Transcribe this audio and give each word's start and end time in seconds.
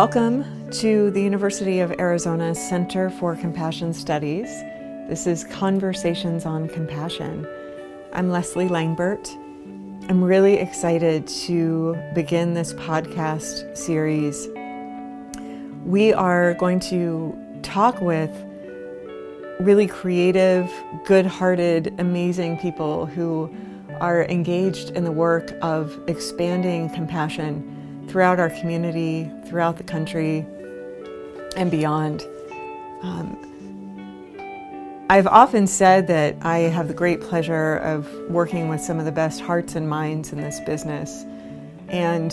Welcome 0.00 0.70
to 0.70 1.10
the 1.10 1.20
University 1.20 1.80
of 1.80 1.92
Arizona 1.98 2.54
Center 2.54 3.10
for 3.10 3.36
Compassion 3.36 3.92
Studies. 3.92 4.48
This 5.10 5.26
is 5.26 5.44
Conversations 5.44 6.46
on 6.46 6.70
Compassion. 6.70 7.46
I'm 8.14 8.30
Leslie 8.30 8.66
Langbert. 8.66 9.28
I'm 10.08 10.24
really 10.24 10.54
excited 10.54 11.26
to 11.44 11.98
begin 12.14 12.54
this 12.54 12.72
podcast 12.72 13.76
series. 13.76 14.48
We 15.84 16.14
are 16.14 16.54
going 16.54 16.80
to 16.80 17.36
talk 17.60 18.00
with 18.00 18.34
really 19.60 19.86
creative, 19.86 20.72
good 21.04 21.26
hearted, 21.26 21.94
amazing 22.00 22.56
people 22.56 23.04
who 23.04 23.54
are 24.00 24.24
engaged 24.24 24.96
in 24.96 25.04
the 25.04 25.12
work 25.12 25.52
of 25.60 25.94
expanding 26.08 26.88
compassion 26.88 27.76
throughout 28.10 28.40
our 28.40 28.50
community, 28.50 29.30
throughout 29.46 29.76
the 29.76 29.84
country, 29.84 30.44
and 31.56 31.70
beyond. 31.70 32.26
Um, 33.02 33.36
I've 35.08 35.28
often 35.28 35.68
said 35.68 36.08
that 36.08 36.34
I 36.42 36.58
have 36.58 36.88
the 36.88 36.94
great 36.94 37.20
pleasure 37.20 37.76
of 37.76 38.12
working 38.28 38.68
with 38.68 38.80
some 38.80 38.98
of 38.98 39.04
the 39.04 39.12
best 39.12 39.40
hearts 39.40 39.76
and 39.76 39.88
minds 39.88 40.32
in 40.32 40.40
this 40.40 40.58
business. 40.60 41.24
And 41.88 42.32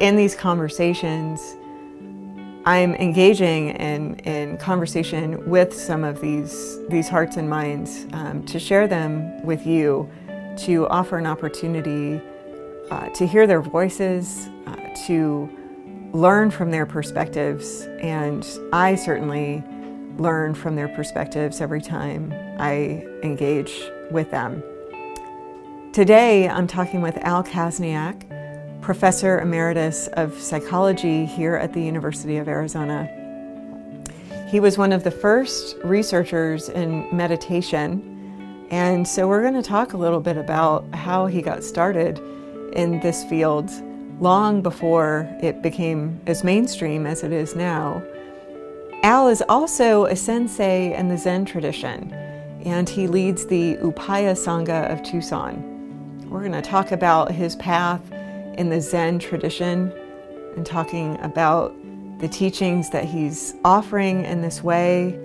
in 0.00 0.16
these 0.16 0.34
conversations, 0.34 1.40
I'm 2.64 2.96
engaging 2.96 3.70
in, 3.70 4.16
in 4.20 4.58
conversation 4.58 5.48
with 5.48 5.72
some 5.72 6.02
of 6.02 6.20
these, 6.20 6.78
these 6.88 7.08
hearts 7.08 7.36
and 7.36 7.48
minds 7.48 8.06
um, 8.12 8.44
to 8.46 8.58
share 8.58 8.88
them 8.88 9.44
with 9.44 9.64
you, 9.64 10.10
to 10.58 10.88
offer 10.88 11.18
an 11.18 11.26
opportunity 11.26 12.20
uh, 12.90 13.08
to 13.10 13.26
hear 13.26 13.46
their 13.46 13.62
voices, 13.62 14.48
uh, 14.66 14.76
to 15.06 15.48
learn 16.12 16.50
from 16.50 16.70
their 16.70 16.86
perspectives. 16.86 17.82
And 18.00 18.46
I 18.72 18.96
certainly 18.96 19.62
learn 20.16 20.54
from 20.54 20.76
their 20.76 20.88
perspectives 20.88 21.60
every 21.60 21.80
time 21.80 22.34
I 22.58 23.06
engage 23.22 23.80
with 24.10 24.30
them. 24.30 24.62
Today, 25.92 26.48
I'm 26.48 26.66
talking 26.66 27.00
with 27.00 27.16
Al 27.18 27.42
Kaszniak, 27.42 28.80
Professor 28.80 29.40
Emeritus 29.40 30.08
of 30.08 30.40
Psychology 30.40 31.26
here 31.26 31.56
at 31.56 31.72
the 31.72 31.80
University 31.80 32.38
of 32.38 32.48
Arizona. 32.48 33.08
He 34.50 34.58
was 34.58 34.76
one 34.76 34.92
of 34.92 35.04
the 35.04 35.10
first 35.10 35.76
researchers 35.84 36.68
in 36.68 37.06
meditation, 37.14 38.66
and 38.70 39.06
so 39.06 39.28
we're 39.28 39.42
going 39.42 39.54
to 39.54 39.62
talk 39.62 39.92
a 39.92 39.96
little 39.96 40.20
bit 40.20 40.36
about 40.36 40.92
how 40.94 41.26
he 41.26 41.40
got 41.40 41.62
started 41.62 42.20
in 42.72 43.00
this 43.00 43.24
field 43.24 43.70
long 44.20 44.62
before 44.62 45.28
it 45.42 45.62
became 45.62 46.20
as 46.26 46.44
mainstream 46.44 47.06
as 47.06 47.22
it 47.22 47.32
is 47.32 47.56
now. 47.56 48.02
Al 49.02 49.28
is 49.28 49.42
also 49.48 50.04
a 50.04 50.14
sensei 50.14 50.94
in 50.94 51.08
the 51.08 51.16
Zen 51.16 51.46
tradition, 51.46 52.12
and 52.64 52.88
he 52.88 53.06
leads 53.06 53.46
the 53.46 53.76
Upaya 53.76 54.34
Sangha 54.34 54.92
of 54.92 55.02
Tucson. 55.02 56.28
We're 56.28 56.40
going 56.40 56.52
to 56.52 56.60
talk 56.62 56.92
about 56.92 57.32
his 57.32 57.56
path 57.56 58.02
in 58.58 58.68
the 58.68 58.80
Zen 58.80 59.18
tradition 59.18 59.90
and 60.54 60.66
talking 60.66 61.18
about 61.22 61.74
the 62.20 62.28
teachings 62.28 62.90
that 62.90 63.04
he's 63.04 63.54
offering 63.64 64.26
in 64.26 64.42
this 64.42 64.62
way, 64.62 65.18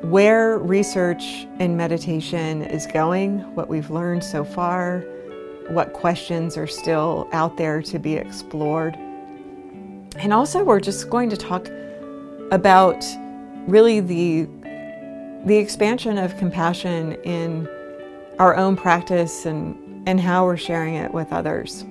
where 0.00 0.58
research 0.58 1.46
and 1.58 1.76
meditation 1.76 2.62
is 2.62 2.86
going, 2.86 3.40
what 3.54 3.68
we've 3.68 3.90
learned 3.90 4.24
so 4.24 4.44
far, 4.44 5.04
what 5.68 5.92
questions 5.92 6.56
are 6.56 6.66
still 6.66 7.28
out 7.32 7.56
there 7.56 7.82
to 7.82 7.98
be 7.98 8.14
explored. 8.14 8.94
And 10.16 10.32
also, 10.32 10.62
we're 10.62 10.80
just 10.80 11.10
going 11.10 11.30
to 11.30 11.36
talk 11.36 11.68
about 12.50 13.04
really 13.66 14.00
the, 14.00 14.48
the 15.44 15.56
expansion 15.56 16.18
of 16.18 16.36
compassion 16.36 17.14
in 17.22 17.68
our 18.38 18.56
own 18.56 18.76
practice 18.76 19.46
and, 19.46 20.08
and 20.08 20.20
how 20.20 20.44
we're 20.44 20.56
sharing 20.56 20.94
it 20.94 21.12
with 21.12 21.32
others. 21.32 21.84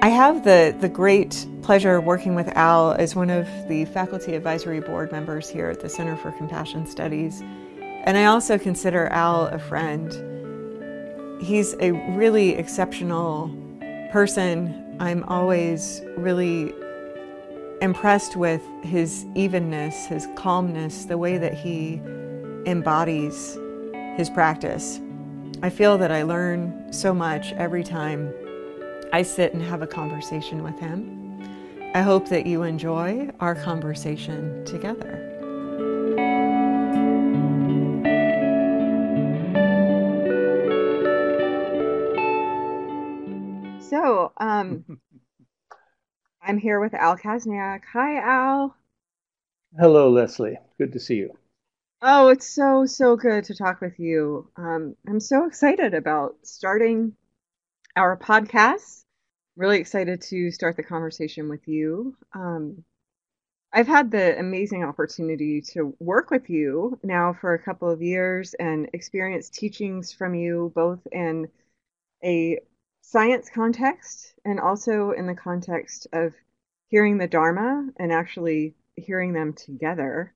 I 0.00 0.10
have 0.10 0.44
the, 0.44 0.76
the 0.80 0.88
great 0.88 1.46
pleasure 1.62 1.96
of 1.96 2.04
working 2.04 2.36
with 2.36 2.46
Al 2.56 2.92
as 2.92 3.16
one 3.16 3.30
of 3.30 3.46
the 3.68 3.84
faculty 3.86 4.34
advisory 4.34 4.80
board 4.80 5.10
members 5.10 5.48
here 5.48 5.68
at 5.68 5.80
the 5.80 5.88
Center 5.88 6.16
for 6.16 6.30
Compassion 6.32 6.86
Studies. 6.86 7.42
And 7.80 8.16
I 8.16 8.26
also 8.26 8.58
consider 8.58 9.08
Al 9.08 9.48
a 9.48 9.58
friend 9.58 10.12
he's 11.40 11.74
a 11.80 11.92
really 12.16 12.50
exceptional 12.50 13.48
person. 14.12 14.96
I'm 15.00 15.24
always 15.24 16.02
really 16.16 16.74
impressed 17.80 18.36
with 18.36 18.62
his 18.82 19.24
evenness, 19.34 20.06
his 20.06 20.26
calmness, 20.36 21.04
the 21.04 21.16
way 21.16 21.38
that 21.38 21.54
he 21.54 22.00
embodies 22.66 23.56
his 24.16 24.28
practice. 24.30 25.00
I 25.62 25.70
feel 25.70 25.96
that 25.98 26.10
I 26.10 26.22
learn 26.22 26.92
so 26.92 27.14
much 27.14 27.52
every 27.52 27.84
time 27.84 28.32
I 29.12 29.22
sit 29.22 29.54
and 29.54 29.62
have 29.62 29.82
a 29.82 29.86
conversation 29.86 30.62
with 30.62 30.78
him. 30.78 31.14
I 31.94 32.02
hope 32.02 32.28
that 32.28 32.46
you 32.46 32.64
enjoy 32.64 33.30
our 33.40 33.54
conversation 33.54 34.64
together. 34.64 35.27
Um, 44.58 45.00
I'm 46.42 46.58
here 46.58 46.80
with 46.80 46.94
Al 46.94 47.16
Kaszniak. 47.16 47.82
Hi, 47.92 48.18
Al. 48.20 48.74
Hello, 49.78 50.10
Leslie. 50.10 50.58
Good 50.78 50.92
to 50.94 51.00
see 51.00 51.16
you. 51.16 51.36
Oh, 52.02 52.28
it's 52.28 52.48
so, 52.48 52.86
so 52.86 53.16
good 53.16 53.44
to 53.44 53.54
talk 53.54 53.80
with 53.80 53.98
you. 53.98 54.50
Um, 54.56 54.96
I'm 55.06 55.20
so 55.20 55.46
excited 55.46 55.94
about 55.94 56.36
starting 56.42 57.14
our 57.96 58.16
podcast. 58.16 59.04
Really 59.56 59.78
excited 59.78 60.22
to 60.22 60.50
start 60.50 60.76
the 60.76 60.82
conversation 60.82 61.48
with 61.48 61.66
you. 61.66 62.16
Um, 62.32 62.84
I've 63.72 63.88
had 63.88 64.10
the 64.10 64.38
amazing 64.38 64.84
opportunity 64.84 65.60
to 65.72 65.94
work 66.00 66.30
with 66.30 66.48
you 66.48 66.98
now 67.02 67.32
for 67.32 67.54
a 67.54 67.62
couple 67.62 67.90
of 67.90 68.00
years 68.00 68.54
and 68.54 68.88
experience 68.92 69.50
teachings 69.50 70.12
from 70.12 70.34
you 70.34 70.72
both 70.74 71.06
in 71.12 71.48
a 72.24 72.60
science 73.10 73.48
context 73.48 74.34
and 74.44 74.60
also 74.60 75.12
in 75.12 75.26
the 75.26 75.34
context 75.34 76.06
of 76.12 76.34
hearing 76.88 77.16
the 77.16 77.26
Dharma 77.26 77.88
and 77.96 78.12
actually 78.12 78.74
hearing 78.96 79.32
them 79.32 79.54
together. 79.54 80.34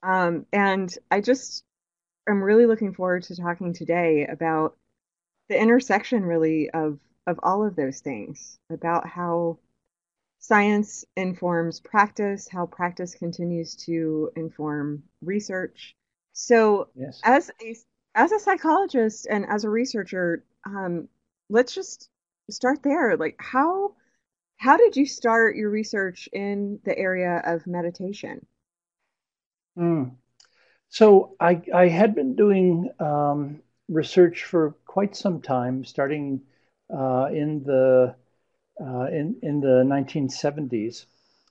Um, 0.00 0.46
and 0.52 0.96
I 1.10 1.20
just 1.20 1.64
am 2.28 2.40
really 2.40 2.66
looking 2.66 2.94
forward 2.94 3.24
to 3.24 3.36
talking 3.36 3.72
today 3.72 4.26
about 4.30 4.76
the 5.48 5.60
intersection, 5.60 6.24
really, 6.24 6.70
of 6.70 7.00
of 7.26 7.40
all 7.42 7.66
of 7.66 7.74
those 7.74 8.00
things, 8.00 8.58
about 8.70 9.08
how 9.08 9.58
science 10.38 11.04
informs 11.16 11.80
practice, 11.80 12.48
how 12.48 12.66
practice 12.66 13.14
continues 13.14 13.74
to 13.86 14.30
inform 14.36 15.02
research. 15.20 15.96
So, 16.32 16.90
yes. 16.94 17.20
as 17.24 17.50
a 17.60 17.76
as 18.14 18.30
a 18.30 18.38
psychologist 18.38 19.26
and 19.28 19.46
as 19.46 19.64
a 19.64 19.70
researcher, 19.70 20.44
um, 20.64 21.08
let's 21.48 21.74
just 21.74 22.10
start 22.50 22.82
there. 22.82 23.16
Like 23.16 23.36
how 23.38 23.94
how 24.56 24.76
did 24.76 24.96
you 24.96 25.06
start 25.06 25.56
your 25.56 25.70
research 25.70 26.28
in 26.32 26.78
the 26.84 26.96
area 26.96 27.42
of 27.44 27.66
meditation? 27.66 28.46
Mm. 29.76 30.12
So 30.88 31.36
I 31.40 31.60
I 31.74 31.88
had 31.88 32.14
been 32.14 32.36
doing 32.36 32.90
um, 33.00 33.60
research 33.88 34.44
for 34.44 34.74
quite 34.86 35.16
some 35.16 35.40
time, 35.42 35.84
starting 35.84 36.42
uh, 36.92 37.28
in 37.32 37.64
the 37.64 38.14
uh, 38.80 39.06
in 39.06 39.36
in 39.42 39.60
the 39.60 39.82
1970s, 39.84 41.06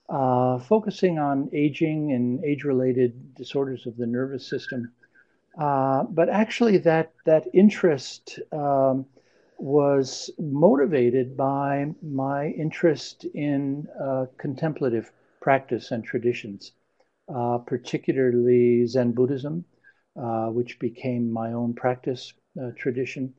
uh, 0.10 0.60
focusing 0.60 1.20
on 1.20 1.50
aging 1.54 2.14
and 2.14 2.44
age-related 2.44 3.36
disorders 3.36 3.86
of 3.86 3.98
the 3.98 4.08
nervous 4.08 4.48
system. 4.48 4.92
Uh, 5.58 6.04
but 6.04 6.30
actually, 6.30 6.78
that 6.80 7.14
that 7.26 7.48
interest 7.54 8.40
um, 8.52 9.06
was 9.58 10.30
motivated 10.40 11.38
by 11.38 11.88
my 12.02 12.48
interest 12.48 13.26
in 13.34 13.88
uh, 14.02 14.26
contemplative 14.38 15.12
practice 15.42 15.92
and 15.92 16.04
traditions, 16.04 16.72
uh, 17.34 17.58
particularly 17.60 18.86
Zen 18.88 19.12
Buddhism, 19.12 19.66
uh, 20.16 20.48
which 20.48 20.80
became 20.80 21.32
my 21.32 21.54
own 21.54 21.74
practice 21.74 22.34
uh, 22.62 22.72
tradition. 22.78 23.34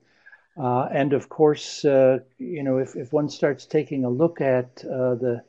Uh, 0.56 0.88
and 0.92 1.12
of 1.12 1.28
course, 1.28 1.84
uh, 1.84 2.18
you 2.38 2.62
know, 2.62 2.78
if, 2.78 2.96
if 2.96 3.12
one 3.12 3.28
starts 3.28 3.66
taking 3.66 4.04
a 4.04 4.10
look 4.10 4.40
at 4.40 4.76
the 4.76 5.42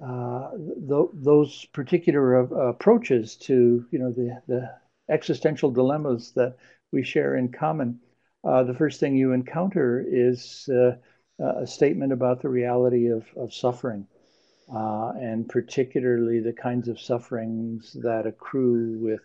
th- 0.00 1.10
those 1.14 1.66
particular 1.72 2.40
approaches 2.68 3.36
to, 3.36 3.84
you 3.90 3.98
know, 3.98 4.12
the, 4.12 4.42
the 4.48 4.70
existential 5.08 5.70
dilemmas 5.70 6.32
that 6.32 6.56
we 6.92 7.02
share 7.02 7.36
in 7.36 7.50
common, 7.50 8.00
uh, 8.44 8.62
the 8.62 8.74
first 8.74 9.00
thing 9.00 9.16
you 9.16 9.32
encounter 9.32 10.04
is 10.06 10.68
uh, 10.68 10.92
a 11.38 11.66
statement 11.66 12.12
about 12.12 12.42
the 12.42 12.48
reality 12.48 13.08
of, 13.08 13.24
of 13.36 13.52
suffering, 13.52 14.06
uh, 14.74 15.12
and 15.20 15.48
particularly 15.48 16.40
the 16.40 16.52
kinds 16.52 16.88
of 16.88 17.00
sufferings 17.00 17.96
that 18.02 18.26
accrue 18.26 18.98
with 18.98 19.20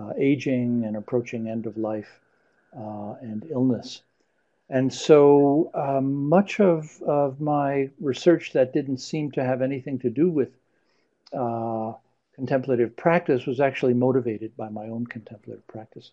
uh, 0.00 0.12
aging 0.18 0.84
and 0.84 0.96
approaching 0.96 1.48
end 1.48 1.66
of 1.66 1.76
life 1.76 2.20
uh, 2.76 3.14
and 3.20 3.46
illness. 3.50 4.02
And 4.70 4.92
so 4.92 5.70
um, 5.74 6.28
much 6.28 6.60
of, 6.60 7.00
of 7.02 7.40
my 7.40 7.90
research 8.00 8.52
that 8.52 8.72
didn't 8.72 8.98
seem 8.98 9.30
to 9.32 9.44
have 9.44 9.62
anything 9.62 9.98
to 10.00 10.10
do 10.10 10.30
with 10.30 10.50
uh, 11.32 11.92
contemplative 12.34 12.96
practice 12.96 13.46
was 13.46 13.60
actually 13.60 13.94
motivated 13.94 14.56
by 14.56 14.68
my 14.68 14.86
own 14.88 15.06
contemplative 15.06 15.66
practice. 15.66 16.12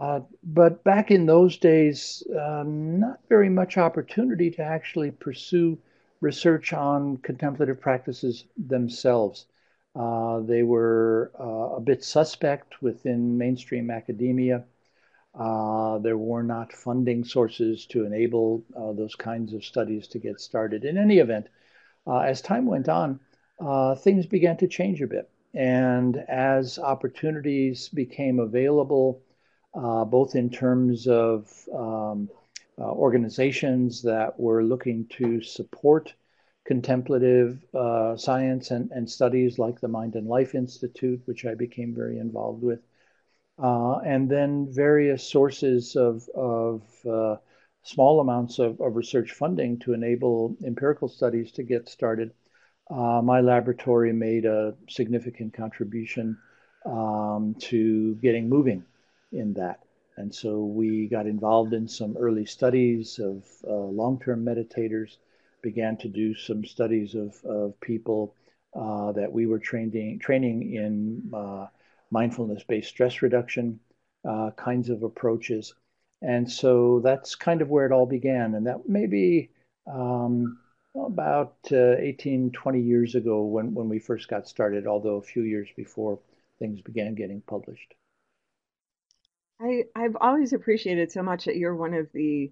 Uh, 0.00 0.20
but 0.42 0.82
back 0.82 1.10
in 1.10 1.26
those 1.26 1.58
days, 1.58 2.22
um, 2.40 3.00
not 3.00 3.20
very 3.28 3.50
much 3.50 3.76
opportunity 3.76 4.50
to 4.50 4.62
actually 4.62 5.10
pursue 5.10 5.78
research 6.22 6.72
on 6.72 7.18
contemplative 7.18 7.78
practices 7.78 8.44
themselves. 8.56 9.44
Uh, 9.94 10.40
they 10.40 10.62
were 10.62 11.30
uh, 11.38 11.76
a 11.76 11.80
bit 11.80 12.02
suspect 12.02 12.80
within 12.80 13.36
mainstream 13.36 13.90
academia. 13.90 14.64
Uh, 15.38 15.98
there 15.98 16.16
were 16.16 16.42
not 16.42 16.72
funding 16.72 17.22
sources 17.22 17.84
to 17.84 18.06
enable 18.06 18.64
uh, 18.74 18.92
those 18.92 19.14
kinds 19.14 19.52
of 19.52 19.62
studies 19.64 20.08
to 20.08 20.18
get 20.18 20.40
started. 20.40 20.84
In 20.84 20.96
any 20.96 21.18
event, 21.18 21.46
uh, 22.06 22.20
as 22.20 22.40
time 22.40 22.64
went 22.64 22.88
on, 22.88 23.20
things 23.98 24.24
began 24.24 24.56
to 24.56 24.66
change 24.66 25.02
a 25.02 25.06
bit. 25.06 25.28
And 25.52 26.16
as 26.16 26.78
opportunities 26.78 27.90
became 27.90 28.38
available, 28.38 29.20
uh, 29.74 30.04
both 30.04 30.34
in 30.34 30.50
terms 30.50 31.06
of 31.06 31.48
um, 31.74 32.28
uh, 32.78 32.84
organizations 32.84 34.02
that 34.02 34.38
were 34.38 34.62
looking 34.64 35.06
to 35.06 35.40
support 35.42 36.14
contemplative 36.66 37.64
science 38.16 38.70
and, 38.70 38.90
and 38.92 39.10
studies 39.10 39.58
like 39.58 39.80
the 39.80 39.88
Mind 39.88 40.14
and 40.14 40.28
Life 40.28 40.54
Institute, 40.54 41.20
which 41.24 41.44
I 41.44 41.54
became 41.54 41.94
very 41.94 42.18
involved 42.18 42.62
with, 42.62 42.80
uh, 43.62 43.98
and 43.98 44.30
then 44.30 44.68
various 44.70 45.22
sources 45.22 45.94
of, 45.94 46.26
of 46.30 46.82
uh, 47.06 47.36
small 47.82 48.20
amounts 48.20 48.58
of, 48.58 48.80
of, 48.80 48.96
research 48.96 49.32
funding 49.32 49.78
to 49.80 49.92
enable 49.92 50.56
empirical 50.64 51.08
studies 51.08 51.52
to 51.52 51.62
get 51.62 51.88
started. 51.88 52.32
Uh, 52.90 53.20
my 53.22 53.40
laboratory 53.40 54.12
made 54.12 54.46
a 54.46 54.74
significant 54.88 55.52
contribution 55.52 56.38
um, 56.86 57.54
to 57.58 58.14
getting 58.16 58.48
moving 58.48 58.84
in 59.32 59.54
that. 59.54 59.80
And 60.16 60.34
so 60.34 60.64
we 60.64 61.08
got 61.08 61.26
involved 61.26 61.72
in 61.72 61.88
some 61.88 62.16
early 62.16 62.44
studies 62.44 63.18
of 63.18 63.44
uh, 63.66 63.72
long 63.72 64.20
term 64.20 64.44
meditators, 64.44 65.16
began 65.62 65.96
to 65.98 66.08
do 66.08 66.34
some 66.34 66.64
studies 66.64 67.14
of, 67.14 67.42
of 67.44 67.80
people 67.80 68.34
uh, 68.74 69.12
that 69.12 69.32
we 69.32 69.46
were 69.46 69.58
training, 69.58 70.18
training 70.18 70.74
in 70.74 71.30
uh, 71.34 71.66
mindfulness 72.10 72.62
based 72.64 72.88
stress 72.88 73.22
reduction 73.22 73.80
uh, 74.28 74.50
kinds 74.56 74.90
of 74.90 75.02
approaches. 75.02 75.74
And 76.22 76.50
so 76.50 77.00
that's 77.00 77.34
kind 77.34 77.62
of 77.62 77.70
where 77.70 77.86
it 77.86 77.92
all 77.92 78.06
began. 78.06 78.54
And 78.54 78.66
that 78.66 78.88
maybe 78.88 79.50
um, 79.86 80.58
about 80.94 81.56
uh, 81.72 81.96
18, 81.96 82.52
20 82.52 82.80
years 82.80 83.14
ago 83.14 83.44
when, 83.44 83.74
when 83.74 83.88
we 83.88 83.98
first 83.98 84.28
got 84.28 84.48
started, 84.48 84.86
although 84.86 85.16
a 85.16 85.22
few 85.22 85.42
years 85.42 85.68
before 85.76 86.18
things 86.58 86.80
began 86.80 87.14
getting 87.14 87.40
published. 87.40 87.94
I, 89.62 89.84
I've 89.94 90.16
always 90.20 90.52
appreciated 90.52 91.12
so 91.12 91.22
much 91.22 91.44
that 91.44 91.56
you're 91.56 91.76
one 91.76 91.94
of 91.94 92.08
the 92.12 92.50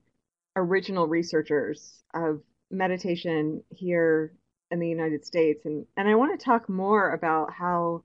original 0.56 1.06
researchers 1.06 2.02
of 2.14 2.42
meditation 2.70 3.62
here 3.70 4.32
in 4.70 4.78
the 4.78 4.88
United 4.88 5.24
States. 5.24 5.64
And, 5.64 5.86
and 5.96 6.08
I 6.08 6.14
want 6.16 6.38
to 6.38 6.44
talk 6.44 6.68
more 6.68 7.12
about 7.12 7.52
how 7.52 8.02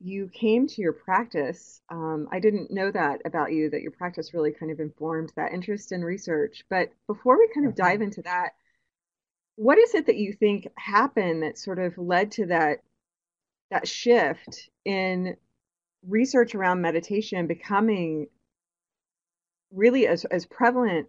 you 0.00 0.30
came 0.32 0.66
to 0.68 0.80
your 0.80 0.92
practice. 0.92 1.82
Um, 1.90 2.28
I 2.32 2.38
didn't 2.38 2.70
know 2.70 2.90
that 2.90 3.20
about 3.24 3.52
you, 3.52 3.68
that 3.70 3.82
your 3.82 3.90
practice 3.90 4.32
really 4.32 4.52
kind 4.52 4.72
of 4.72 4.80
informed 4.80 5.32
that 5.36 5.52
interest 5.52 5.92
in 5.92 6.02
research. 6.02 6.64
But 6.70 6.90
before 7.06 7.38
we 7.38 7.50
kind 7.52 7.66
of 7.66 7.74
dive 7.74 7.94
mm-hmm. 7.94 8.04
into 8.04 8.22
that, 8.22 8.50
what 9.56 9.76
is 9.76 9.94
it 9.94 10.06
that 10.06 10.16
you 10.16 10.32
think 10.32 10.68
happened 10.76 11.42
that 11.42 11.58
sort 11.58 11.80
of 11.80 11.98
led 11.98 12.30
to 12.32 12.46
that 12.46 12.78
that 13.70 13.86
shift 13.86 14.70
in 14.84 15.36
research 16.06 16.54
around 16.54 16.80
meditation 16.80 17.46
becoming 17.46 18.28
really 19.72 20.06
as, 20.06 20.24
as 20.26 20.46
prevalent 20.46 21.08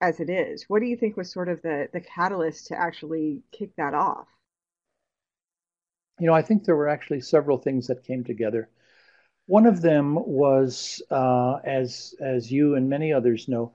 as 0.00 0.20
it 0.20 0.30
is? 0.30 0.64
What 0.68 0.80
do 0.80 0.86
you 0.86 0.96
think 0.96 1.16
was 1.16 1.32
sort 1.32 1.48
of 1.48 1.62
the 1.62 1.88
the 1.92 2.00
catalyst 2.00 2.68
to 2.68 2.78
actually 2.78 3.42
kick 3.52 3.70
that 3.76 3.94
off? 3.94 4.26
you 6.22 6.26
know, 6.26 6.34
I 6.34 6.42
think 6.42 6.64
there 6.64 6.76
were 6.76 6.88
actually 6.88 7.20
several 7.20 7.58
things 7.58 7.88
that 7.88 8.04
came 8.04 8.24
together. 8.24 8.68
One 9.46 9.66
of 9.66 9.82
them 9.82 10.14
was, 10.14 11.02
uh, 11.10 11.56
as 11.64 12.14
as 12.20 12.52
you 12.52 12.76
and 12.76 12.88
many 12.88 13.12
others 13.12 13.48
know, 13.48 13.72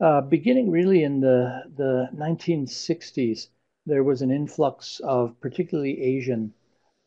uh, 0.00 0.22
beginning 0.22 0.70
really 0.70 1.02
in 1.02 1.20
the 1.20 1.64
the 1.76 2.08
1960s, 2.14 3.48
there 3.86 4.04
was 4.04 4.22
an 4.22 4.30
influx 4.30 5.00
of 5.00 5.38
particularly 5.40 6.00
Asian 6.02 6.54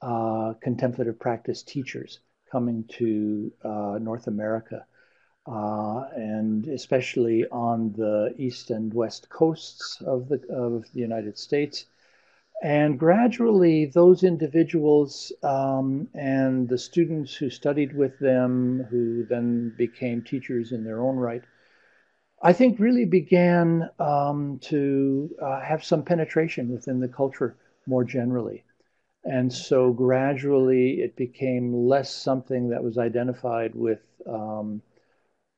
uh, 0.01 0.53
contemplative 0.61 1.19
practice 1.19 1.63
teachers 1.63 2.19
coming 2.55 2.85
to 2.99 3.51
uh, 3.63 3.97
North 4.09 4.27
America, 4.27 4.85
uh, 5.47 6.01
and 6.15 6.67
especially 6.67 7.45
on 7.51 7.93
the 7.93 8.33
east 8.37 8.71
and 8.71 8.93
west 8.93 9.29
coasts 9.29 10.01
of 10.05 10.29
the 10.29 10.39
of 10.65 10.85
the 10.93 11.01
United 11.09 11.37
States 11.37 11.85
and 12.63 12.97
gradually, 12.97 13.85
those 13.85 14.23
individuals 14.23 15.31
um, 15.43 16.07
and 16.13 16.69
the 16.69 16.77
students 16.77 17.35
who 17.35 17.49
studied 17.49 17.95
with 17.95 18.17
them, 18.19 18.87
who 18.89 19.25
then 19.25 19.73
became 19.77 20.21
teachers 20.21 20.71
in 20.71 20.83
their 20.83 21.01
own 21.01 21.17
right, 21.17 21.43
I 22.41 22.53
think 22.53 22.79
really 22.79 23.05
began 23.05 23.89
um, 23.99 24.59
to 24.63 25.35
uh, 25.41 25.61
have 25.61 25.83
some 25.83 26.03
penetration 26.03 26.69
within 26.69 26.99
the 26.99 27.07
culture 27.07 27.57
more 27.87 28.03
generally. 28.03 28.63
And 29.25 29.51
so 29.51 29.91
gradually 29.91 31.01
it 31.01 31.15
became 31.15 31.73
less 31.73 32.13
something 32.15 32.69
that 32.69 32.83
was 32.83 32.97
identified 32.97 33.73
with 33.75 34.05
um, 34.27 34.81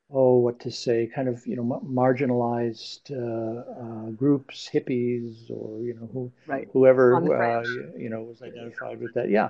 oh, 0.09 0.38
what 0.38 0.59
to 0.62 0.71
say, 0.71 1.09
kind 1.13 1.27
of, 1.27 1.45
you 1.45 1.55
know, 1.55 1.81
marginalized 1.86 3.12
uh, 3.12 4.07
uh, 4.07 4.09
groups, 4.12 4.69
hippies, 4.71 5.50
or 5.50 5.81
you 5.81 5.93
know, 5.95 6.09
who, 6.13 6.31
right. 6.47 6.67
whoever, 6.74 7.15
uh, 7.15 7.63
you 7.97 8.09
know, 8.09 8.21
was 8.21 8.41
identified 8.41 9.00
with 9.01 9.13
that. 9.15 9.29
Yeah, 9.29 9.50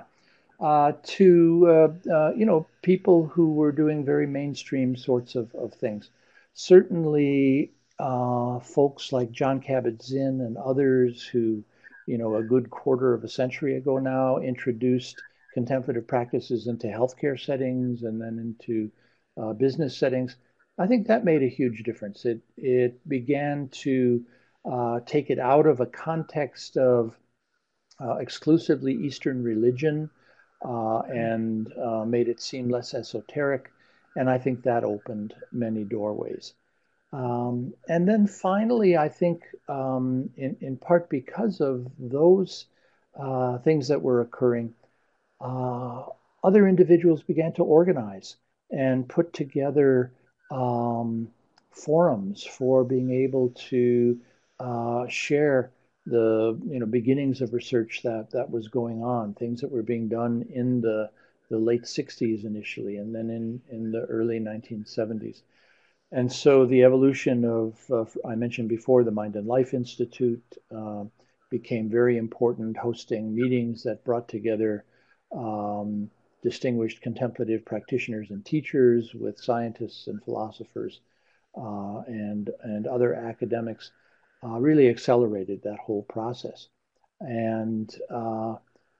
uh, 0.60 0.92
to 1.02 1.66
uh, 1.68 2.12
uh, 2.12 2.32
you 2.34 2.46
know, 2.46 2.66
people 2.82 3.26
who 3.26 3.52
were 3.52 3.72
doing 3.72 4.04
very 4.04 4.26
mainstream 4.26 4.96
sorts 4.96 5.34
of, 5.34 5.54
of 5.54 5.72
things. 5.74 6.10
Certainly, 6.54 7.70
folks 7.98 9.12
like 9.12 9.30
Jon 9.30 9.60
Kabat-Zinn 9.60 10.40
and 10.40 10.56
others 10.56 11.22
who, 11.22 11.62
you 12.08 12.18
know, 12.18 12.36
a 12.36 12.42
good 12.42 12.70
quarter 12.70 13.14
of 13.14 13.24
a 13.24 13.28
century 13.28 13.76
ago 13.76 13.98
now 13.98 14.38
introduced 14.38 15.22
contemplative 15.54 16.06
practices 16.06 16.66
into 16.66 16.86
healthcare 16.86 17.38
settings 17.38 18.02
and 18.02 18.20
then 18.20 18.38
into 18.38 18.90
business 19.58 19.96
settings 19.96 20.36
I 20.78 20.86
think 20.86 21.08
that 21.08 21.24
made 21.24 21.42
a 21.42 21.48
huge 21.48 21.82
difference. 21.82 22.24
It 22.24 22.40
it 22.56 23.08
began 23.08 23.68
to 23.84 24.24
uh, 24.64 25.00
take 25.06 25.30
it 25.30 25.38
out 25.40 25.66
of 25.66 25.80
a 25.80 25.86
context 25.86 26.76
of 26.76 27.16
uh, 28.00 28.16
exclusively 28.16 28.94
Eastern 28.94 29.42
religion 29.42 30.10
uh, 30.64 31.00
and 31.00 31.72
uh, 31.72 32.04
made 32.04 32.28
it 32.28 32.40
seem 32.40 32.68
less 32.68 32.94
esoteric, 32.94 33.70
and 34.14 34.30
I 34.30 34.38
think 34.38 34.62
that 34.62 34.84
opened 34.84 35.34
many 35.50 35.84
doorways. 35.84 36.54
Um, 37.12 37.74
and 37.88 38.06
then 38.06 38.26
finally, 38.26 38.96
I 38.96 39.08
think 39.08 39.44
um, 39.68 40.30
in 40.36 40.56
in 40.60 40.76
part 40.76 41.08
because 41.08 41.60
of 41.60 41.86
those 41.98 42.66
uh, 43.18 43.58
things 43.58 43.88
that 43.88 44.02
were 44.02 44.20
occurring, 44.20 44.74
uh, 45.40 46.04
other 46.44 46.68
individuals 46.68 47.22
began 47.22 47.52
to 47.54 47.64
organize 47.64 48.36
and 48.70 49.08
put 49.08 49.32
together 49.32 50.12
um, 50.50 51.28
forums 51.70 52.44
for 52.44 52.84
being 52.84 53.10
able 53.10 53.50
to 53.70 54.20
uh, 54.60 55.06
share 55.08 55.70
the 56.06 56.58
you 56.68 56.78
know 56.80 56.86
beginnings 56.86 57.40
of 57.40 57.52
research 57.54 58.02
that 58.02 58.30
that 58.32 58.50
was 58.50 58.68
going 58.68 59.02
on, 59.02 59.34
things 59.34 59.60
that 59.60 59.70
were 59.70 59.82
being 59.82 60.08
done 60.08 60.46
in 60.50 60.80
the 60.80 61.10
the 61.50 61.58
late 61.58 61.86
60s 61.86 62.44
initially, 62.44 62.96
and 62.98 63.14
then 63.14 63.30
in 63.30 63.62
in 63.70 63.92
the 63.92 64.02
early 64.06 64.40
1970s. 64.40 65.42
And 66.10 66.32
so 66.32 66.66
the 66.66 66.84
evolution 66.84 67.44
of 67.44 67.78
uh, 67.90 68.04
I 68.26 68.34
mentioned 68.34 68.68
before 68.68 69.04
the 69.04 69.10
Mind 69.10 69.36
and 69.36 69.46
Life 69.46 69.74
Institute 69.74 70.42
uh, 70.74 71.04
became 71.50 71.90
very 71.90 72.16
important, 72.16 72.76
hosting 72.78 73.34
meetings 73.34 73.82
that 73.84 74.04
brought 74.04 74.28
together 74.28 74.84
um, 75.36 76.10
distinguished 76.42 77.02
contemplative 77.02 77.64
practitioners 77.64 78.30
and 78.30 78.44
teachers 78.44 79.14
with 79.14 79.38
scientists 79.38 80.06
and 80.06 80.22
philosophers 80.24 81.00
uh, 81.56 82.00
and, 82.06 82.50
and 82.62 82.86
other 82.86 83.14
academics. 83.14 83.90
uh, 84.42 84.58
really 84.58 84.88
accelerated 84.88 85.62
that 85.62 85.78
whole 85.78 86.02
process. 86.04 86.68
And 87.20 87.94
uh, 88.10 88.56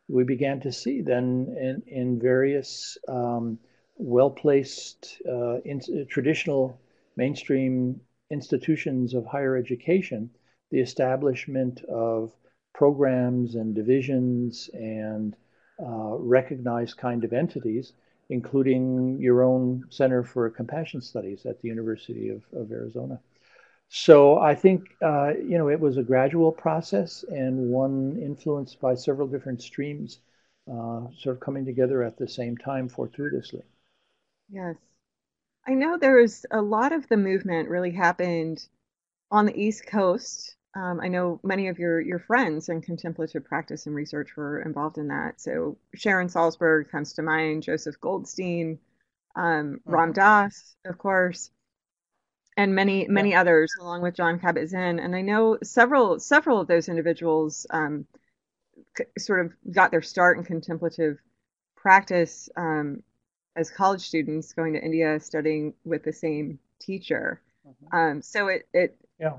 we 0.08 0.24
began 0.24 0.60
to 0.60 0.72
see 0.72 1.02
then 1.02 1.54
in, 1.58 1.82
in 1.86 2.20
various 2.20 2.98
um, 3.08 3.58
well 3.96 4.30
placed 4.30 5.20
uh, 5.28 5.60
in, 5.60 5.80
traditional 6.08 6.78
mainstream 7.18 8.00
institutions 8.30 9.14
of 9.14 9.26
higher 9.26 9.56
education 9.56 10.30
the 10.70 10.80
establishment 10.80 11.82
of 11.84 12.32
programs 12.74 13.54
and 13.54 13.74
divisions 13.74 14.70
and 14.74 15.34
uh, 15.80 16.16
recognized 16.18 16.96
kind 16.96 17.24
of 17.24 17.32
entities, 17.32 17.92
including 18.30 19.18
your 19.20 19.42
own 19.42 19.84
Center 19.88 20.22
for 20.22 20.50
Compassion 20.50 21.00
Studies 21.00 21.46
at 21.46 21.60
the 21.60 21.68
University 21.68 22.28
of, 22.28 22.42
of 22.52 22.70
Arizona. 22.70 23.18
So 23.88 24.38
I 24.38 24.54
think 24.54 24.82
uh, 25.02 25.32
you 25.38 25.56
know 25.56 25.68
it 25.68 25.80
was 25.80 25.96
a 25.96 26.02
gradual 26.02 26.52
process 26.52 27.24
and 27.28 27.70
one 27.70 28.18
influenced 28.22 28.78
by 28.80 28.94
several 28.94 29.26
different 29.26 29.62
streams, 29.62 30.20
uh, 30.70 31.06
sort 31.16 31.36
of 31.36 31.40
coming 31.40 31.64
together 31.64 32.02
at 32.02 32.18
the 32.18 32.28
same 32.28 32.56
time 32.58 32.88
fortuitously. 32.88 33.62
Yes, 34.50 34.76
I 35.68 35.74
know 35.74 35.98
there 35.98 36.16
was 36.16 36.46
a 36.50 36.62
lot 36.62 36.92
of 36.92 37.08
the 37.08 37.16
movement 37.18 37.68
really 37.68 37.90
happened 37.90 38.66
on 39.30 39.44
the 39.44 39.56
East 39.56 39.86
Coast. 39.86 40.56
Um, 40.74 41.00
I 41.00 41.08
know 41.08 41.40
many 41.42 41.68
of 41.68 41.78
your 41.78 42.00
your 42.00 42.18
friends 42.20 42.68
in 42.68 42.80
contemplative 42.80 43.44
practice 43.44 43.86
and 43.86 43.94
research 43.94 44.36
were 44.36 44.62
involved 44.62 44.96
in 44.96 45.08
that. 45.08 45.40
So 45.40 45.76
Sharon 45.94 46.28
Salzberg 46.28 46.90
comes 46.90 47.12
to 47.14 47.22
mind, 47.22 47.64
Joseph 47.64 48.00
Goldstein, 48.00 48.78
um, 49.36 49.80
Ram 49.84 50.08
mm-hmm. 50.08 50.12
Dass, 50.12 50.76
of 50.86 50.96
course 50.98 51.50
and 52.58 52.74
many 52.74 53.06
many 53.08 53.30
yeah. 53.30 53.40
others 53.40 53.70
along 53.80 54.02
with 54.02 54.16
Jon 54.16 54.38
Kabat-Zinn 54.40 54.98
and 54.98 55.14
I 55.14 55.22
know 55.22 55.58
several 55.62 56.18
several 56.18 56.60
of 56.60 56.66
those 56.66 56.88
individuals 56.88 57.66
um, 57.70 58.04
sort 59.16 59.46
of 59.46 59.52
got 59.72 59.92
their 59.92 60.02
start 60.02 60.36
in 60.38 60.44
contemplative 60.44 61.18
practice 61.76 62.48
um, 62.56 63.02
as 63.58 63.70
college 63.70 64.00
students 64.00 64.52
going 64.52 64.72
to 64.72 64.82
India 64.82 65.18
studying 65.20 65.74
with 65.84 66.04
the 66.04 66.12
same 66.12 66.58
teacher 66.78 67.40
mm-hmm. 67.66 67.96
um, 67.96 68.22
so 68.22 68.48
it 68.48 68.68
it 68.72 68.96
yeah 69.20 69.34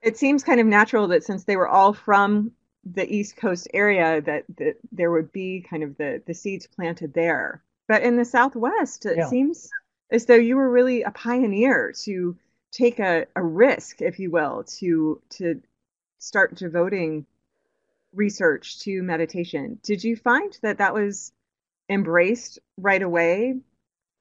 it 0.00 0.16
seems 0.16 0.42
kind 0.42 0.60
of 0.60 0.66
natural 0.66 1.06
that 1.08 1.22
since 1.22 1.44
they 1.44 1.56
were 1.56 1.68
all 1.68 1.92
from 1.92 2.50
the 2.84 3.08
East 3.14 3.36
Coast 3.36 3.68
area 3.72 4.20
that, 4.22 4.44
that 4.58 4.74
there 4.90 5.12
would 5.12 5.30
be 5.30 5.64
kind 5.68 5.82
of 5.82 5.96
the 5.98 6.22
the 6.26 6.34
seeds 6.34 6.66
planted 6.66 7.14
there 7.14 7.62
but 7.86 8.02
in 8.02 8.16
the 8.16 8.24
Southwest 8.24 9.06
it 9.06 9.18
yeah. 9.18 9.28
seems 9.28 9.70
as 10.10 10.26
though 10.26 10.34
you 10.34 10.56
were 10.56 10.70
really 10.70 11.02
a 11.02 11.10
pioneer 11.10 11.92
to 12.04 12.36
take 12.72 12.98
a, 12.98 13.26
a 13.36 13.42
risk, 13.42 14.02
if 14.02 14.18
you 14.18 14.30
will, 14.30 14.64
to 14.64 15.20
to 15.30 15.60
start 16.18 16.54
devoting 16.54 17.26
research 18.14 18.80
to 18.80 19.02
meditation. 19.02 19.78
Did 19.82 20.04
you 20.04 20.16
find 20.16 20.56
that 20.62 20.78
that 20.78 20.94
was 20.94 21.32
embraced 21.88 22.58
right 22.76 23.02
away 23.02 23.60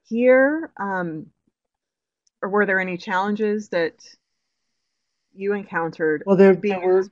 here, 0.08 0.72
um, 0.80 1.28
or 2.42 2.50
were 2.50 2.66
there 2.66 2.80
any 2.80 2.98
challenges 2.98 3.70
that 3.70 3.96
you 5.34 5.54
encountered? 5.54 6.24
Well, 6.26 6.36
there, 6.36 6.56
there 6.56 6.80
were. 6.80 7.10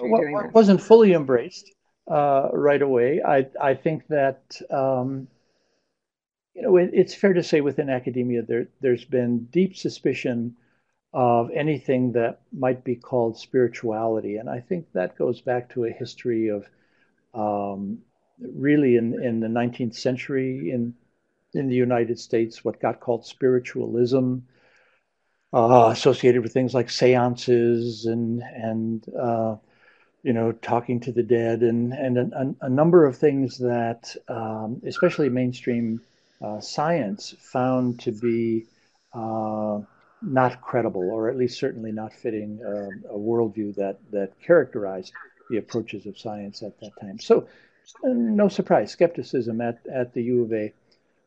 Well, 0.00 0.44
it 0.44 0.54
wasn't 0.54 0.80
fully 0.80 1.12
embraced 1.12 1.70
uh, 2.10 2.48
right 2.52 2.80
away. 2.82 3.20
I 3.22 3.46
I 3.60 3.74
think 3.74 4.06
that. 4.08 4.60
Um, 4.70 5.28
you 6.54 6.62
know, 6.62 6.76
it, 6.76 6.90
it's 6.92 7.14
fair 7.14 7.34
to 7.34 7.42
say 7.42 7.60
within 7.60 7.88
academia 7.88 8.42
there 8.42 8.66
there's 8.80 9.04
been 9.04 9.44
deep 9.44 9.76
suspicion 9.76 10.56
of 11.12 11.50
anything 11.54 12.12
that 12.12 12.40
might 12.52 12.84
be 12.84 12.96
called 12.96 13.38
spirituality. 13.38 14.36
And 14.36 14.48
I 14.48 14.60
think 14.60 14.92
that 14.92 15.16
goes 15.16 15.40
back 15.40 15.70
to 15.70 15.84
a 15.84 15.90
history 15.90 16.48
of 16.48 16.66
um, 17.34 17.98
really 18.40 18.96
in, 18.96 19.22
in 19.22 19.40
the 19.40 19.48
19th 19.48 19.94
century 19.94 20.70
in, 20.70 20.94
in 21.54 21.68
the 21.68 21.74
United 21.74 22.18
States, 22.18 22.64
what 22.64 22.80
got 22.80 23.00
called 23.00 23.26
spiritualism, 23.26 24.38
uh, 25.52 25.90
associated 25.92 26.42
with 26.42 26.52
things 26.52 26.74
like 26.74 26.90
seances 26.90 28.04
and, 28.06 28.42
and 28.42 29.04
uh, 29.18 29.56
you 30.22 30.32
know, 30.32 30.52
talking 30.52 31.00
to 31.00 31.12
the 31.12 31.22
dead 31.22 31.62
and, 31.62 31.92
and 31.92 32.18
a, 32.18 32.54
a 32.66 32.68
number 32.68 33.06
of 33.06 33.16
things 33.16 33.58
that, 33.58 34.14
um, 34.28 34.80
especially 34.86 35.28
mainstream 35.28 36.00
uh, 36.44 36.60
science, 36.60 37.34
found 37.38 38.00
to 38.00 38.12
be 38.12 38.66
uh, 39.14 39.80
not 40.22 40.60
credible, 40.60 41.08
or 41.10 41.28
at 41.28 41.36
least 41.36 41.58
certainly 41.58 41.92
not 41.92 42.12
fitting 42.12 42.60
uh, 42.64 43.14
a 43.14 43.18
worldview 43.18 43.74
that 43.76 43.98
that 44.10 44.32
characterized 44.44 45.12
the 45.50 45.56
approaches 45.56 46.06
of 46.06 46.18
science 46.18 46.62
at 46.62 46.78
that 46.80 46.90
time. 47.00 47.18
So, 47.18 47.48
no 48.04 48.48
surprise, 48.48 48.90
skepticism 48.92 49.60
at 49.60 49.78
at 49.86 50.12
the 50.14 50.22
U 50.22 50.44
of 50.44 50.52
A, 50.52 50.72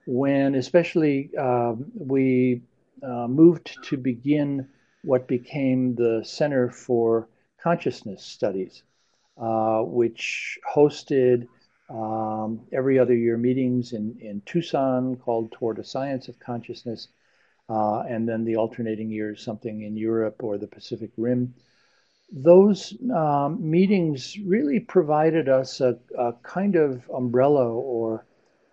when 0.06 0.56
especially 0.56 1.36
um, 1.36 1.92
we 1.96 2.62
uh, 3.04 3.28
moved 3.28 3.78
to 3.84 3.98
begin 3.98 4.68
what 5.04 5.28
became 5.28 5.96
the 5.96 6.22
Center 6.24 6.70
for 6.70 7.28
Consciousness 7.62 8.24
Studies, 8.24 8.84
uh, 9.38 9.82
which 9.82 10.60
hosted. 10.76 11.48
Um, 11.90 12.62
every 12.72 12.98
other 12.98 13.14
year 13.14 13.36
meetings 13.36 13.92
in, 13.92 14.16
in 14.22 14.42
Tucson 14.46 15.18
called 15.18 15.52
Toward 15.52 15.78
a 15.78 15.84
Science 15.84 16.30
of 16.30 16.40
Consciousness, 16.40 17.10
uh, 17.68 18.04
and 18.08 18.30
then 18.30 18.46
the 18.46 18.56
alternating 18.56 19.10
years, 19.10 19.44
something 19.44 19.82
in 19.82 19.98
Europe 19.98 20.42
or 20.42 20.58
the 20.58 20.68
Pacific 20.68 21.12
Rim. 21.18 21.54
Those 22.32 22.98
um, 23.14 23.58
meetings 23.70 24.38
really 24.46 24.80
provided 24.80 25.50
us 25.50 25.82
a, 25.82 26.00
a 26.18 26.34
kind 26.44 26.76
of 26.76 27.10
umbrella 27.14 27.68
or 27.70 28.26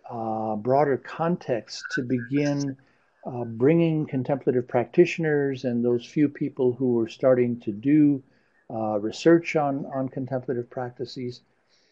uh, 0.08 0.56
broader 0.56 0.96
context 0.96 1.84
to 1.94 2.02
begin 2.02 2.76
uh, 3.26 3.44
bringing 3.44 4.06
contemplative 4.06 4.68
practitioners 4.68 5.64
and 5.64 5.84
those 5.84 6.06
few 6.06 6.28
people 6.28 6.72
who 6.72 6.92
were 6.94 7.08
starting 7.08 7.58
to 7.60 7.72
do 7.72 8.22
uh, 8.70 8.98
research 9.00 9.56
on, 9.56 9.86
on 9.86 10.08
contemplative 10.08 10.70
practices 10.70 11.40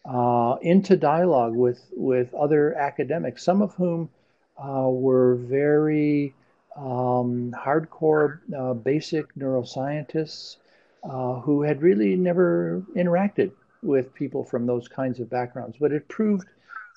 uh, 0.09 0.55
into 0.61 0.95
dialogue 0.95 1.53
with, 1.53 1.85
with 1.91 2.33
other 2.33 2.73
academics, 2.75 3.43
some 3.43 3.61
of 3.61 3.73
whom 3.75 4.09
uh, 4.57 4.87
were 4.89 5.35
very 5.35 6.33
um, 6.77 7.53
hardcore 7.57 8.39
uh, 8.57 8.73
basic 8.73 9.33
neuroscientists 9.35 10.57
uh, 11.03 11.39
who 11.41 11.61
had 11.61 11.81
really 11.81 12.15
never 12.15 12.83
interacted 12.95 13.51
with 13.81 14.13
people 14.13 14.43
from 14.43 14.65
those 14.65 14.87
kinds 14.87 15.19
of 15.19 15.29
backgrounds, 15.29 15.77
but 15.79 15.91
it 15.91 16.07
proved 16.07 16.47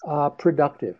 uh, 0.09 0.31
productive. 0.31 0.97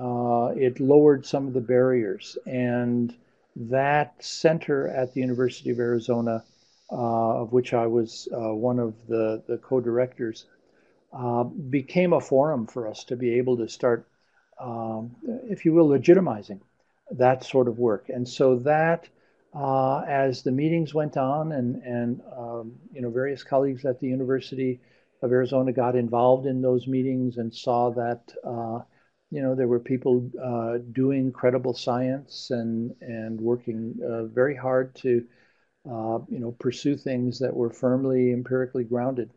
Uh, 0.00 0.52
it 0.56 0.80
lowered 0.80 1.24
some 1.24 1.46
of 1.46 1.52
the 1.52 1.60
barriers, 1.60 2.36
and 2.46 3.14
that 3.56 4.14
center 4.20 4.88
at 4.88 5.12
the 5.14 5.20
University 5.20 5.70
of 5.70 5.78
Arizona, 5.78 6.44
uh, 6.90 7.42
of 7.42 7.52
which 7.52 7.72
I 7.74 7.86
was 7.86 8.28
uh, 8.32 8.54
one 8.54 8.78
of 8.78 8.94
the, 9.08 9.42
the 9.46 9.58
co-directors, 9.58 10.46
became 11.70 12.12
a 12.12 12.20
forum 12.20 12.66
for 12.66 12.88
us 12.88 13.04
to 13.04 13.16
be 13.16 13.34
able 13.34 13.56
to 13.58 13.68
start, 13.68 14.08
um, 14.60 15.14
if 15.48 15.64
you 15.64 15.72
will, 15.72 15.88
legitimizing 15.88 16.60
that 17.12 17.44
sort 17.44 17.68
of 17.68 17.78
work. 17.78 18.08
And 18.08 18.28
so 18.28 18.56
that, 18.60 19.08
uh, 19.54 20.00
as 20.08 20.42
the 20.42 20.52
meetings 20.52 20.94
went 20.94 21.16
on, 21.16 21.52
and 21.52 21.76
and 21.82 22.20
um, 22.36 22.74
you 22.92 23.00
know 23.02 23.10
various 23.10 23.42
colleagues 23.44 23.84
at 23.84 24.00
the 24.00 24.08
University 24.08 24.80
of 25.22 25.32
Arizona 25.32 25.72
got 25.72 25.96
involved 25.96 26.46
in 26.46 26.60
those 26.60 26.86
meetings 26.86 27.38
and 27.38 27.54
saw 27.54 27.90
that 27.90 28.32
uh, 28.44 28.80
you 29.30 29.42
know 29.42 29.54
there 29.54 29.68
were 29.68 29.80
people 29.80 30.30
uh, 30.42 30.78
doing 30.92 31.32
credible 31.32 31.74
science 31.74 32.50
and 32.50 32.94
and 33.00 33.40
working 33.40 33.94
uh, 34.04 34.24
very 34.24 34.56
hard 34.56 34.94
to 34.96 35.24
uh, 35.90 36.18
you 36.28 36.40
know 36.40 36.52
pursue 36.58 36.96
things 36.96 37.38
that 37.38 37.54
were 37.54 37.70
firmly 37.70 38.32
empirically 38.32 38.84
grounded. 38.84 39.30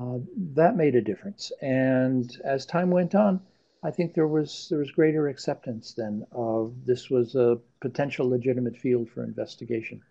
Uh, 0.00 0.18
that 0.54 0.76
made 0.76 0.94
a 0.94 1.02
difference. 1.02 1.52
And 1.60 2.30
as 2.44 2.64
time 2.64 2.90
went 2.90 3.14
on, 3.14 3.40
I 3.82 3.90
think 3.90 4.14
there 4.14 4.26
was 4.26 4.68
there 4.70 4.78
was 4.78 4.90
greater 4.90 5.28
acceptance 5.28 5.92
then 5.94 6.26
of 6.32 6.86
this 6.86 7.10
was 7.10 7.34
a 7.34 7.60
potential 7.80 8.28
legitimate 8.28 8.76
field 8.78 9.10
for 9.10 9.22
investigation. 9.22 10.02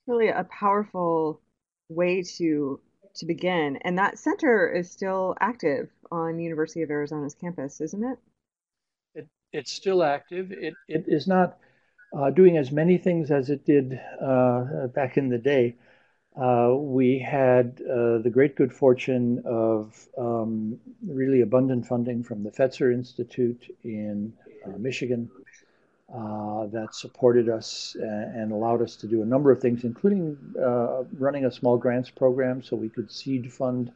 It's 0.00 0.08
Really 0.08 0.28
a 0.28 0.42
powerful 0.42 1.40
way 1.88 2.22
to 2.38 2.80
to 3.14 3.26
begin, 3.26 3.76
and 3.82 3.96
that 3.98 4.18
center 4.18 4.68
is 4.72 4.90
still 4.90 5.36
active 5.40 5.88
on 6.10 6.36
the 6.36 6.42
University 6.42 6.82
of 6.82 6.90
Arizona's 6.90 7.34
campus, 7.34 7.80
isn't 7.80 8.02
it? 8.04 8.18
It 9.14 9.28
it's 9.52 9.70
still 9.70 10.02
active. 10.02 10.50
It 10.50 10.78
it 10.88 11.04
is 11.06 11.26
not 11.26 11.58
uh, 12.16 12.30
doing 12.30 12.56
as 12.56 12.72
many 12.72 12.98
things 12.98 13.30
as 13.30 13.50
it 13.50 13.64
did 13.66 14.00
uh, 14.20 14.86
back 14.88 15.16
in 15.18 15.28
the 15.28 15.38
day. 15.38 15.76
Uh, 16.40 16.72
we 16.76 17.18
had 17.18 17.80
uh, 17.82 18.18
the 18.18 18.30
great 18.32 18.54
good 18.54 18.72
fortune 18.72 19.42
of 19.44 20.06
um, 20.16 20.78
really 21.04 21.40
abundant 21.40 21.84
funding 21.84 22.22
from 22.22 22.44
the 22.44 22.50
Fetzer 22.50 22.94
Institute 22.94 23.76
in 23.82 24.32
uh, 24.64 24.78
Michigan, 24.78 25.28
uh, 26.14 26.66
that 26.66 26.94
supported 26.94 27.48
us 27.48 27.96
and 28.00 28.52
allowed 28.52 28.80
us 28.80 28.94
to 28.96 29.08
do 29.08 29.20
a 29.22 29.26
number 29.26 29.50
of 29.50 29.60
things, 29.60 29.82
including 29.82 30.38
uh, 30.62 31.02
running 31.18 31.44
a 31.44 31.50
small 31.50 31.76
grants 31.76 32.08
program 32.08 32.62
so 32.62 32.76
we 32.76 32.88
could 32.88 33.10
seed 33.10 33.52
fund 33.52 33.90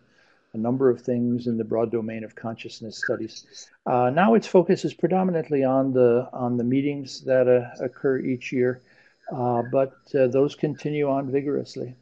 a 0.52 0.58
number 0.58 0.90
of 0.90 1.00
things 1.00 1.46
in 1.46 1.56
the 1.56 1.64
broad 1.64 1.90
domain 1.92 2.24
of 2.24 2.34
consciousness 2.34 2.98
studies. 2.98 3.68
Uh, 3.86 4.10
now 4.10 4.34
its 4.34 4.46
focus 4.46 4.84
is 4.84 4.92
predominantly 4.92 5.62
on 5.64 5.92
the 5.92 6.28
on 6.32 6.56
the 6.56 6.64
meetings 6.64 7.22
that 7.22 7.46
occur 7.80 8.18
each 8.18 8.52
year, 8.52 8.82
but 9.30 9.92
those 10.12 10.56
continue 10.56 11.08
on 11.08 11.30
vigorously. 11.30 11.94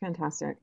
Fantastic. 0.00 0.58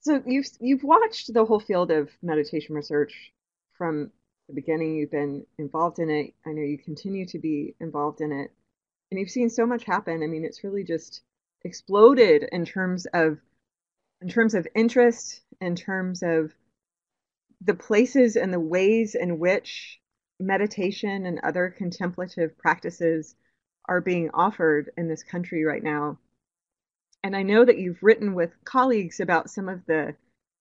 So 0.00 0.22
you've 0.24 0.46
you've 0.60 0.84
watched 0.84 1.32
the 1.32 1.44
whole 1.44 1.60
field 1.60 1.90
of 1.90 2.10
meditation 2.22 2.74
research 2.74 3.32
from 3.76 4.10
the 4.48 4.54
beginning. 4.54 4.96
You've 4.96 5.10
been 5.10 5.46
involved 5.58 5.98
in 5.98 6.10
it. 6.10 6.34
I 6.46 6.52
know 6.52 6.62
you 6.62 6.78
continue 6.78 7.26
to 7.26 7.38
be 7.38 7.74
involved 7.80 8.20
in 8.20 8.32
it, 8.32 8.52
and 9.10 9.18
you've 9.18 9.30
seen 9.30 9.50
so 9.50 9.66
much 9.66 9.84
happen. 9.84 10.22
I 10.22 10.26
mean, 10.26 10.44
it's 10.44 10.62
really 10.62 10.84
just 10.84 11.22
exploded 11.64 12.48
in 12.52 12.64
terms 12.64 13.06
of 13.12 13.38
in 14.22 14.28
terms 14.28 14.54
of 14.54 14.66
interest, 14.74 15.42
in 15.60 15.74
terms 15.74 16.22
of 16.22 16.52
the 17.60 17.74
places 17.74 18.36
and 18.36 18.52
the 18.52 18.60
ways 18.60 19.14
in 19.14 19.38
which 19.38 20.00
meditation 20.38 21.26
and 21.26 21.40
other 21.40 21.70
contemplative 21.70 22.56
practices 22.58 23.34
are 23.88 24.00
being 24.00 24.30
offered 24.34 24.90
in 24.96 25.08
this 25.08 25.22
country 25.22 25.64
right 25.64 25.82
now. 25.82 26.18
And 27.26 27.34
I 27.34 27.42
know 27.42 27.64
that 27.64 27.78
you've 27.78 28.04
written 28.04 28.34
with 28.34 28.52
colleagues 28.64 29.18
about 29.18 29.50
some 29.50 29.68
of 29.68 29.84
the 29.86 30.14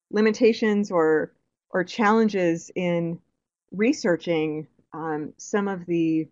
limitations 0.09 0.89
or 0.89 1.31
or 1.69 1.83
challenges 1.83 2.71
in 2.75 3.19
researching 3.71 4.65
um, 4.91 5.33
some 5.37 5.67
of 5.67 5.85
the 5.85 6.27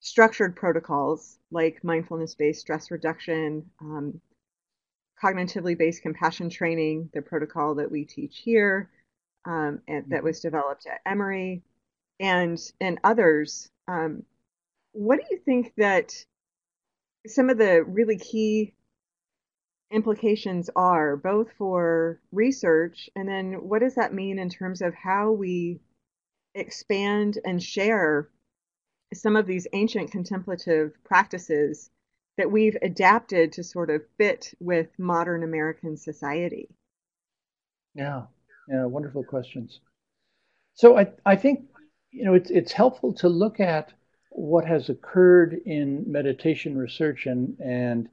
structured 0.00 0.54
protocols 0.54 1.38
like 1.50 1.82
mindfulness 1.82 2.34
based 2.34 2.60
stress 2.60 2.90
reduction, 2.90 3.70
um, 3.80 4.20
cognitively 5.22 5.78
based 5.78 6.02
compassion 6.02 6.50
training, 6.50 7.08
the 7.14 7.22
protocol 7.22 7.76
that 7.76 7.90
we 7.90 8.04
teach 8.04 8.40
here, 8.44 8.90
um, 9.46 9.80
and 9.88 10.10
that 10.10 10.22
was 10.22 10.40
developed 10.40 10.86
at 10.86 11.00
Emory, 11.10 11.62
and 12.20 12.60
and 12.82 13.00
others. 13.02 13.70
Um, 13.88 14.24
what 14.92 15.20
do 15.20 15.24
you 15.30 15.38
think 15.38 15.72
that 15.78 16.12
some 17.26 17.48
of 17.48 17.56
the 17.56 17.82
really 17.82 18.18
key 18.18 18.74
implications 19.90 20.70
are, 20.76 21.16
both 21.16 21.48
for 21.58 22.20
research 22.32 23.10
and 23.16 23.28
then 23.28 23.52
what 23.68 23.80
does 23.80 23.94
that 23.96 24.14
mean 24.14 24.38
in 24.38 24.48
terms 24.48 24.82
of 24.82 24.94
how 24.94 25.32
we 25.32 25.80
expand 26.54 27.38
and 27.44 27.62
share 27.62 28.28
some 29.12 29.36
of 29.36 29.46
these 29.46 29.66
ancient 29.72 30.10
contemplative 30.10 30.92
practices 31.04 31.90
that 32.38 32.50
we've 32.50 32.76
adapted 32.82 33.52
to 33.52 33.64
sort 33.64 33.90
of 33.90 34.02
fit 34.16 34.54
with 34.60 34.88
modern 34.98 35.42
American 35.42 35.96
society? 35.96 36.68
Yeah, 37.94 38.22
yeah, 38.68 38.84
wonderful 38.84 39.24
questions. 39.24 39.80
So 40.74 40.96
I, 40.96 41.08
I 41.26 41.36
think 41.36 41.64
you 42.12 42.24
know 42.24 42.34
it's 42.34 42.50
it's 42.50 42.72
helpful 42.72 43.12
to 43.14 43.28
look 43.28 43.60
at 43.60 43.92
what 44.30 44.64
has 44.64 44.88
occurred 44.88 45.60
in 45.66 46.10
meditation 46.10 46.78
research 46.78 47.26
and 47.26 47.58
and 47.58 48.08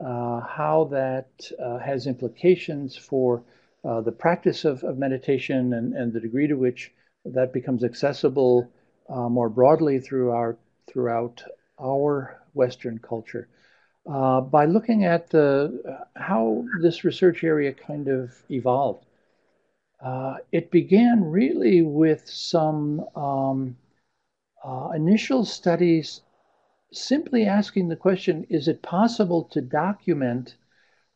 how 0.00 0.88
that 0.90 1.28
uh, 1.62 1.78
has 1.78 2.06
implications 2.06 2.96
for 2.96 3.42
uh, 3.84 4.00
the 4.00 4.12
practice 4.12 4.64
of, 4.64 4.82
of 4.84 4.98
meditation 4.98 5.72
and, 5.74 5.92
and 5.94 6.12
the 6.12 6.20
degree 6.20 6.46
to 6.46 6.54
which 6.54 6.92
that 7.24 7.52
becomes 7.52 7.84
accessible 7.84 8.70
uh, 9.08 9.28
more 9.28 9.48
broadly 9.48 9.98
through 9.98 10.30
our, 10.30 10.56
throughout 10.88 11.42
our 11.80 12.40
Western 12.54 12.98
culture. 12.98 13.48
Uh, 14.08 14.40
by 14.40 14.66
looking 14.66 15.04
at 15.04 15.30
the, 15.30 16.04
how 16.16 16.64
this 16.80 17.04
research 17.04 17.44
area 17.44 17.72
kind 17.72 18.08
of 18.08 18.32
evolved. 18.50 19.04
Uh, 20.04 20.34
it 20.50 20.70
began 20.72 21.22
really 21.24 21.82
with 21.82 22.28
some 22.28 23.04
um, 23.14 23.76
uh, 24.64 24.90
initial 24.96 25.44
studies 25.44 26.22
simply 26.92 27.46
asking 27.46 27.88
the 27.88 27.96
question 27.96 28.46
is 28.48 28.68
it 28.68 28.82
possible 28.82 29.44
to 29.52 29.60
document 29.60 30.56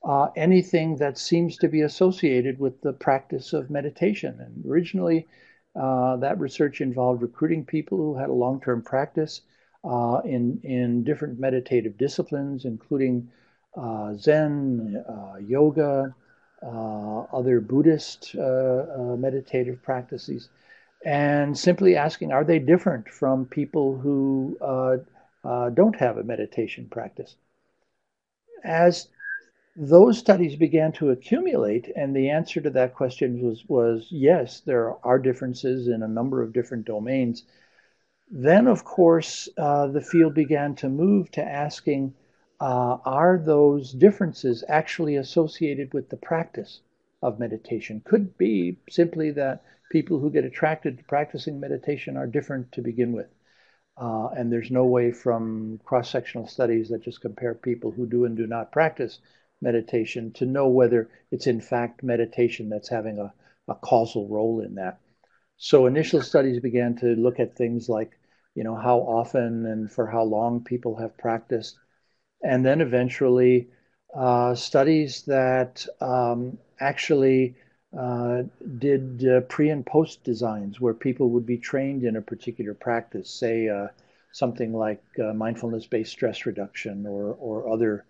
uh, 0.05 0.29
anything 0.37 0.97
that 0.97 1.19
seems 1.19 1.57
to 1.59 1.69
be 1.69 1.81
associated 1.81 2.59
with 2.59 2.81
the 2.81 2.93
practice 2.93 3.53
of 3.53 3.71
meditation? 3.71 4.37
And 4.41 4.65
originally, 4.67 5.27
uh, 5.75 6.17
that 6.17 6.39
research 6.39 6.81
involved 6.81 7.23
recruiting 7.23 7.65
people 7.65 7.99
who 7.99 8.17
had 8.17 8.31
a 8.31 8.35
long 8.35 8.61
term 8.61 8.83
practice 8.83 9.43
uh, 9.85 10.21
in, 10.25 10.61
in 10.65 11.05
different 11.05 11.39
meditative 11.39 11.97
disciplines, 11.97 12.65
including 12.65 13.31
uh, 13.77 14.15
Zen, 14.15 15.05
uh, 15.09 15.39
yoga, 15.39 16.15
uh, 16.63 17.21
other 17.33 17.61
Buddhist 17.61 18.35
meditative 18.35 19.83
practices, 19.83 20.49
and 21.05 21.57
simply 21.57 21.95
asking, 21.95 22.33
are 22.33 22.43
they 22.43 22.59
different 22.59 23.09
from 23.09 23.45
people 23.45 23.99
who 23.99 24.57
don't 25.75 25.97
have 25.97 26.19
a 26.19 26.25
meditation 26.25 26.89
practice? 26.89 27.37
As 28.65 29.09
those 29.77 30.19
studies 30.19 30.57
began 30.57 30.91
to 30.93 31.11
accumulate, 31.11 31.93
and 31.95 32.17
the 32.17 32.31
answer 32.31 32.61
to 32.63 32.71
that 32.71 32.95
question 32.95 33.41
was, 33.43 33.69
was 33.69 34.09
yes, 34.11 34.61
there 34.61 34.95
are 35.05 35.19
differences 35.19 35.87
in 35.87 36.03
a 36.03 36.09
number 36.09 36.43
of 36.43 36.53
different 36.53 36.87
domains. 36.87 37.45
Then, 38.31 38.67
of 38.67 38.85
course, 38.85 39.49
uh, 39.59 39.89
the 39.89 40.01
field 40.01 40.35
began 40.35 40.75
to 40.77 40.89
move 40.89 41.31
to 41.33 41.45
asking 41.45 42.15
uh, 42.59 42.97
are 43.05 43.37
those 43.37 43.93
differences 43.93 44.65
actually 44.67 45.17
associated 45.17 45.93
with 45.93 46.09
the 46.09 46.17
practice 46.17 46.81
of 47.23 47.39
meditation? 47.39 48.01
Could 48.05 48.39
be 48.39 48.79
simply 48.89 49.31
that 49.33 49.63
people 49.91 50.19
who 50.19 50.31
get 50.31 50.45
attracted 50.45 50.97
to 50.99 51.05
practicing 51.05 51.61
meditation 51.61 52.17
are 52.17 52.27
different 52.27 52.73
to 52.73 52.81
begin 52.81 53.13
with. 53.13 53.29
Uh, 53.99 54.29
and 54.37 54.53
there's 54.53 54.71
no 54.71 54.85
way 54.85 55.11
from 55.11 55.81
cross 55.85 56.11
sectional 56.11 56.47
studies 56.47 56.89
that 56.91 57.03
just 57.03 57.21
compare 57.21 57.55
people 57.55 57.91
who 57.91 58.07
do 58.07 58.25
and 58.27 58.37
do 58.37 58.47
not 58.47 58.71
practice 58.73 59.21
meditation 59.63 60.31
to 60.33 60.45
know 60.45 60.69
whether 60.69 61.09
it's 61.31 61.47
in 61.47 61.61
fact 61.61 62.03
meditation 62.03 62.69
that's 62.69 62.91
having 62.91 63.19
a, 63.19 63.33
a 63.69 63.75
causal 63.77 64.29
role 64.29 64.61
in 64.61 64.75
that. 64.75 64.99
So 65.57 65.87
initial 65.87 66.21
studies 66.21 66.61
began 66.61 66.97
to 66.97 67.07
look 67.15 67.41
at 67.41 67.57
things 67.57 67.89
like, 67.89 68.19
you 68.55 68.65
know, 68.65 68.75
how 68.75 68.99
often 68.99 69.65
and 69.65 69.91
for 69.91 70.07
how 70.07 70.25
long 70.25 70.63
people 70.63 70.97
have 70.97 71.17
practiced. 71.17 71.79
And 72.43 72.65
then 72.65 72.83
eventually 72.83 73.69
uh, 74.15 74.55
studies 74.55 75.23
that 75.23 75.87
um, 76.03 76.59
actually 76.79 77.57
uh, 77.99 78.43
did 78.79 79.27
uh, 79.27 79.41
pre 79.43 79.71
and 79.71 79.87
post 79.87 80.23
designs 80.23 80.81
where 80.81 80.93
people 80.93 81.31
would 81.31 81.47
be 81.47 81.57
trained 81.57 82.05
in 82.05 82.17
a 82.17 82.21
particular 82.21 82.75
practice, 82.75 83.31
say 83.31 83.69
uh, 83.69 83.87
something 84.33 84.75
like 84.75 85.03
uh, 85.19 85.33
mindfulness 85.33 85.87
based 85.87 86.13
stress 86.13 86.45
reduction 86.45 87.07
or, 87.07 87.35
or 87.41 87.73
other 87.73 88.05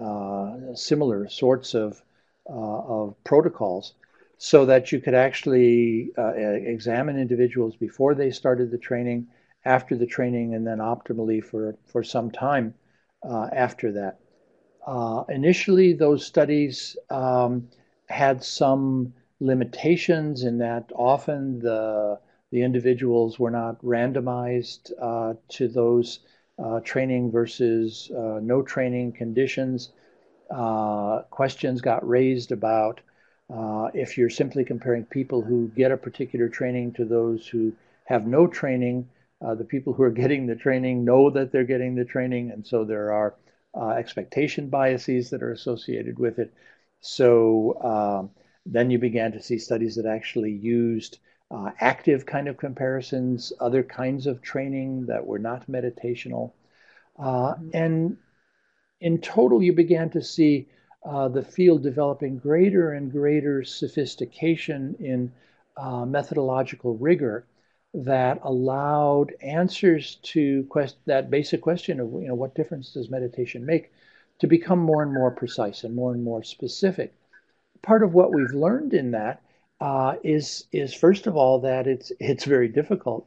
uh, 0.00 0.74
similar 0.74 1.28
sorts 1.28 1.74
of, 1.74 2.02
of 2.46 3.14
protocols 3.22 3.94
so 4.38 4.64
that 4.64 4.90
you 4.90 4.98
could 5.00 5.14
actually 5.14 6.10
examine 6.16 7.18
individuals 7.18 7.76
before 7.76 8.14
they 8.14 8.30
started 8.30 8.70
the 8.70 8.78
training, 8.78 9.26
after 9.64 9.96
the 9.96 10.06
training, 10.06 10.54
and 10.54 10.66
then 10.66 10.78
optimally 10.78 11.44
for, 11.44 11.76
for 11.86 12.02
some 12.02 12.30
time 12.30 12.74
after 13.52 13.92
that. 13.92 14.18
Initially, 15.28 15.92
those 15.92 16.24
studies 16.24 16.96
um, 17.10 17.68
had 18.08 18.42
some 18.42 19.12
limitations 19.40 20.44
in 20.44 20.58
that 20.58 20.90
often 20.94 21.58
the, 21.60 22.18
the 22.52 22.62
individuals 22.62 23.38
were 23.38 23.50
not 23.50 23.82
randomized 23.82 24.92
uh, 25.00 25.34
to 25.48 25.66
those 25.66 26.20
uh, 26.58 26.80
training 26.80 27.30
versus 27.32 28.10
uh, 28.14 28.38
no 28.42 28.62
training 28.62 29.12
conditions. 29.12 29.90
Uh, 30.50 31.22
questions 31.30 31.80
got 31.80 32.06
raised 32.06 32.52
about 32.52 33.00
if 33.92 34.16
you're 34.16 34.30
simply 34.30 34.64
comparing 34.64 35.04
people 35.04 35.42
who 35.42 35.68
get 35.74 35.90
a 35.90 35.96
particular 35.96 36.48
training 36.48 36.92
to 36.92 37.04
those 37.04 37.48
who 37.48 37.72
have 38.04 38.24
no 38.26 38.46
training, 38.46 39.08
the 39.40 39.64
people 39.64 39.92
who 39.92 40.04
are 40.04 40.10
getting 40.10 40.46
the 40.46 40.54
training 40.54 41.04
know 41.04 41.30
that 41.30 41.50
they're 41.50 41.64
getting 41.64 41.96
the 41.96 42.04
training, 42.04 42.52
and 42.52 42.64
so 42.64 42.84
there 42.84 43.12
are 43.12 43.34
expectation 43.96 44.68
biases 44.68 45.30
that 45.30 45.42
are 45.42 45.50
associated 45.50 46.18
with 46.18 46.38
it. 46.38 46.52
So 47.00 47.80
um, 47.82 48.30
then 48.66 48.90
you 48.90 48.98
began 48.98 49.32
to 49.32 49.42
see 49.42 49.58
studies 49.58 49.96
that 49.96 50.06
actually 50.06 50.52
used 50.52 51.18
uh, 51.50 51.70
active 51.80 52.26
kind 52.26 52.48
of 52.48 52.56
comparisons, 52.56 53.52
other 53.60 53.82
kinds 53.82 54.26
of 54.26 54.40
training 54.42 55.06
that 55.06 55.26
were 55.26 55.38
not 55.38 55.66
meditational. 55.68 56.52
Uh, 57.18 57.54
mm-hmm. 57.54 57.70
and 57.74 58.16
in 59.00 59.20
total, 59.20 59.62
you 59.62 59.72
began 59.72 60.10
to 60.10 60.22
see 60.22 60.68
uh, 61.04 61.28
the 61.28 61.42
field 61.42 61.82
developing 61.82 62.38
greater 62.38 62.92
and 62.92 63.10
greater 63.12 63.64
sophistication 63.64 64.94
in 65.00 65.32
uh, 65.76 66.04
methodological 66.04 66.96
rigor. 66.96 67.46
that 67.94 68.38
allowed 68.44 69.32
answers 69.42 70.16
to 70.22 70.64
quest- 70.70 71.04
that 71.06 71.30
basic 71.30 71.60
question 71.60 71.98
of 72.00 72.12
you 72.12 72.28
know 72.28 72.34
what 72.34 72.54
difference 72.54 72.92
does 72.92 73.10
meditation 73.10 73.64
make 73.66 73.90
to 74.38 74.46
become 74.46 74.78
more 74.78 75.02
and 75.02 75.12
more 75.12 75.30
precise 75.30 75.84
and 75.84 75.94
more 75.94 76.12
and 76.12 76.22
more 76.22 76.42
specific. 76.44 77.12
Part 77.82 78.02
of 78.02 78.14
what 78.14 78.32
we've 78.32 78.52
learned 78.52 78.94
in 78.94 79.12
that 79.12 79.42
uh, 79.80 80.16
is 80.22 80.66
is 80.72 80.92
first 80.92 81.26
of 81.26 81.36
all 81.36 81.60
that 81.60 81.86
it's 81.86 82.12
it's 82.20 82.44
very 82.44 82.68
difficult 82.68 83.26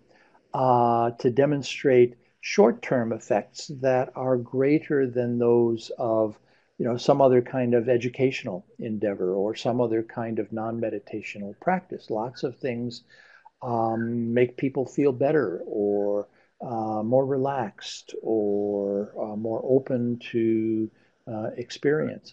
uh, 0.53 1.11
to 1.11 1.31
demonstrate 1.31 2.15
short-term 2.41 3.13
effects 3.13 3.71
that 3.81 4.11
are 4.15 4.37
greater 4.37 5.07
than 5.07 5.39
those 5.39 5.91
of 5.97 6.37
you 6.77 6.85
know 6.85 6.97
some 6.97 7.21
other 7.21 7.41
kind 7.41 7.73
of 7.73 7.89
educational 7.89 8.65
endeavor 8.79 9.33
or 9.33 9.55
some 9.55 9.81
other 9.81 10.03
kind 10.03 10.39
of 10.39 10.51
non-meditational 10.51 11.59
practice. 11.59 12.09
Lots 12.09 12.43
of 12.43 12.57
things 12.59 13.03
um, 13.61 14.33
make 14.33 14.57
people 14.57 14.85
feel 14.85 15.11
better 15.11 15.61
or 15.65 16.27
uh, 16.61 17.01
more 17.03 17.25
relaxed 17.25 18.13
or 18.21 19.13
uh, 19.19 19.35
more 19.35 19.61
open 19.63 20.19
to 20.31 20.89
uh, 21.27 21.49
experience. 21.57 22.31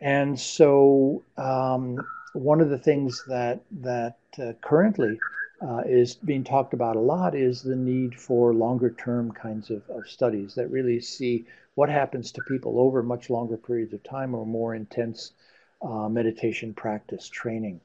And 0.00 0.38
so 0.38 1.22
um, 1.36 2.06
one 2.32 2.60
of 2.60 2.70
the 2.70 2.78
things 2.78 3.22
that 3.24 3.62
that 3.82 4.18
uh, 4.38 4.52
currently 4.62 5.22
uh, 5.60 5.82
is 5.84 6.14
being 6.14 6.44
talked 6.44 6.72
about 6.72 6.96
a 6.96 7.00
lot 7.00 7.34
is 7.34 7.62
the 7.62 7.76
need 7.76 8.18
for 8.18 8.54
longer 8.54 8.90
term 8.90 9.30
kinds 9.32 9.70
of, 9.70 9.82
of 9.90 10.08
studies 10.08 10.54
that 10.54 10.70
really 10.70 11.00
see 11.00 11.46
what 11.74 11.90
happens 11.90 12.32
to 12.32 12.42
people 12.42 12.80
over 12.80 13.02
much 13.02 13.30
longer 13.30 13.56
periods 13.56 13.92
of 13.92 14.02
time 14.02 14.34
or 14.34 14.46
more 14.46 14.74
intense 14.74 15.32
uh, 15.82 16.08
meditation 16.08 16.72
practice 16.72 17.28
training. 17.28 17.80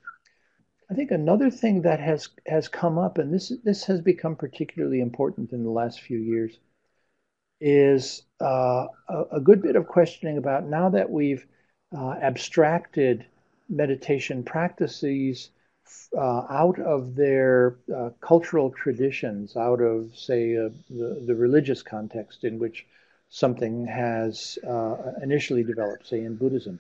I 0.89 0.93
think 0.93 1.12
another 1.12 1.49
thing 1.49 1.82
that 1.82 1.99
has 1.99 2.30
has 2.45 2.67
come 2.67 2.97
up, 2.97 3.17
and 3.17 3.34
this 3.34 3.51
this 3.63 3.86
has 3.86 4.01
become 4.01 4.36
particularly 4.36 5.01
important 5.01 5.51
in 5.51 5.63
the 5.63 5.69
last 5.69 5.99
few 6.01 6.19
years, 6.19 6.60
is 7.60 8.23
uh, 8.39 8.88
a, 9.10 9.23
a, 9.34 9.41
good 9.41 9.62
bit 9.62 9.75
of 9.75 9.88
questioning 9.88 10.38
about 10.38 10.67
now 10.67 10.89
that 10.89 11.10
we've 11.10 11.47
uh, 11.95 12.12
abstracted 12.21 13.26
meditation 13.69 14.43
practices 14.43 15.50
uh, 16.17 16.45
out 16.50 16.80
of 16.80 17.15
their 17.15 17.78
uh, 17.95 18.10
cultural 18.21 18.71
traditions, 18.71 19.56
out 19.56 19.82
of, 19.82 20.15
say, 20.15 20.56
uh, 20.56 20.69
the, 20.89 21.24
the 21.28 21.36
religious 21.36 21.82
context 21.84 22.43
in 22.43 22.60
which 22.60 22.86
something 23.30 23.86
has 23.86 24.58
uh, 24.67 24.95
initially 25.21 25.63
developed, 25.63 26.08
say, 26.08 26.24
in 26.24 26.36
Buddhism. 26.36 26.80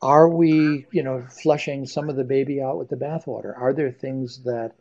Are 0.00 0.28
we, 0.28 0.86
you 0.92 1.02
know, 1.02 1.26
flushing 1.42 1.84
some 1.84 2.08
of 2.08 2.16
the 2.16 2.24
baby 2.24 2.62
out 2.62 2.78
with 2.78 2.88
the 2.88 2.96
bathwater? 2.96 3.52
Are 3.56 3.72
there 3.72 3.90
things 3.90 4.44
that 4.44 4.72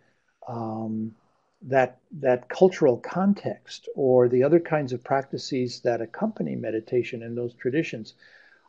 um, 0.47 1.15
that 1.61 1.99
that 2.11 2.49
cultural 2.49 2.97
context 2.97 3.89
or 3.95 4.29
the 4.29 4.43
other 4.43 4.59
kinds 4.59 4.93
of 4.93 5.03
practices 5.03 5.81
that 5.81 6.01
accompany 6.01 6.55
meditation 6.55 7.23
in 7.23 7.35
those 7.35 7.53
traditions 7.55 8.13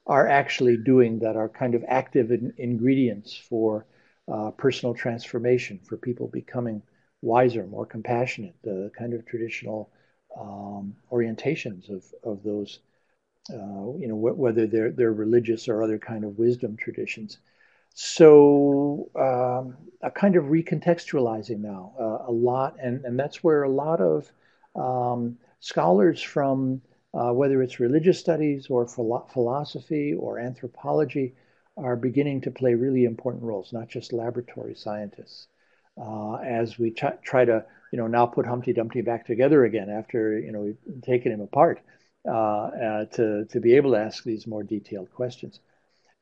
are 0.07 0.27
actually 0.27 0.77
doing 0.77 1.19
that 1.19 1.37
are 1.37 1.49
kind 1.49 1.75
of 1.75 1.85
active 1.89 2.31
in, 2.33 2.53
ingredients 2.59 3.37
for 3.37 3.87
uh, 4.29 4.51
personal 4.53 4.95
transformation, 4.95 5.79
for 5.85 5.97
people 5.97 6.29
becoming 6.29 6.83
wiser, 7.23 7.67
more 7.67 7.87
compassionate, 7.87 8.55
the 8.63 8.91
kind 8.97 9.13
of 9.15 9.25
traditional 9.27 9.91
um, 10.39 10.95
orientations 11.13 11.91
of, 11.91 12.05
of 12.25 12.43
those, 12.43 12.81
uh, 13.53 13.93
you 13.99 14.07
know, 14.09 14.17
wh- 14.17 14.39
whether 14.39 14.67
they're, 14.67 14.91
they're 14.93 15.13
religious 15.13 15.69
or 15.69 15.83
other 15.83 15.99
kind 15.99 16.25
of 16.25 16.39
wisdom 16.39 16.77
traditions. 16.77 17.39
So 17.95 19.11
um, 19.17 19.77
a 20.03 20.11
kind 20.11 20.37
of 20.37 20.45
recontextualizing 20.45 21.59
now 21.59 21.93
uh, 21.99 22.31
a 22.31 22.33
lot, 22.33 22.77
and, 22.81 23.05
and 23.05 23.19
that's 23.19 23.43
where 23.43 23.65
a 23.65 23.71
lot 23.71 24.01
of 24.01 24.31
um, 24.77 25.39
scholars 25.61 26.23
from 26.23 26.81
uh, 27.15 27.33
whether 27.33 27.63
it's 27.63 27.81
religious 27.81 28.21
studies 28.21 28.69
or 28.71 28.87
philo- 28.87 29.27
philosophy 29.33 30.15
or 30.15 30.39
anthropology, 30.39 31.35
are 31.77 31.97
beginning 31.97 32.41
to 32.41 32.51
play 32.51 32.75
really 32.75 33.05
important 33.05 33.43
roles, 33.43 33.73
not 33.73 33.89
just 33.89 34.13
laboratory 34.13 34.75
scientists. 34.75 35.47
Uh, 36.01 36.35
as 36.37 36.79
we 36.79 36.91
t- 36.91 37.07
try 37.23 37.45
to, 37.45 37.65
you 37.93 37.99
know, 37.99 38.07
now 38.07 38.27
put 38.27 38.47
Humpty 38.47 38.73
Dumpty 38.73 39.01
back 39.01 39.27
together 39.27 39.65
again 39.65 39.89
after, 39.89 40.39
you 40.39 40.53
know, 40.53 40.61
we've 40.61 41.03
taken 41.03 41.33
him 41.33 41.41
apart 41.41 41.81
uh, 42.27 42.31
uh, 42.31 43.05
to, 43.07 43.45
to 43.47 43.61
be 43.61 43.75
able 43.75 43.93
to 43.93 43.99
ask 43.99 44.25
these 44.25 44.47
more 44.47 44.63
detailed 44.63 45.11
questions. 45.13 45.61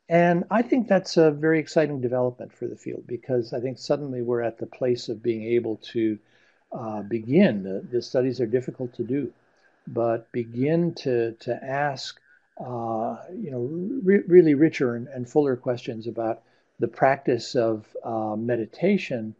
And 0.08 0.44
I 0.50 0.62
think 0.62 0.86
that's 0.86 1.16
a 1.16 1.30
very 1.30 1.58
exciting 1.58 2.00
development 2.00 2.52
for 2.52 2.68
the 2.68 2.76
field 2.76 3.04
because 3.06 3.52
I 3.52 3.60
think 3.60 3.78
suddenly 3.78 4.22
we're 4.22 4.42
at 4.42 4.58
the 4.58 4.66
place 4.66 5.08
of 5.08 5.22
being 5.22 5.42
able 5.42 5.76
to 5.92 6.18
uh, 6.72 7.02
begin. 7.02 7.62
The, 7.64 7.84
the 7.90 8.02
studies 8.02 8.40
are 8.40 8.46
difficult 8.46 8.94
to 8.94 9.04
do 9.04 9.32
but 9.86 10.30
begin 10.32 10.94
to, 10.94 11.32
to 11.40 11.64
ask, 11.64 12.20
uh, 12.60 13.16
you 13.34 13.50
know, 13.50 13.68
re- 14.02 14.24
really 14.26 14.54
richer 14.54 14.96
and, 14.96 15.08
and, 15.08 15.28
fuller 15.28 15.56
questions 15.56 16.06
about 16.06 16.42
the 16.80 16.88
practice 16.88 17.54
of 17.54 17.86
uh, 18.04 18.34
meditation, 18.36 19.34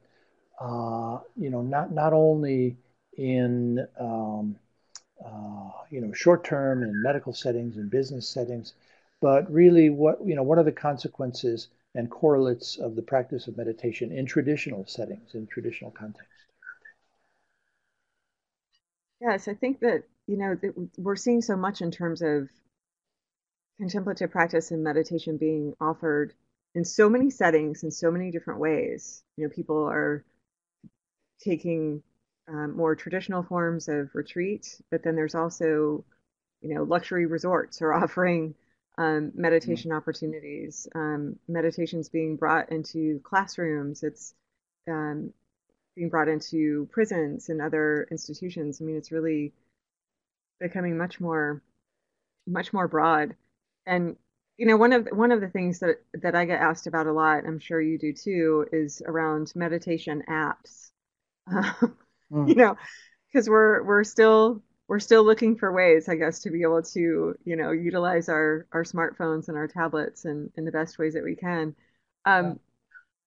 uh, 0.61 1.19
you 1.37 1.51
know, 1.51 1.63
not, 1.63 1.93
not 1.93 2.13
only 2.13 2.77
in, 3.17 3.87
um, 3.99 4.57
uh, 5.25 5.71
you 5.91 6.01
know, 6.01 6.13
short 6.13 6.45
term 6.45 6.83
in 6.83 7.03
medical 7.03 7.33
settings 7.33 7.77
and 7.77 7.91
business 7.91 8.29
settings, 8.29 8.75
but 9.21 9.51
really 9.51 9.91
what, 9.91 10.19
you 10.25 10.35
know, 10.35 10.43
what 10.43 10.59
are 10.59 10.65
the 10.65 10.73
consequences 10.73 11.69
and 11.95 12.11
correlates 12.11 12.79
of 12.79 12.95
the 12.95 13.03
practice 13.03 13.49
of 13.49 13.57
meditation 13.57 14.13
in 14.13 14.27
traditional 14.27 14.87
settings, 14.87 15.35
in 15.35 15.47
traditional 15.47 15.91
contexts? 15.91 16.33
Yes, 19.21 19.49
I 19.49 19.55
think 19.55 19.81
that 19.81 20.05
you 20.27 20.37
know, 20.37 20.57
we're 20.99 21.17
seeing 21.17 21.41
so 21.41 21.57
much 21.57 21.81
in 21.81 21.91
terms 21.91 22.23
of 22.23 22.49
contemplative 23.79 24.31
practice 24.31 24.71
and 24.71 24.83
meditation 24.83 25.37
being 25.37 25.75
offered 25.81 26.33
in 26.75 26.85
so 26.85 27.09
many 27.09 27.31
settings 27.31 27.85
in 27.85 27.91
so 27.91 28.11
many 28.11 28.31
different 28.31 28.61
ways. 28.61 29.23
You 29.37 29.45
know, 29.45 29.55
people 29.55 29.85
are 29.89 30.25
taking 31.41 32.03
um, 32.49 32.77
more 32.77 32.97
traditional 32.97 33.43
forms 33.43 33.89
of 33.89 34.15
retreat, 34.15 34.81
but 34.91 35.03
then 35.03 35.15
there's 35.15 35.35
also, 35.35 36.05
you 36.61 36.75
know, 36.75 36.83
luxury 36.83 37.27
resorts 37.27 37.81
are 37.83 37.95
offering 38.03 38.55
um, 38.99 39.33
meditation 39.35 39.91
mm-hmm. 39.91 39.99
opportunities. 39.99 40.89
Um, 40.95 41.37
meditation's 41.49 42.09
being 42.09 42.37
brought 42.37 42.71
into 42.71 43.21
classrooms. 43.25 44.03
It's 44.03 44.35
um, 44.89 45.33
being 45.95 46.09
brought 46.09 46.29
into 46.29 46.89
prisons 46.93 47.49
and 47.49 47.61
other 47.61 48.07
institutions. 48.11 48.81
I 48.81 48.85
mean, 48.85 48.97
it's 48.97 49.13
really 49.13 49.53
becoming 50.61 50.97
much 50.97 51.21
more 51.21 51.63
much 52.47 52.73
more 52.73 52.87
broad 52.87 53.35
and 53.87 54.17
you 54.57 54.67
know 54.67 54.77
one 54.77 54.93
of 54.93 55.09
one 55.11 55.33
of 55.33 55.41
the 55.41 55.49
things 55.49 55.81
that 55.81 55.97
that 56.23 56.35
I 56.35 56.45
get 56.45 56.61
asked 56.61 56.87
about 56.87 57.07
a 57.07 57.13
lot 57.13 57.45
I'm 57.45 57.59
sure 57.59 57.81
you 57.81 57.99
do 57.99 58.13
too 58.13 58.67
is 58.73 59.03
around 59.05 59.53
meditation 59.55 60.23
apps 60.29 60.91
mm. 61.51 62.49
you 62.49 62.55
know 62.55 62.77
because 63.33 63.49
we're 63.49 63.83
we're 63.83 64.05
still 64.05 64.63
we're 64.89 65.01
still 65.01 65.25
looking 65.25 65.57
for 65.57 65.73
ways 65.73 66.09
I 66.09 66.17
guess 66.17 66.41
to 66.41 66.51
be 66.51 66.63
able 66.63 66.83
to 66.83 67.35
you 67.45 67.57
know 67.57 67.71
utilize 67.73 68.29
our 68.29 68.67
our 68.73 68.85
smartphones 68.85 69.49
and 69.49 69.57
our 69.57 69.69
tablets 69.69 70.25
in 70.25 70.51
in 70.57 70.65
the 70.65 70.73
best 70.73 70.99
ways 70.99 71.15
that 71.15 71.25
we 71.25 71.37
can 71.37 71.75
um, 72.25 72.47
yeah. 72.47 72.55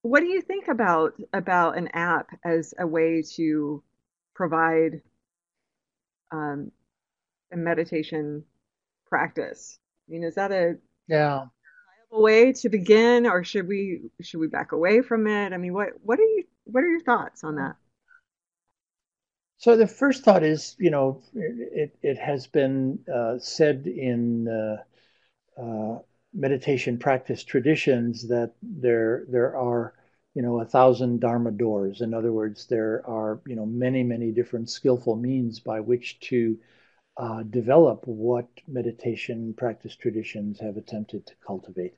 what 0.04 0.20
do 0.22 0.28
you 0.28 0.42
think 0.42 0.68
about 0.68 1.14
about 1.34 1.78
an 1.78 1.90
app 1.94 2.30
as 2.44 2.74
a 2.78 2.88
way 2.88 3.24
to 3.36 3.84
provide 4.34 5.02
um, 6.32 6.72
a 7.52 7.58
meditation 7.58 8.44
practice. 9.08 9.80
I 10.08 10.12
mean, 10.12 10.24
is 10.24 10.36
that 10.36 10.52
a 10.52 10.78
yeah 11.08 11.46
way 12.12 12.54
to 12.54 12.70
begin, 12.70 13.26
or 13.26 13.44
should 13.44 13.68
we 13.68 14.10
should 14.22 14.40
we 14.40 14.48
back 14.48 14.72
away 14.72 15.02
from 15.02 15.28
it? 15.28 15.54
I 15.54 15.58
mean, 15.58 15.74
what 15.74 15.90
what 16.04 16.20
are 16.20 16.24
you 16.24 16.44
what 16.66 16.84
are 16.84 16.88
your 16.88 17.04
thoughts 17.04 17.44
on 17.44 17.56
that? 17.56 17.76
So 19.60 19.76
the 19.76 19.88
first 19.88 20.24
thought 20.24 20.44
is, 20.44 20.78
you 20.80 20.90
know, 20.90 21.22
it 21.36 21.94
it 22.02 22.18
has 22.18 22.48
been 22.48 23.00
uh, 23.14 23.40
said 23.40 23.88
in 23.88 24.48
uh, 24.48 24.84
uh, 25.62 26.00
meditation 26.34 26.98
practice 26.98 27.44
traditions 27.44 28.30
that 28.30 28.54
there 28.62 29.26
there 29.28 29.58
are 29.58 29.96
you 30.34 30.42
know 30.42 30.62
a 30.62 30.66
thousand 30.66 31.20
dharma 31.20 31.52
doors. 31.52 32.00
In 32.00 32.14
other 32.14 32.32
words, 32.32 32.68
there 32.68 33.06
are 33.06 33.42
you 33.46 33.56
know 33.58 33.66
many 33.66 34.02
many 34.02 34.32
different 34.32 34.70
skillful 34.70 35.18
means 35.18 35.60
by 35.60 35.82
which 35.82 36.22
to 36.30 36.58
uh, 37.18 37.44
develop 37.44 38.08
what 38.08 38.48
meditation 38.66 39.54
practice 39.56 39.96
traditions 39.98 40.62
have 40.62 40.78
attempted 40.78 41.26
to 41.26 41.34
cultivate. 41.46 41.96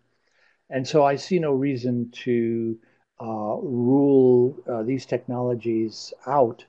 And 0.71 0.87
so 0.87 1.05
I 1.05 1.15
see 1.15 1.37
no 1.37 1.53
reason 1.53 2.09
to 2.23 2.79
uh, 3.19 3.55
rule 3.61 4.57
uh, 4.67 4.81
these 4.81 5.05
technologies 5.05 6.11
out 6.25 6.65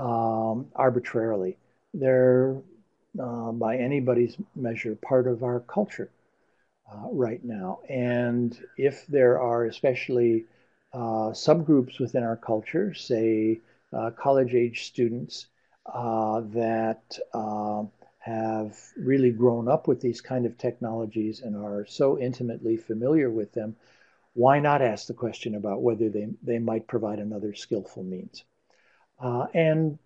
um, 0.00 0.66
arbitrarily. 0.74 1.58
They're, 1.92 2.56
uh, 3.20 3.52
by 3.52 3.76
anybody's 3.76 4.36
measure, 4.56 4.94
part 4.96 5.26
of 5.26 5.42
our 5.42 5.60
culture 5.60 6.10
uh, 6.90 7.08
right 7.12 7.44
now. 7.44 7.80
And 7.88 8.58
if 8.76 9.06
there 9.06 9.40
are 9.40 9.66
especially 9.66 10.46
uh, 10.92 11.32
subgroups 11.46 12.00
within 12.00 12.22
our 12.24 12.36
culture, 12.36 12.94
say 12.94 13.60
uh, 13.92 14.10
college 14.10 14.54
age 14.54 14.84
students 14.84 15.46
uh, 15.92 16.40
that 16.52 17.18
uh, 17.34 17.84
have 18.18 18.78
really 18.96 19.30
grown 19.30 19.68
up 19.68 19.86
with 19.86 20.00
these 20.00 20.20
kind 20.20 20.46
of 20.46 20.56
technologies 20.56 21.40
and 21.40 21.56
are 21.56 21.84
so 21.86 22.18
intimately 22.18 22.76
familiar 22.76 23.30
with 23.30 23.52
them, 23.52 23.76
why 24.34 24.60
not 24.60 24.82
ask 24.82 25.06
the 25.08 25.14
question 25.14 25.56
about 25.56 25.82
whether 25.82 26.08
they, 26.08 26.28
they 26.42 26.58
might 26.58 26.86
provide 26.86 27.18
another 27.18 27.54
skillful 27.54 28.04
means? 28.04 28.44
Uh, 29.20 29.46
and 29.54 29.98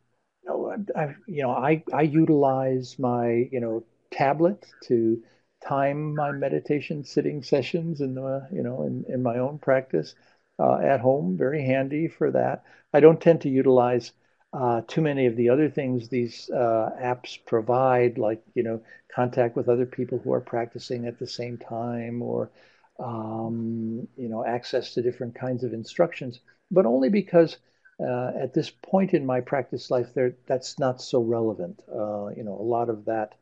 you 0.45 0.49
know, 0.51 0.77
I, 0.97 1.15
you 1.27 1.43
know, 1.43 1.51
I, 1.51 1.83
I 1.93 2.03
utilize 2.03 2.99
my 2.99 3.49
you 3.53 3.61
know 3.61 3.85
tablet 4.13 4.65
to 4.85 5.23
time 5.67 6.15
my 6.15 6.31
meditation 6.33 7.05
sitting 7.05 7.43
sessions 7.43 8.01
in 8.01 8.15
the 8.15 8.47
you 8.53 8.63
know 8.63 8.83
in, 8.85 9.05
in 9.09 9.23
my 9.23 9.39
own 9.39 9.59
practice 9.59 10.15
uh, 10.59 10.77
at 10.79 11.01
home. 11.01 11.37
Very 11.37 11.65
handy 11.65 12.09
for 12.09 12.31
that. 12.33 12.65
I 12.93 13.01
don't 13.01 13.21
tend 13.21 13.41
to 13.43 13.49
utilize 13.49 14.13
uh, 14.53 14.83
too 14.87 15.01
many 15.03 15.27
of 15.27 15.37
the 15.37 15.49
other 15.49 15.69
things 15.69 16.09
these 16.09 16.49
uh, 16.51 16.91
apps 17.01 17.39
provide, 17.47 18.19
like 18.19 18.43
you 18.55 18.63
know 18.63 18.81
contact 19.15 19.57
with 19.57 19.69
other 19.69 19.87
people 19.87 20.19
who 20.19 20.33
are 20.33 20.41
practicing 20.41 21.07
at 21.07 21.19
the 21.19 21.27
same 21.27 21.59
time, 21.59 22.23
or 22.23 22.51
um, 22.99 24.07
you 24.17 24.29
know 24.29 24.45
access 24.45 24.95
to 24.95 25.03
different 25.03 25.35
kinds 25.35 25.65
of 25.65 25.73
instructions, 25.73 26.41
but 26.71 26.87
only 26.87 27.09
because 27.09 27.57
uh, 28.01 28.33
at 28.41 28.53
this 28.55 28.71
point 28.71 29.15
in 29.15 29.25
my 29.25 29.41
practice 29.41 29.91
life, 29.91 30.15
there 30.15 30.35
that's 30.47 30.79
not 30.79 31.01
so 31.01 31.23
relevant. 31.23 31.83
Uh, 31.89 32.29
you 32.37 32.43
know, 32.43 32.59
a 32.59 32.63
lot 32.63 32.89
of 32.89 33.05
that 33.05 33.35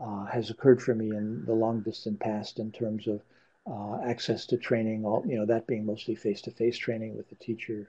uh, 0.00 0.24
has 0.26 0.50
occurred 0.50 0.82
for 0.82 0.94
me 0.94 1.10
in 1.10 1.44
the 1.46 1.54
long 1.54 1.80
distant 1.80 2.20
past 2.20 2.58
in 2.58 2.70
terms 2.70 3.06
of 3.06 3.20
uh, 3.66 4.00
access 4.04 4.46
to 4.46 4.56
training, 4.56 5.04
all, 5.04 5.24
you 5.26 5.36
know, 5.36 5.46
that 5.46 5.66
being 5.66 5.84
mostly 5.84 6.14
face-to-face 6.14 6.78
training 6.78 7.16
with 7.16 7.28
the 7.28 7.34
teacher. 7.36 7.88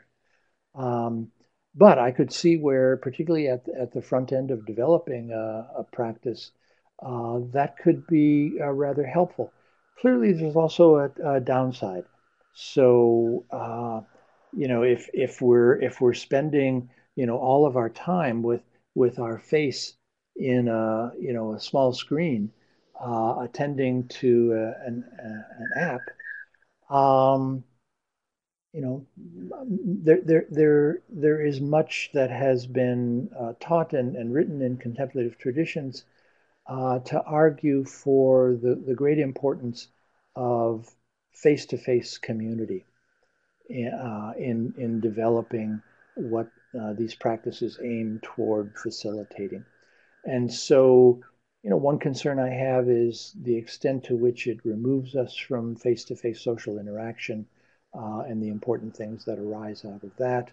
Um, 0.75 1.31
but 1.75 1.99
I 1.99 2.11
could 2.11 2.33
see 2.33 2.57
where, 2.57 2.97
particularly 2.97 3.47
at, 3.47 3.67
at 3.69 3.93
the 3.93 4.01
front 4.01 4.31
end 4.31 4.51
of 4.51 4.65
developing 4.65 5.31
a, 5.31 5.67
a 5.77 5.83
practice, 5.83 6.51
uh, 7.01 7.39
that 7.53 7.77
could 7.77 8.07
be 8.07 8.57
uh, 8.59 8.71
rather 8.71 9.05
helpful. 9.05 9.53
Clearly, 10.01 10.33
there's 10.33 10.55
also 10.55 10.95
a, 10.95 11.35
a 11.35 11.39
downside. 11.39 12.05
So, 12.53 13.45
you 14.53 14.67
know, 14.67 14.83
if 14.83 15.09
if 15.13 15.41
we're 15.41 15.79
if 15.81 16.01
we're 16.01 16.13
spending 16.13 16.89
you 17.15 17.25
know 17.25 17.37
all 17.37 17.65
of 17.65 17.77
our 17.77 17.89
time 17.89 18.43
with 18.43 18.61
with 18.95 19.19
our 19.19 19.37
face 19.39 19.95
in 20.35 20.67
a 20.67 21.11
you 21.19 21.33
know 21.33 21.53
a 21.53 21.59
small 21.59 21.93
screen, 21.93 22.51
uh, 22.99 23.39
attending 23.41 24.07
to 24.07 24.53
uh, 24.53 24.85
an, 24.85 25.03
uh, 25.19 25.63
an 25.63 25.71
app, 25.75 26.09
um, 26.89 27.63
you 28.73 28.81
know, 28.81 29.05
there, 29.65 30.21
there, 30.23 30.45
there, 30.49 31.01
there 31.09 31.45
is 31.45 31.59
much 31.59 32.09
that 32.13 32.29
has 32.29 32.67
been 32.67 33.29
uh, 33.37 33.53
taught 33.59 33.93
and, 33.93 34.15
and 34.15 34.33
written 34.33 34.61
in 34.61 34.77
contemplative 34.77 35.37
traditions 35.37 36.05
uh, 36.67 36.99
to 36.99 37.21
argue 37.23 37.83
for 37.85 38.57
the, 38.61 38.75
the 38.75 38.93
great 38.93 39.19
importance 39.19 39.87
of 40.35 40.87
face 41.33 41.65
to 41.67 41.77
face 41.77 42.17
community 42.17 42.85
uh, 43.69 44.31
in, 44.37 44.73
in 44.77 44.99
developing 44.99 45.81
what 46.15 46.47
these 46.97 47.15
practices 47.15 47.79
aim 47.83 48.19
toward 48.21 48.73
facilitating. 48.75 49.65
And 50.25 50.51
so, 50.53 51.21
you 51.63 51.69
know, 51.69 51.77
one 51.77 51.97
concern 51.97 52.39
I 52.39 52.49
have 52.49 52.89
is 52.89 53.35
the 53.41 53.55
extent 53.55 54.03
to 54.05 54.15
which 54.15 54.47
it 54.47 54.59
removes 54.63 55.15
us 55.15 55.35
from 55.35 55.75
face 55.75 56.03
to 56.05 56.15
face 56.15 56.41
social 56.41 56.77
interaction 56.77 57.47
uh, 57.97 58.19
and 58.27 58.41
the 58.41 58.49
important 58.49 58.95
things 58.95 59.25
that 59.25 59.39
arise 59.39 59.83
out 59.85 60.03
of 60.03 60.11
that. 60.17 60.51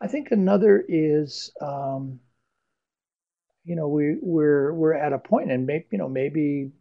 I 0.00 0.08
think 0.08 0.30
another 0.30 0.84
is, 0.88 1.52
um, 1.60 2.20
you 3.64 3.76
know, 3.76 3.88
we, 3.88 4.16
we're, 4.20 4.72
we're 4.72 4.94
at 4.94 5.12
a 5.12 5.18
point, 5.18 5.50
and 5.50 5.66
maybe, 5.66 5.86
you 5.90 5.98
know, 5.98 6.08
maybe 6.08 6.72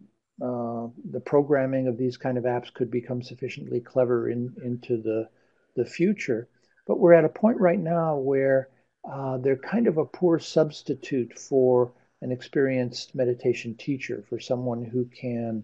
uh, 0.41 0.87
the 1.11 1.21
programming 1.23 1.87
of 1.87 1.97
these 1.97 2.17
kind 2.17 2.37
of 2.37 2.45
apps 2.45 2.73
could 2.73 2.91
become 2.91 3.21
sufficiently 3.21 3.79
clever 3.79 4.29
in, 4.29 4.53
into 4.63 5.01
the, 5.01 5.29
the 5.75 5.85
future. 5.85 6.47
But 6.87 6.99
we're 6.99 7.13
at 7.13 7.25
a 7.25 7.29
point 7.29 7.59
right 7.59 7.79
now 7.79 8.17
where 8.17 8.69
uh, 9.09 9.37
they're 9.37 9.57
kind 9.57 9.87
of 9.87 9.97
a 9.97 10.05
poor 10.05 10.39
substitute 10.39 11.37
for 11.37 11.93
an 12.21 12.31
experienced 12.31 13.13
meditation 13.13 13.75
teacher, 13.75 14.23
for 14.29 14.39
someone 14.39 14.83
who 14.83 15.05
can 15.05 15.63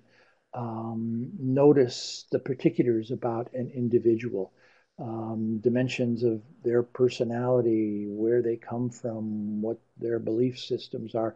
um, 0.53 1.31
notice 1.39 2.25
the 2.31 2.39
particulars 2.39 3.11
about 3.11 3.51
an 3.53 3.71
individual, 3.73 4.51
um, 4.99 5.59
dimensions 5.59 6.23
of 6.23 6.41
their 6.63 6.83
personality, 6.83 8.05
where 8.09 8.41
they 8.41 8.57
come 8.57 8.89
from, 8.89 9.61
what 9.61 9.79
their 9.97 10.19
belief 10.19 10.59
systems 10.59 11.15
are, 11.15 11.35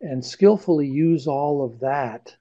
and 0.00 0.24
skillfully 0.24 0.86
use 0.86 1.26
all 1.26 1.64
of 1.64 1.80
that 1.80 2.36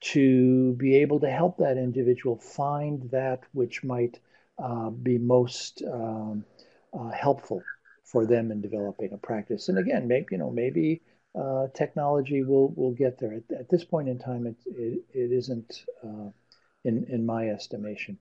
to 0.00 0.74
be 0.74 0.96
able 0.96 1.20
to 1.20 1.30
help 1.30 1.58
that 1.58 1.76
individual 1.76 2.36
find 2.36 3.10
that 3.10 3.40
which 3.52 3.84
might 3.84 4.18
uh, 4.62 4.90
be 4.90 5.18
most 5.18 5.82
um, 5.90 6.44
uh, 6.92 7.10
helpful 7.10 7.62
for 8.04 8.26
them 8.26 8.50
in 8.50 8.60
developing 8.60 9.12
a 9.12 9.18
practice. 9.18 9.68
And 9.68 9.78
again, 9.78 10.08
maybe 10.08 10.26
you 10.32 10.38
know 10.38 10.50
maybe 10.50 11.02
uh, 11.38 11.68
technology 11.74 12.42
will 12.42 12.72
will 12.74 12.92
get 12.92 13.18
there. 13.18 13.34
At, 13.34 13.58
at, 13.58 13.68
this 13.68 13.84
point 13.84 14.08
in 14.08 14.18
time, 14.18 14.46
it 14.46 14.56
it, 14.66 15.04
it 15.12 15.32
isn't 15.32 15.84
uh, 16.04 16.30
in 16.84 17.04
in 17.08 17.24
my 17.24 17.48
estimation. 17.48 18.18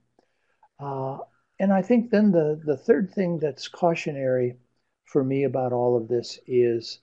Uh, 0.80 1.18
and 1.60 1.74
I 1.74 1.82
think 1.82 2.12
then 2.12 2.32
the 2.32 2.62
the 2.64 2.78
third 2.78 3.12
thing 3.12 3.40
that's 3.40 3.68
cautionary 3.68 4.58
for 5.06 5.24
me 5.24 5.44
about 5.44 5.74
all 5.74 5.98
of 5.98 6.08
this 6.08 6.40
is, 6.46 7.00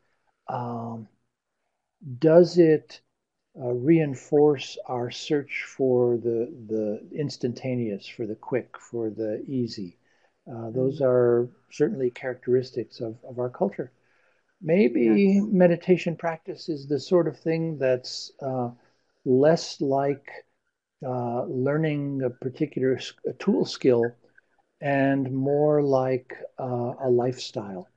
um, 0.48 1.08
does 2.18 2.56
it 2.56 3.00
uh, 3.60 3.72
reinforce 3.72 4.78
our 4.86 5.10
search 5.10 5.64
for 5.66 6.16
the 6.16 6.52
the 6.68 7.00
instantaneous, 7.12 8.06
for 8.06 8.26
the 8.26 8.34
quick, 8.34 8.76
for 8.78 9.10
the 9.10 9.42
easy? 9.48 9.96
Uh, 10.50 10.70
those 10.70 10.96
mm-hmm. 10.96 11.04
are 11.04 11.48
certainly 11.70 12.10
characteristics 12.10 13.00
of, 13.00 13.16
of 13.24 13.38
our 13.38 13.50
culture. 13.50 13.90
Maybe 14.62 15.34
yes. 15.34 15.44
meditation 15.50 16.16
practice 16.16 16.68
is 16.68 16.86
the 16.86 17.00
sort 17.00 17.28
of 17.28 17.38
thing 17.38 17.78
that's 17.78 18.32
uh, 18.40 18.70
less 19.24 19.80
like 19.80 20.28
uh, 21.04 21.44
learning 21.44 22.22
a 22.22 22.30
particular 22.30 22.98
a 23.26 23.32
tool 23.34 23.64
skill 23.64 24.04
and 24.80 25.30
more 25.32 25.82
like 25.82 26.34
uh, 26.58 26.94
a 27.00 27.08
lifestyle, 27.08 27.88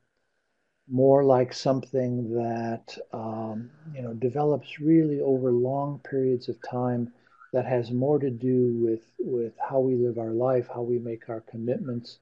more 0.90 1.24
like 1.24 1.54
something 1.54 2.34
that 2.34 2.98
um, 3.14 3.70
you 3.94 4.02
know 4.02 4.14
develops 4.14 4.80
really 4.80 5.22
over 5.22 5.52
long 5.52 6.00
periods 6.00 6.50
of 6.50 6.62
time 6.62 7.14
that 7.54 7.66
has 7.66 7.92
more 7.92 8.20
to 8.20 8.30
do 8.30 8.74
with 8.76 9.04
with 9.20 9.54
how 9.70 9.80
we 9.80 9.96
live 9.96 10.18
our 10.18 10.34
life, 10.34 10.68
how 10.74 10.82
we 10.82 11.00
make 11.00 11.30
our 11.30 11.42
commitments 11.42 12.20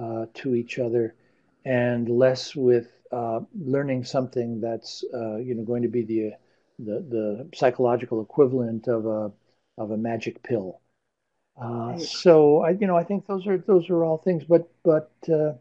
uh, 0.00 0.26
to 0.34 0.54
each 0.54 0.78
other, 0.78 1.14
and 1.64 2.08
less 2.08 2.54
with 2.56 2.88
uh, 3.12 3.40
learning 3.58 4.04
something 4.04 4.60
that's 4.60 5.04
uh, 5.14 5.36
you 5.36 5.54
know 5.54 5.64
going 5.64 5.82
to 5.82 5.88
be 5.88 6.02
the, 6.02 6.32
the 6.78 7.00
the 7.00 7.50
psychological 7.54 8.22
equivalent 8.22 8.88
of 8.88 9.06
a 9.06 9.32
of 9.78 9.90
a 9.90 9.96
magic 9.96 10.42
pill. 10.42 10.80
Uh, 11.60 11.96
so 11.98 12.60
I 12.62 12.70
you 12.70 12.86
know 12.86 12.96
I 12.96 13.04
think 13.04 13.26
those 13.26 13.46
are 13.46 13.58
those 13.58 13.90
are 13.90 14.04
all 14.04 14.18
things, 14.18 14.44
but 14.44 14.70
but 14.84 15.12
uh, 15.28 15.54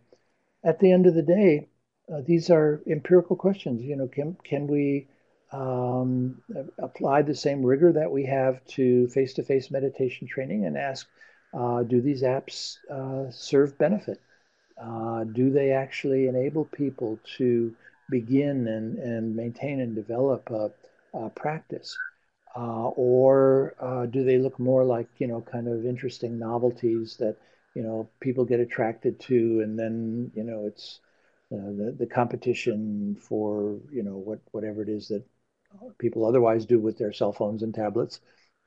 at 0.63 0.79
the 0.79 0.91
end 0.91 1.07
of 1.07 1.15
the 1.15 1.23
day, 1.23 1.68
uh, 2.11 2.21
these 2.25 2.49
are 2.49 2.81
empirical 2.87 3.35
questions. 3.35 3.81
You 3.81 3.95
know, 3.95 4.07
can 4.07 4.35
can 4.43 4.67
we 4.67 5.07
um, 5.51 6.41
apply 6.77 7.21
the 7.23 7.35
same 7.35 7.63
rigor 7.63 7.91
that 7.93 8.11
we 8.11 8.25
have 8.25 8.63
to 8.77 9.07
face-to-face 9.07 9.71
meditation 9.71 10.27
training 10.27 10.65
and 10.65 10.77
ask, 10.77 11.07
do 11.87 12.01
these 12.01 12.21
apps 12.23 12.77
serve 13.31 13.77
benefit? 13.77 14.21
Uh, 14.79 15.23
do 15.25 15.49
they 15.49 15.71
actually 15.71 16.27
enable 16.27 16.65
people 16.65 17.19
to 17.37 17.75
begin 18.09 18.67
and, 18.67 18.97
and 18.99 19.35
maintain 19.35 19.81
and 19.81 19.93
develop 19.95 20.49
a, 20.51 20.71
a 21.17 21.29
practice? 21.31 21.99
Uh, 22.55 22.87
or 22.95 23.75
uh, 23.79 24.05
do 24.05 24.23
they 24.23 24.37
look 24.37 24.57
more 24.57 24.83
like, 24.83 25.07
you 25.17 25.27
know, 25.27 25.41
kind 25.41 25.67
of 25.67 25.85
interesting 25.85 26.39
novelties 26.39 27.17
that, 27.17 27.35
you 27.75 27.83
know, 27.83 28.09
people 28.21 28.45
get 28.45 28.59
attracted 28.59 29.19
to 29.19 29.61
and 29.61 29.77
then, 29.77 30.31
you 30.33 30.43
know, 30.43 30.65
it's 30.65 30.99
the, 31.57 31.95
the 31.99 32.05
competition 32.05 33.17
for, 33.19 33.79
you 33.91 34.03
know, 34.03 34.17
what, 34.17 34.39
whatever 34.51 34.81
it 34.81 34.89
is 34.89 35.07
that 35.07 35.23
people 35.97 36.25
otherwise 36.25 36.65
do 36.65 36.79
with 36.79 36.97
their 36.97 37.13
cell 37.13 37.33
phones 37.33 37.63
and 37.63 37.73
tablets 37.73 38.19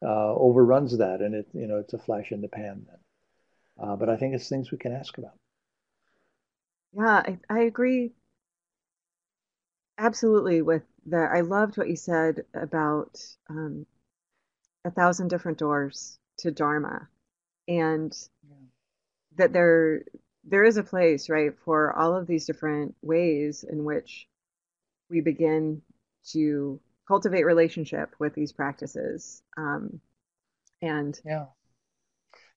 uh, 0.02 0.34
overruns 0.34 0.98
that 0.98 1.20
and 1.20 1.34
it, 1.34 1.46
you 1.52 1.66
know, 1.66 1.78
it's 1.78 1.94
a 1.94 1.98
flash 1.98 2.32
in 2.32 2.40
the 2.40 2.48
pan 2.48 2.86
then. 2.86 3.88
Uh, 3.88 3.96
but 3.96 4.08
I 4.08 4.16
think 4.16 4.34
it's 4.34 4.48
things 4.48 4.70
we 4.70 4.78
can 4.78 4.92
ask 4.92 5.16
about. 5.18 5.34
Yeah, 6.92 7.22
I, 7.26 7.38
I 7.48 7.60
agree 7.60 8.12
absolutely 9.98 10.62
with 10.62 10.82
that. 11.06 11.30
I 11.32 11.40
loved 11.40 11.78
what 11.78 11.88
you 11.88 11.96
said 11.96 12.44
about 12.54 13.20
um, 13.48 13.86
a 14.84 14.90
thousand 14.90 15.28
different 15.28 15.58
doors 15.58 16.18
to 16.38 16.50
Dharma. 16.50 17.08
And 17.68 18.12
that 19.36 19.52
there 19.52 20.02
there 20.44 20.64
is 20.64 20.76
a 20.76 20.82
place, 20.82 21.28
right, 21.28 21.52
for 21.64 21.96
all 21.96 22.16
of 22.16 22.26
these 22.26 22.46
different 22.46 22.94
ways 23.02 23.64
in 23.68 23.84
which 23.84 24.26
we 25.08 25.20
begin 25.20 25.82
to 26.30 26.80
cultivate 27.06 27.44
relationship 27.44 28.14
with 28.18 28.34
these 28.34 28.52
practices. 28.52 29.42
Um, 29.56 30.00
and 30.80 31.18
yeah. 31.24 31.46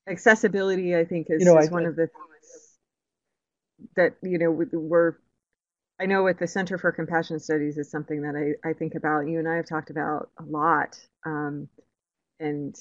accessibility, 0.08 0.96
I 0.96 1.06
think, 1.06 1.28
is, 1.30 1.42
you 1.42 1.46
know, 1.46 1.60
is 1.60 1.70
I, 1.70 1.72
one 1.72 1.86
I, 1.86 1.90
of 1.90 1.96
the 1.96 2.08
things 2.08 2.78
that, 3.96 4.16
you 4.24 4.38
know, 4.40 4.52
we're, 4.52 5.14
I 6.00 6.08
know 6.08 6.24
with 6.24 6.40
the 6.40 6.48
Center 6.48 6.78
for 6.78 6.92
Compassion 6.92 7.40
Studies 7.40 7.78
is 7.78 7.92
something 7.92 8.22
that 8.24 8.36
I, 8.36 8.70
I 8.70 8.74
think 8.74 8.96
about. 8.96 9.28
You 9.28 9.40
and 9.40 9.48
I 9.48 9.58
have 9.58 9.68
talked 9.68 9.92
about 9.92 10.30
a 10.40 10.44
lot. 10.44 11.00
Um, 11.26 11.70
and 12.40 12.76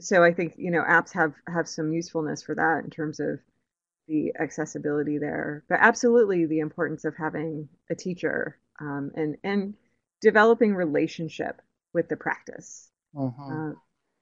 so 0.00 0.22
I 0.22 0.32
think, 0.32 0.54
you 0.56 0.70
know, 0.70 0.82
apps 0.82 1.12
have, 1.12 1.34
have 1.52 1.68
some 1.68 1.92
usefulness 1.92 2.42
for 2.42 2.54
that 2.54 2.84
in 2.84 2.90
terms 2.90 3.18
of 3.18 3.40
the 4.08 4.32
accessibility 4.40 5.18
there, 5.18 5.64
but 5.68 5.78
absolutely 5.80 6.46
the 6.46 6.60
importance 6.60 7.04
of 7.04 7.16
having 7.16 7.68
a 7.90 7.94
teacher 7.94 8.58
um, 8.80 9.10
and 9.14 9.36
and 9.44 9.74
developing 10.20 10.74
relationship 10.74 11.60
with 11.92 12.08
the 12.08 12.16
practice. 12.16 12.90
Uh-huh. 13.18 13.42
Uh, 13.42 13.72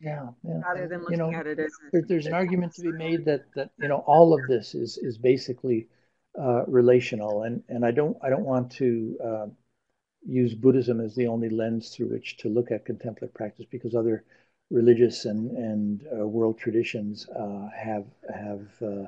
yeah, 0.00 0.28
yeah, 0.42 0.60
rather 0.64 0.88
than 0.88 1.00
looking 1.00 1.18
you 1.18 1.30
know, 1.30 1.38
at 1.38 1.46
it 1.46 1.58
as 1.58 1.72
there, 1.92 2.02
there's 2.08 2.26
an 2.26 2.32
argument 2.32 2.74
to 2.74 2.82
be 2.82 2.92
made 2.92 3.24
that 3.26 3.44
that 3.54 3.70
you 3.78 3.88
know 3.88 4.02
all 4.06 4.32
of 4.32 4.46
this 4.48 4.74
is 4.74 4.98
is 4.98 5.18
basically 5.18 5.88
uh, 6.38 6.64
relational, 6.66 7.42
and 7.42 7.62
and 7.68 7.84
I 7.84 7.90
don't 7.90 8.16
I 8.22 8.30
don't 8.30 8.44
want 8.44 8.70
to 8.72 9.18
uh, 9.22 9.46
use 10.26 10.54
Buddhism 10.54 11.00
as 11.00 11.14
the 11.14 11.26
only 11.26 11.50
lens 11.50 11.90
through 11.90 12.08
which 12.08 12.38
to 12.38 12.48
look 12.48 12.70
at 12.70 12.84
contemplative 12.84 13.34
practice 13.34 13.66
because 13.70 13.94
other 13.94 14.24
religious 14.70 15.24
and 15.26 15.50
and 15.50 16.06
uh, 16.18 16.26
world 16.26 16.58
traditions 16.58 17.28
uh, 17.28 17.68
have 17.76 18.06
have 18.34 18.66
uh, 18.82 19.06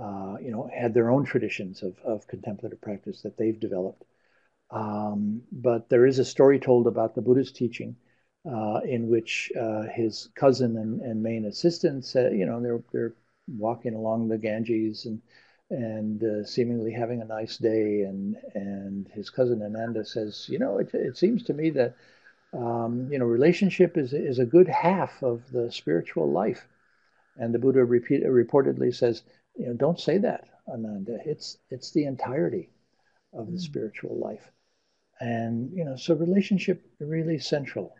uh, 0.00 0.36
you 0.40 0.50
know 0.50 0.70
had 0.74 0.94
their 0.94 1.10
own 1.10 1.24
traditions 1.24 1.82
of 1.82 1.98
of 2.04 2.26
contemplative 2.26 2.80
practice 2.80 3.22
that 3.22 3.36
they've 3.36 3.60
developed. 3.60 4.04
Um, 4.70 5.42
but 5.52 5.88
there 5.88 6.06
is 6.06 6.18
a 6.18 6.24
story 6.24 6.58
told 6.58 6.86
about 6.86 7.14
the 7.14 7.22
Buddha's 7.22 7.52
teaching 7.52 7.96
uh, 8.50 8.80
in 8.84 9.08
which 9.08 9.52
uh, 9.58 9.82
his 9.82 10.28
cousin 10.34 10.76
and, 10.76 11.00
and 11.00 11.22
main 11.22 11.44
assistant 11.46 12.04
said, 12.04 12.34
you 12.34 12.46
know, 12.46 12.60
they're, 12.60 12.82
they're 12.92 13.14
walking 13.46 13.94
along 13.94 14.28
the 14.28 14.38
Ganges 14.38 15.06
and 15.06 15.20
and 15.70 16.24
uh, 16.24 16.44
seemingly 16.44 16.92
having 16.92 17.20
a 17.20 17.26
nice 17.26 17.58
day. 17.58 18.02
And 18.02 18.36
and 18.54 19.08
his 19.08 19.30
cousin 19.30 19.62
Ananda 19.62 20.04
says, 20.04 20.46
you 20.48 20.58
know, 20.58 20.78
it, 20.78 20.94
it 20.94 21.16
seems 21.16 21.42
to 21.44 21.54
me 21.54 21.70
that 21.70 21.94
um, 22.54 23.08
you 23.10 23.18
know 23.18 23.26
relationship 23.26 23.96
is 23.98 24.12
is 24.12 24.38
a 24.38 24.46
good 24.46 24.68
half 24.68 25.22
of 25.22 25.50
the 25.52 25.70
spiritual 25.72 26.30
life. 26.30 26.66
And 27.36 27.54
the 27.54 27.58
Buddha 27.58 27.84
repeat, 27.84 28.24
reportedly 28.24 28.94
says, 28.94 29.22
you 29.58 29.66
know, 29.66 29.74
don't 29.74 30.00
say 30.00 30.18
that, 30.18 30.48
Ananda. 30.68 31.18
It's 31.26 31.58
it's 31.70 31.92
the 31.92 32.04
entirety 32.04 32.70
of 33.34 33.46
the 33.48 33.58
mm. 33.58 33.60
spiritual 33.60 34.16
life 34.18 34.50
and 35.20 35.70
you 35.72 35.84
know 35.84 35.96
so 35.96 36.14
relationship 36.14 36.82
really 37.00 37.38
central 37.38 37.94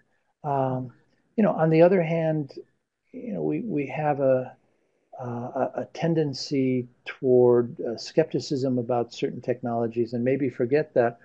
um, 0.45 0.93
you 1.37 1.43
know 1.43 1.53
on 1.53 1.71
the 1.71 1.83
other 1.83 2.03
hand 2.03 2.53
you 3.13 3.35
know 3.35 3.43
we 3.43 3.61
we 3.61 3.87
have 3.87 4.21
a 4.21 4.57
uh, 5.21 5.69
a 5.75 5.89
tendency 5.95 6.89
toward 7.05 7.81
uh, 7.81 7.97
skepticism 7.97 8.79
about 8.79 9.13
certain 9.13 9.41
technologies 9.41 10.13
and 10.13 10.25
maybe 10.25 10.49
forget 10.49 10.95
that 10.95 11.19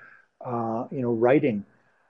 uh, 0.46 0.86
you 0.92 1.02
know 1.02 1.12
writing 1.12 1.64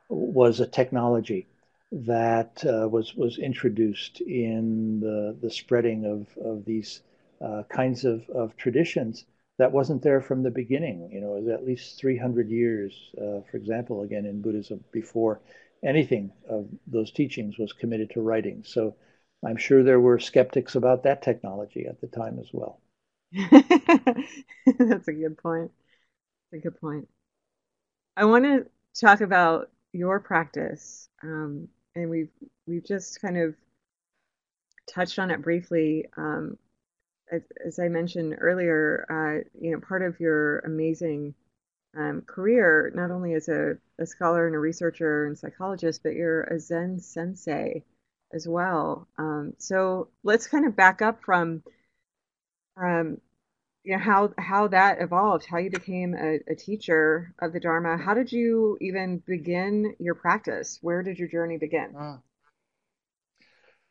was 0.09 0.59
a 0.61 0.67
technology 0.67 1.47
that 1.91 2.63
uh, 2.65 2.87
was 2.87 3.15
was 3.15 3.37
introduced 3.37 4.21
in 4.21 4.99
the 5.01 5.35
the 5.41 5.51
spreading 5.51 6.05
of 6.05 6.45
of 6.45 6.65
these 6.65 7.01
uh, 7.43 7.63
kinds 7.69 8.05
of, 8.05 8.29
of 8.29 8.57
traditions 8.57 9.25
that 9.59 9.71
wasn't 9.71 10.01
there 10.01 10.21
from 10.21 10.43
the 10.43 10.51
beginning. 10.51 11.09
You 11.11 11.21
know, 11.21 11.35
it 11.35 11.43
was 11.43 11.53
at 11.53 11.65
least 11.65 11.99
300 11.99 12.49
years, 12.49 12.93
uh, 13.17 13.41
for 13.49 13.57
example, 13.57 14.03
again 14.03 14.25
in 14.25 14.41
Buddhism, 14.41 14.83
before 14.91 15.41
anything 15.83 16.31
of 16.49 16.67
those 16.87 17.11
teachings 17.11 17.57
was 17.59 17.73
committed 17.73 18.09
to 18.11 18.21
writing. 18.21 18.63
So 18.65 18.95
I'm 19.45 19.57
sure 19.57 19.83
there 19.83 19.99
were 19.99 20.19
skeptics 20.19 20.75
about 20.75 21.03
that 21.03 21.21
technology 21.21 21.85
at 21.87 22.01
the 22.01 22.07
time 22.07 22.39
as 22.39 22.49
well. 22.53 22.79
That's 23.51 25.07
a 25.07 25.13
good 25.13 25.37
point. 25.37 25.71
That's 26.51 26.61
a 26.61 26.69
good 26.69 26.79
point. 26.79 27.07
I 28.17 28.25
want 28.25 28.45
to 28.45 28.65
talk 28.99 29.21
about 29.21 29.71
your 29.91 30.19
practice, 30.19 31.09
um, 31.23 31.67
and 31.95 32.09
we've 32.09 32.29
we've 32.67 32.85
just 32.85 33.21
kind 33.21 33.37
of 33.37 33.55
touched 34.87 35.19
on 35.19 35.31
it 35.31 35.41
briefly. 35.41 36.05
Um, 36.17 36.57
as, 37.65 37.79
I 37.79 37.87
mentioned 37.87 38.35
earlier, 38.39 39.05
uh, 39.09 39.49
you 39.59 39.71
know, 39.71 39.79
part 39.79 40.01
of 40.01 40.19
your 40.19 40.59
amazing 40.59 41.33
um, 41.97 42.21
career, 42.21 42.91
not 42.95 43.11
only 43.11 43.33
as 43.33 43.47
a, 43.49 43.77
a, 43.99 44.05
scholar 44.05 44.47
and 44.47 44.55
a 44.55 44.59
researcher 44.59 45.25
and 45.25 45.37
psychologist, 45.37 46.01
but 46.03 46.13
you're 46.13 46.43
a 46.43 46.59
Zen 46.59 46.99
sensei 46.99 47.83
as 48.33 48.47
well. 48.47 49.07
Um, 49.17 49.53
so 49.59 50.09
let's 50.23 50.47
kind 50.47 50.65
of 50.65 50.75
back 50.75 51.01
up 51.01 51.23
from, 51.23 51.63
um, 52.77 53.19
you 53.83 53.93
know, 53.93 53.99
how 53.99 54.33
how 54.37 54.67
that 54.69 55.01
evolved, 55.01 55.45
how 55.45 55.57
you 55.57 55.69
became 55.69 56.15
a, 56.15 56.39
a 56.51 56.55
teacher 56.55 57.33
of 57.39 57.53
the 57.53 57.59
Dharma. 57.59 57.97
How 57.97 58.13
did 58.13 58.31
you 58.31 58.77
even 58.81 59.21
begin 59.27 59.95
your 59.99 60.15
practice? 60.15 60.79
Where 60.81 61.03
did 61.03 61.19
your 61.19 61.27
journey 61.27 61.57
begin? 61.57 61.95
Uh. 61.95 62.17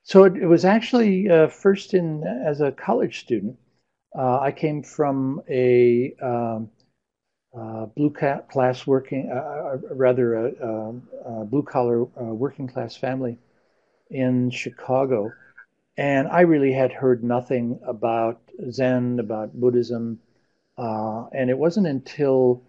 So 0.04 0.24
it, 0.24 0.36
it 0.36 0.46
was 0.46 0.64
actually 0.64 1.28
uh, 1.30 1.48
first 1.48 1.94
in 1.94 2.24
as 2.24 2.60
a 2.60 2.72
college 2.72 3.20
student. 3.20 3.58
Uh, 4.16 4.40
I 4.40 4.52
came 4.52 4.82
from 4.82 5.42
a 5.48 6.14
um, 6.20 6.70
uh, 7.56 7.86
blue 7.86 8.10
class 8.10 8.86
working, 8.86 9.30
uh, 9.30 9.36
uh, 9.36 9.78
rather 9.90 10.34
a, 10.34 10.46
um, 10.62 11.08
a 11.24 11.44
blue 11.44 11.62
collar 11.62 12.02
uh, 12.02 12.24
working 12.34 12.66
class 12.66 12.96
family 12.96 13.38
in 14.10 14.50
Chicago, 14.50 15.32
and 15.96 16.28
I 16.28 16.40
really 16.42 16.72
had 16.72 16.92
heard 16.92 17.22
nothing 17.22 17.78
about 17.86 18.40
Zen, 18.70 19.18
about 19.20 19.54
Buddhism, 19.54 20.18
and 20.78 21.50
it 21.50 21.58
wasn't 21.58 21.86
until 21.86 22.62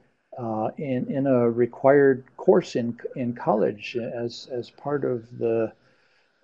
in 0.77 1.11
in 1.11 1.27
a 1.27 1.49
required 1.49 2.25
course 2.37 2.75
in 2.75 2.97
in 3.15 3.33
college 3.33 3.97
as 3.97 4.47
as 4.51 4.69
part 4.69 5.05
of 5.05 5.37
the 5.37 5.71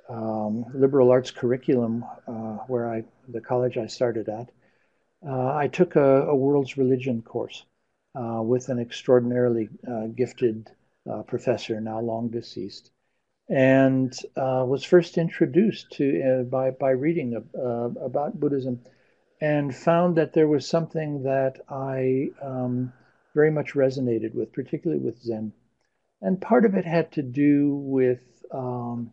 um, 0.09 0.65
liberal 0.73 1.11
arts 1.11 1.31
curriculum 1.31 2.03
uh, 2.27 2.57
where 2.67 2.91
I, 2.91 3.03
the 3.27 3.41
college 3.41 3.77
I 3.77 3.87
started 3.87 4.27
at, 4.27 4.49
uh, 5.25 5.55
I 5.55 5.67
took 5.67 5.95
a, 5.95 6.23
a, 6.23 6.35
world's 6.35 6.77
religion 6.77 7.21
course 7.21 7.65
uh, 8.15 8.41
with 8.41 8.69
an 8.69 8.79
extraordinarily 8.79 9.69
uh, 9.87 10.07
gifted 10.07 10.71
uh, 11.09 11.21
professor, 11.23 11.79
now 11.79 11.99
long 11.99 12.29
deceased, 12.29 12.91
and 13.49 14.11
uh, 14.35 14.63
was 14.65 14.83
first 14.83 15.17
introduced 15.17 15.91
to 15.93 16.47
by 16.49 16.71
by 16.71 16.91
reading 16.91 17.35
about 17.35 18.39
Buddhism, 18.39 18.81
and 19.41 19.75
found 19.75 20.15
that 20.17 20.33
there 20.33 20.47
was 20.47 20.67
something 20.67 21.23
that 21.23 21.59
I 21.69 22.29
um, 22.41 22.93
very 23.35 23.51
much 23.51 23.73
resonated 23.73 24.33
with, 24.33 24.53
particularly 24.53 25.03
with 25.03 25.21
Zen, 25.21 25.51
and 26.21 26.41
part 26.41 26.65
of 26.65 26.75
it 26.75 26.85
had 26.85 27.11
to 27.13 27.21
do 27.21 27.75
with 27.75 28.21
um, 28.51 29.11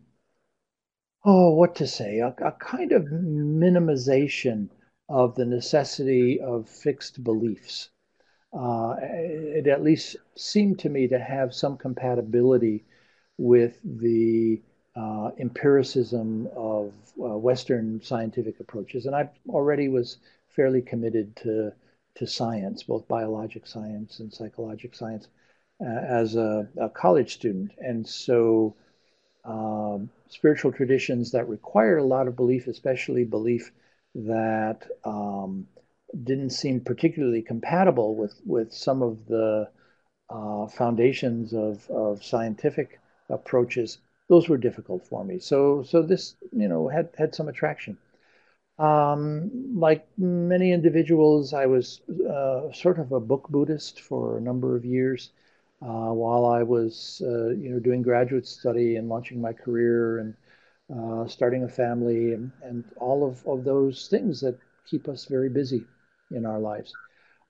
oh, 1.27 1.49
what 1.51 1.75
to 1.75 1.85
say, 1.85 2.19
a, 2.19 2.33
a 2.41 2.53
kind 2.53 2.93
of 2.93 3.03
minimization 3.03 4.69
of 5.09 5.35
the 5.35 5.45
necessity 5.45 6.39
of 6.39 6.69
fixed 6.69 7.21
beliefs. 7.21 7.89
Uh, 8.57 8.95
it 9.01 9.67
at 9.67 9.83
least 9.83 10.15
seemed 10.37 10.79
to 10.79 10.89
me 10.89 11.05
to 11.09 11.19
have 11.19 11.53
some 11.53 11.77
compatibility 11.77 12.85
with 13.37 13.77
the 13.83 14.61
uh, 14.95 15.31
empiricism 15.37 16.47
of 16.55 16.93
uh, 17.21 17.37
Western 17.37 18.01
scientific 18.01 18.61
approaches. 18.61 19.05
And 19.05 19.13
I 19.13 19.29
already 19.49 19.89
was 19.89 20.19
fairly 20.47 20.81
committed 20.81 21.35
to, 21.37 21.73
to 22.15 22.25
science, 22.25 22.83
both 22.83 23.05
biologic 23.09 23.67
science 23.67 24.21
and 24.21 24.33
psychologic 24.33 24.95
science, 24.95 25.27
uh, 25.81 25.89
as 25.89 26.37
a, 26.37 26.69
a, 26.79 26.89
college 26.89 27.33
student. 27.33 27.73
And 27.79 28.07
so 28.07 28.75
um, 29.43 30.09
spiritual 30.29 30.71
traditions 30.71 31.31
that 31.31 31.49
required 31.49 31.99
a 31.99 32.03
lot 32.03 32.27
of 32.27 32.35
belief, 32.35 32.67
especially 32.67 33.23
belief 33.23 33.71
that 34.15 34.87
um, 35.03 35.67
didn't 36.23 36.51
seem 36.51 36.79
particularly 36.79 37.41
compatible 37.41 38.15
with, 38.15 38.39
with 38.45 38.73
some 38.73 39.01
of 39.01 39.25
the 39.27 39.69
uh, 40.29 40.67
foundations 40.67 41.53
of, 41.53 41.89
of 41.89 42.23
scientific 42.23 42.99
approaches, 43.29 43.99
those 44.29 44.49
were 44.49 44.57
difficult 44.57 45.05
for 45.05 45.23
me. 45.23 45.39
So, 45.39 45.83
so 45.83 46.01
this, 46.01 46.35
you 46.51 46.67
know, 46.67 46.87
had, 46.87 47.09
had 47.17 47.33
some 47.35 47.47
attraction. 47.47 47.97
Um, 48.79 49.79
like 49.79 50.07
many 50.17 50.71
individuals, 50.71 51.53
I 51.53 51.65
was 51.65 52.01
uh, 52.29 52.71
sort 52.73 52.99
of 52.99 53.11
a 53.11 53.19
book 53.19 53.47
Buddhist 53.49 54.01
for 54.01 54.37
a 54.37 54.41
number 54.41 54.75
of 54.75 54.85
years 54.85 55.31
uh, 55.81 56.11
while 56.11 56.45
I 56.45 56.63
was, 56.63 57.21
uh, 57.25 57.49
you 57.49 57.69
know, 57.69 57.79
doing 57.79 58.01
graduate 58.01 58.47
study 58.47 58.95
and 58.95 59.09
launching 59.09 59.41
my 59.41 59.53
career 59.53 60.19
and 60.19 60.33
uh, 60.93 61.27
starting 61.27 61.63
a 61.63 61.67
family 61.69 62.33
and, 62.33 62.51
and 62.63 62.83
all 62.97 63.27
of, 63.27 63.45
of 63.47 63.63
those 63.63 64.07
things 64.07 64.41
that 64.41 64.57
keep 64.89 65.07
us 65.07 65.25
very 65.25 65.49
busy 65.49 65.85
in 66.31 66.45
our 66.45 66.59
lives. 66.59 66.95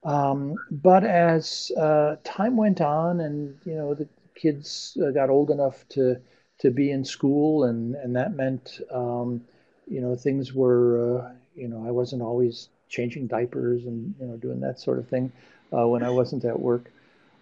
Um, 0.03 0.59
but 0.69 1.03
as 1.03 1.71
uh, 1.77 2.17
time 2.23 2.57
went 2.57 2.81
on, 2.81 3.19
and 3.21 3.55
you 3.65 3.75
know 3.75 3.93
the 3.93 4.07
kids 4.35 4.97
uh, 5.03 5.11
got 5.11 5.29
old 5.29 5.49
enough 5.51 5.87
to 5.89 6.17
to 6.59 6.71
be 6.71 6.91
in 6.91 7.03
school, 7.03 7.65
and 7.65 7.95
and 7.95 8.15
that 8.15 8.35
meant 8.35 8.81
um, 8.91 9.41
you 9.87 10.01
know 10.01 10.15
things 10.15 10.53
were 10.53 11.19
uh, 11.21 11.31
you 11.55 11.67
know 11.67 11.85
I 11.87 11.91
wasn't 11.91 12.21
always 12.21 12.69
changing 12.89 13.27
diapers 13.27 13.85
and 13.85 14.15
you 14.19 14.27
know 14.27 14.37
doing 14.37 14.59
that 14.61 14.79
sort 14.79 14.99
of 14.99 15.07
thing 15.07 15.31
when 15.71 16.03
I 16.03 16.09
wasn't 16.09 16.45
at 16.45 16.59
work. 16.59 16.91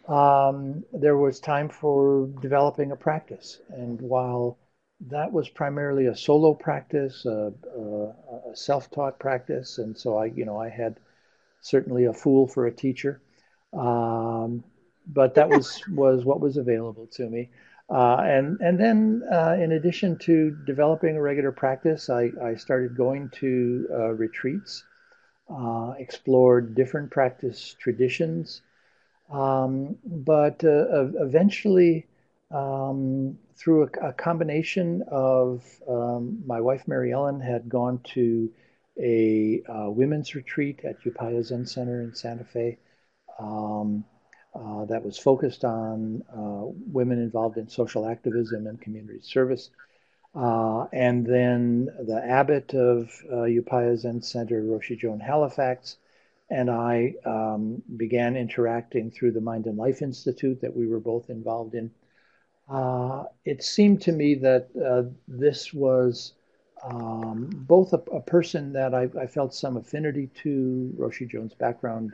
Um, 0.07 0.83
there 0.93 1.17
was 1.17 1.39
time 1.39 1.69
for 1.69 2.27
developing 2.41 2.91
a 2.91 2.95
practice, 2.95 3.59
and 3.69 3.99
while 4.01 4.57
that 5.01 5.31
was 5.31 5.49
primarily 5.49 6.07
a 6.07 6.15
solo 6.15 6.53
practice, 6.53 7.25
a, 7.25 7.53
a, 7.75 8.51
a 8.51 8.55
self-taught 8.55 9.19
practice, 9.19 9.79
and 9.79 9.97
so 9.97 10.17
I, 10.17 10.25
you 10.25 10.45
know, 10.45 10.57
I 10.59 10.69
had 10.69 10.99
certainly 11.61 12.05
a 12.05 12.13
fool 12.13 12.47
for 12.47 12.67
a 12.67 12.71
teacher, 12.71 13.21
um, 13.73 14.63
but 15.07 15.35
that 15.35 15.49
was 15.49 15.81
was 15.91 16.23
what 16.23 16.39
was 16.39 16.57
available 16.57 17.07
to 17.13 17.29
me. 17.29 17.49
Uh, 17.89 18.17
and 18.21 18.59
and 18.61 18.79
then 18.79 19.23
uh, 19.31 19.55
in 19.59 19.71
addition 19.73 20.17
to 20.17 20.51
developing 20.65 21.17
a 21.17 21.21
regular 21.21 21.51
practice, 21.51 22.09
I, 22.09 22.31
I 22.43 22.55
started 22.55 22.95
going 22.97 23.29
to 23.41 23.87
uh, 23.91 24.09
retreats, 24.13 24.83
uh, 25.49 25.93
explored 25.97 26.75
different 26.75 27.11
practice 27.11 27.75
traditions, 27.79 28.61
um, 29.29 29.97
but 30.05 30.63
uh, 30.63 31.07
eventually 31.19 32.05
um, 32.51 33.37
through 33.55 33.83
a, 33.83 34.09
a, 34.09 34.13
combination 34.13 35.03
of 35.09 35.63
um, 35.89 36.43
my 36.45 36.61
wife 36.61 36.87
Mary 36.87 37.11
Ellen 37.11 37.39
had 37.39 37.67
gone 37.67 37.99
to 38.13 38.51
a 39.01 39.61
uh, 39.67 39.89
women's 39.89 40.35
retreat 40.35 40.81
at 40.83 41.01
Upaya 41.01 41.43
Zen 41.43 41.65
Center 41.65 42.01
in 42.01 42.13
Santa 42.13 42.43
Fe 42.43 42.77
um, 43.39 44.05
uh, 44.53 44.85
that 44.85 45.03
was 45.03 45.17
focused 45.17 45.65
on 45.65 46.23
uh, 46.31 46.71
women 46.91 47.19
involved 47.19 47.57
in 47.57 47.67
social 47.67 48.07
activism 48.07 48.67
and 48.67 48.79
community 48.79 49.19
service. 49.21 49.69
Uh, 50.33 50.85
and 50.93 51.25
then 51.25 51.85
the 52.05 52.21
abbot 52.23 52.73
of 52.73 53.09
uh, 53.29 53.47
Upaya 53.47 53.97
Zen 53.97 54.21
Center, 54.21 54.61
Roshi 54.61 54.97
Joan 54.97 55.19
Halifax, 55.19 55.97
and 56.49 56.69
I 56.69 57.13
um, 57.25 57.81
began 57.97 58.37
interacting 58.37 59.11
through 59.11 59.31
the 59.31 59.41
Mind 59.41 59.65
and 59.65 59.77
Life 59.77 60.01
Institute 60.01 60.61
that 60.61 60.75
we 60.75 60.87
were 60.87 60.99
both 60.99 61.29
involved 61.29 61.75
in 61.75 61.91
uh, 62.69 63.25
it 63.43 63.63
seemed 63.63 64.01
to 64.01 64.11
me 64.11 64.33
that 64.35 64.69
uh, 64.75 65.03
this 65.27 65.73
was 65.73 66.33
um, 66.83 67.49
both 67.51 67.93
a, 67.93 68.01
a, 68.11 68.21
person 68.21 68.73
that 68.73 68.93
I, 68.93 69.07
I, 69.19 69.27
felt 69.27 69.53
some 69.53 69.77
affinity 69.77 70.29
to. 70.43 70.93
Roshi 70.97 71.29
Joan's 71.29 71.53
background 71.53 72.13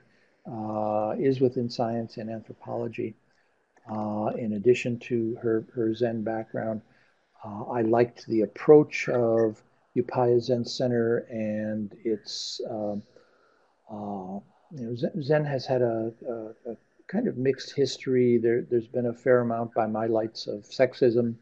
uh, 0.50 1.16
is 1.18 1.40
within 1.40 1.70
science 1.70 2.18
and 2.18 2.30
anthropology. 2.30 3.16
Uh, 3.90 4.32
in 4.38 4.54
addition 4.54 5.00
to 5.00 5.36
her, 5.42 5.66
her 5.74 5.94
Zen 5.94 6.24
background, 6.24 6.82
uh, 7.44 7.64
I 7.64 7.82
liked 7.82 8.28
the 8.28 8.42
approach 8.42 9.10
of 9.10 9.62
Upaya 9.96 10.40
Zen 10.42 10.66
Center 10.66 11.20
and 11.30 11.96
its 12.04 12.62
um, 12.70 13.04
uh, 13.92 14.40
you 14.72 14.86
know, 14.86 15.22
Zen 15.22 15.46
has 15.46 15.66
had 15.66 15.82
a, 15.82 16.14
a, 16.28 16.72
a 16.72 16.78
kind 17.08 17.28
of 17.28 17.38
mixed 17.38 17.76
history. 17.76 18.38
There, 18.38 18.66
has 18.72 18.88
been 18.88 19.08
a 19.08 19.14
fair 19.14 19.42
amount, 19.42 19.74
by 19.74 19.88
my 19.88 20.08
lights, 20.08 20.48
of 20.48 20.64
sexism 20.64 21.36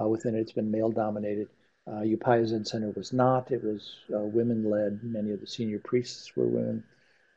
uh, 0.00 0.08
within 0.08 0.34
it. 0.34 0.40
It's 0.40 0.52
been 0.52 0.70
male 0.70 0.90
dominated. 0.90 1.48
Uh, 1.86 2.02
Upaya 2.02 2.46
Zen 2.46 2.64
Center 2.64 2.92
was 2.96 3.12
not. 3.12 3.50
It 3.50 3.64
was 3.64 3.96
uh, 4.14 4.20
women 4.20 4.70
led. 4.70 5.02
Many 5.02 5.32
of 5.32 5.40
the 5.40 5.46
senior 5.46 5.80
priests 5.84 6.36
were 6.36 6.46
women. 6.46 6.84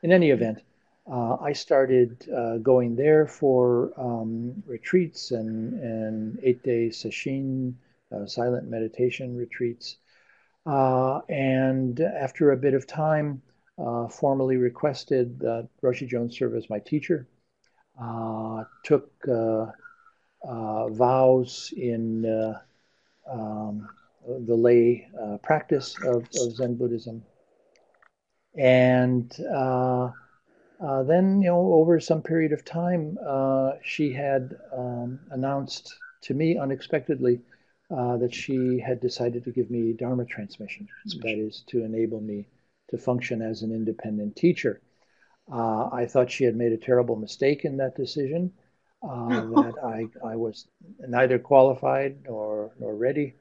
In 0.02 0.12
any 0.12 0.30
event, 0.30 0.62
uh, 1.10 1.36
I 1.40 1.52
started 1.52 2.28
uh, 2.30 2.58
going 2.58 2.94
there 2.94 3.26
for 3.26 3.92
um, 3.96 4.62
retreats 4.66 5.32
and, 5.32 5.80
and 5.80 6.38
eight 6.42 6.62
day 6.62 6.88
sesshin, 6.88 7.74
uh, 8.14 8.26
silent 8.26 8.68
meditation 8.68 9.36
retreats. 9.36 9.96
Uh, 10.66 11.20
and 11.28 12.00
after 12.00 12.52
a 12.52 12.56
bit 12.56 12.74
of 12.74 12.86
time, 12.86 13.42
formally 13.76 14.56
requested 14.56 15.40
that 15.40 15.68
Roshi 15.82 16.06
Jones 16.06 16.38
serve 16.38 16.54
as 16.54 16.70
my 16.70 16.78
teacher 16.78 17.26
uh, 18.00 18.64
took 18.84 19.10
uh, 19.28 19.66
uh, 20.44 20.88
vows 20.88 21.72
in 21.76 22.24
um, 23.30 23.88
the 24.26 24.54
lay 24.54 25.08
practice 25.42 25.96
of, 26.04 26.26
of, 26.40 26.56
Zen 26.56 26.76
Buddhism. 26.76 27.22
And 28.56 29.30
then, 29.30 31.42
you 31.42 31.48
know, 31.48 31.72
over 31.74 32.00
some 32.00 32.22
period 32.22 32.52
of 32.52 32.64
time, 32.64 33.18
she 33.84 34.12
had 34.12 34.56
um, 34.76 35.20
announced 35.30 35.94
to 36.22 36.34
me 36.34 36.56
unexpectedly 36.56 37.40
uh, 37.90 38.16
that 38.16 38.34
she 38.34 38.80
had 38.80 39.00
decided 39.00 39.44
to 39.44 39.50
give 39.50 39.70
me 39.70 39.92
Dharma 39.92 40.24
transmission. 40.24 40.88
That 41.20 41.38
is 41.38 41.62
to 41.68 41.84
enable 41.84 42.20
me 42.20 42.46
to 42.92 42.98
function 42.98 43.42
as 43.42 43.62
an 43.62 43.72
independent 43.72 44.36
teacher. 44.36 44.80
Uh, 45.52 45.88
I 45.92 46.06
thought 46.06 46.30
she 46.30 46.44
had 46.44 46.54
made 46.54 46.72
a 46.72 46.76
terrible 46.76 47.16
mistake 47.16 47.64
in 47.64 47.78
that 47.78 47.96
decision, 47.96 48.52
uh, 49.02 49.28
that 49.28 49.74
I, 49.82 50.06
I 50.26 50.36
was 50.36 50.66
neither 51.00 51.38
qualified 51.38 52.18
nor, 52.24 52.70
nor 52.78 52.94
ready, 52.94 53.34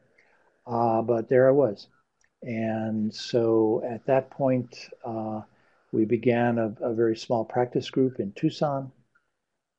uh, 0.66 1.02
but 1.04 1.30
there 1.30 1.48
I 1.48 1.52
was. 1.52 1.88
And 2.42 3.14
so 3.14 3.84
at 3.88 4.06
that 4.08 4.32
point, 4.32 4.76
uh, 5.06 5.42
we 5.92 6.06
began 6.06 6.58
a, 6.58 6.74
a, 6.82 6.94
very 6.94 7.16
small 7.16 7.46
practice 7.46 7.90
group 7.90 8.20
in 8.20 8.32
Tucson, 8.32 8.92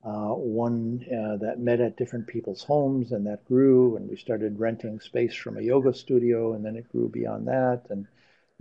uh, 0.04 0.34
one 0.34 1.04
uh, 1.10 1.38
that 1.38 1.58
met 1.58 1.80
at 1.80 1.96
different 1.96 2.26
people's 2.26 2.62
homes, 2.62 3.10
and 3.10 3.26
that 3.26 3.44
grew, 3.46 3.96
and 3.96 4.08
we 4.08 4.16
started 4.16 4.60
renting 4.60 5.00
space 5.00 5.34
from 5.34 5.56
a 5.56 5.62
yoga 5.62 5.92
studio, 5.92 6.52
and 6.52 6.64
then 6.64 6.76
it 6.76 6.88
grew 6.92 7.08
beyond 7.08 7.48
that, 7.48 7.82
and 7.90 8.06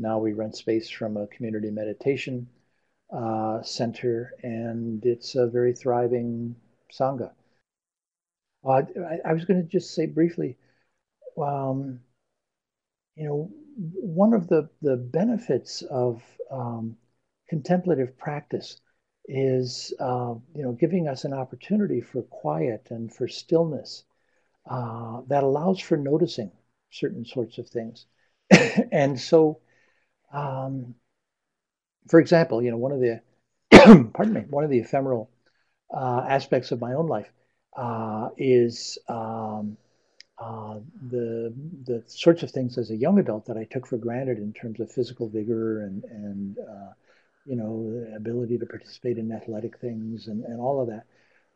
now 0.02 0.18
we 0.20 0.34
rent 0.34 0.56
space 0.56 0.89
from 0.89 1.18
a 1.18 1.28
community 1.28 1.70
meditation 1.70 2.47
uh, 3.14 3.62
center, 3.62 4.34
and 4.43 5.06
it's 5.06 5.36
a 5.36 5.47
very 5.47 5.74
thriving 5.74 6.56
sangha. 6.91 7.32
Uh, 8.64 8.82
I, 8.97 9.30
I, 9.30 9.34
was 9.34 9.45
going 9.45 9.62
to 9.62 9.68
just 9.68 9.93
say 9.93 10.06
briefly, 10.06 10.58
um, 11.41 11.99
you 13.16 13.26
know, 13.26 13.52
one 13.76 14.34
of 14.34 14.47
the, 14.47 14.70
the 14.82 14.97
benefits 14.97 15.82
of 15.84 16.22
um, 16.52 16.95
contemplative 17.49 18.18
practice 18.18 18.80
is, 19.26 19.93
uh, 19.99 20.36
you 20.56 20.64
know, 20.64 20.74
giving 20.74 21.08
us 21.08 21.26
an 21.26 21.34
opportunity 21.34 22.02
for 22.02 22.22
quiet 22.24 22.88
and 22.89 23.14
for 23.14 23.28
stillness 23.28 24.04
uh, 24.70 25.22
that 25.28 25.43
allows 25.43 25.80
for 25.80 25.97
noticing 25.97 26.52
certain 26.91 27.26
sorts 27.26 27.58
of 27.58 27.68
things. 27.68 28.06
and 28.91 29.20
so, 29.20 29.60
um, 30.34 30.95
for 32.07 32.19
example, 32.19 32.61
you 32.61 32.71
know, 32.71 32.77
one 32.77 32.91
of 32.91 32.99
the 32.99 33.21
pardon 34.13 34.34
me, 34.34 34.41
one 34.49 34.63
of 34.63 34.69
the 34.69 34.79
ephemeral 34.79 35.29
uh, 35.93 36.25
aspects 36.27 36.71
of 36.71 36.82
my 36.82 36.93
own 36.93 37.07
life 37.07 37.32
uh, 37.77 38.29
is 38.38 38.97
um, 39.07 39.77
uh, 40.39 40.79
the 41.09 41.53
the 41.86 42.03
sorts 42.07 42.43
of 42.43 42.51
things 42.51 42.77
as 42.77 42.91
a 42.91 42.95
young 42.95 43.19
adult 43.19 43.45
that 43.45 43.57
I 43.57 43.65
took 43.65 43.88
for 43.88 43.97
granted 43.97 44.39
in 44.39 44.53
terms 44.53 44.79
of 44.79 44.91
physical 44.91 45.29
vigor 45.29 45.82
and 45.84 46.03
and 46.05 46.57
uh, 46.59 46.93
you 47.45 47.55
know 47.55 48.13
ability 48.15 48.57
to 48.59 48.65
participate 48.65 49.17
in 49.17 49.32
athletic 49.32 49.79
things 49.79 50.27
and, 50.27 50.43
and 50.45 50.59
all 50.59 50.82
of 50.82 50.88
that. 50.89 51.05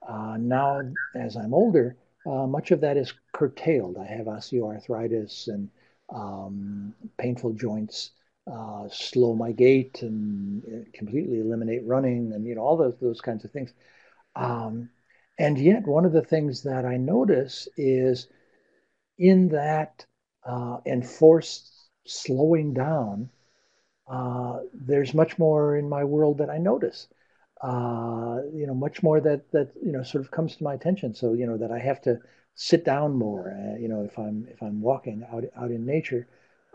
Uh, 0.08 0.38
now, 0.40 0.82
as 1.16 1.36
I'm 1.36 1.54
older, 1.54 1.96
uh, 2.26 2.48
much 2.48 2.72
of 2.72 2.82
that 2.82 2.98
is 2.98 3.14
curtailed. 3.34 3.98
I 3.98 4.06
have 4.06 4.28
osteoarthritis 4.28 5.48
and 5.48 5.70
um, 6.14 6.94
painful 7.18 7.54
joints 7.54 8.12
uh, 8.52 8.88
slow 8.90 9.34
my 9.36 9.52
gait 9.52 10.02
and 10.02 10.64
uh, 10.66 10.90
completely 10.94 11.40
eliminate 11.40 11.86
running 11.86 12.32
and 12.34 12.46
you 12.46 12.56
know 12.56 12.62
all 12.62 12.78
those 12.78 12.96
those 13.00 13.22
kinds 13.22 13.44
of 13.46 13.52
things. 13.52 13.74
Um, 14.36 14.90
and 15.40 15.58
yet, 15.60 15.88
one 15.88 16.06
of 16.06 16.14
the 16.14 16.22
things 16.24 16.64
that 16.64 16.86
I 16.86 16.98
notice 16.98 17.68
is 17.78 18.28
in 19.18 19.50
that 19.50 20.06
uh, 20.46 20.78
enforced 20.86 21.72
slowing 22.06 22.74
down, 22.74 23.30
uh, 24.08 24.60
there's 24.74 25.14
much 25.14 25.38
more 25.40 25.78
in 25.78 25.90
my 25.90 26.04
world 26.04 26.38
that 26.40 26.50
I 26.50 26.58
notice. 26.58 27.08
Uh, 27.62 28.42
you 28.54 28.68
know, 28.68 28.74
much 28.76 29.02
more 29.02 29.20
that 29.22 29.50
that 29.52 29.72
you 29.84 29.92
know 29.92 30.04
sort 30.04 30.24
of 30.24 30.32
comes 30.32 30.56
to 30.58 30.64
my 30.64 30.74
attention. 30.74 31.14
So 31.14 31.34
you 31.34 31.48
know 31.48 31.58
that 31.58 31.72
I 31.72 31.80
have 31.80 32.02
to 32.02 32.20
sit 32.56 32.86
down 32.86 33.16
more. 33.16 33.52
Uh, 33.58 33.78
you 33.80 33.88
know, 33.88 34.04
if 34.04 34.18
I'm 34.20 34.48
if 34.52 34.62
I'm 34.62 34.82
walking 34.82 35.26
out 35.32 35.46
out 35.58 35.72
in 35.72 35.86
nature. 35.86 36.28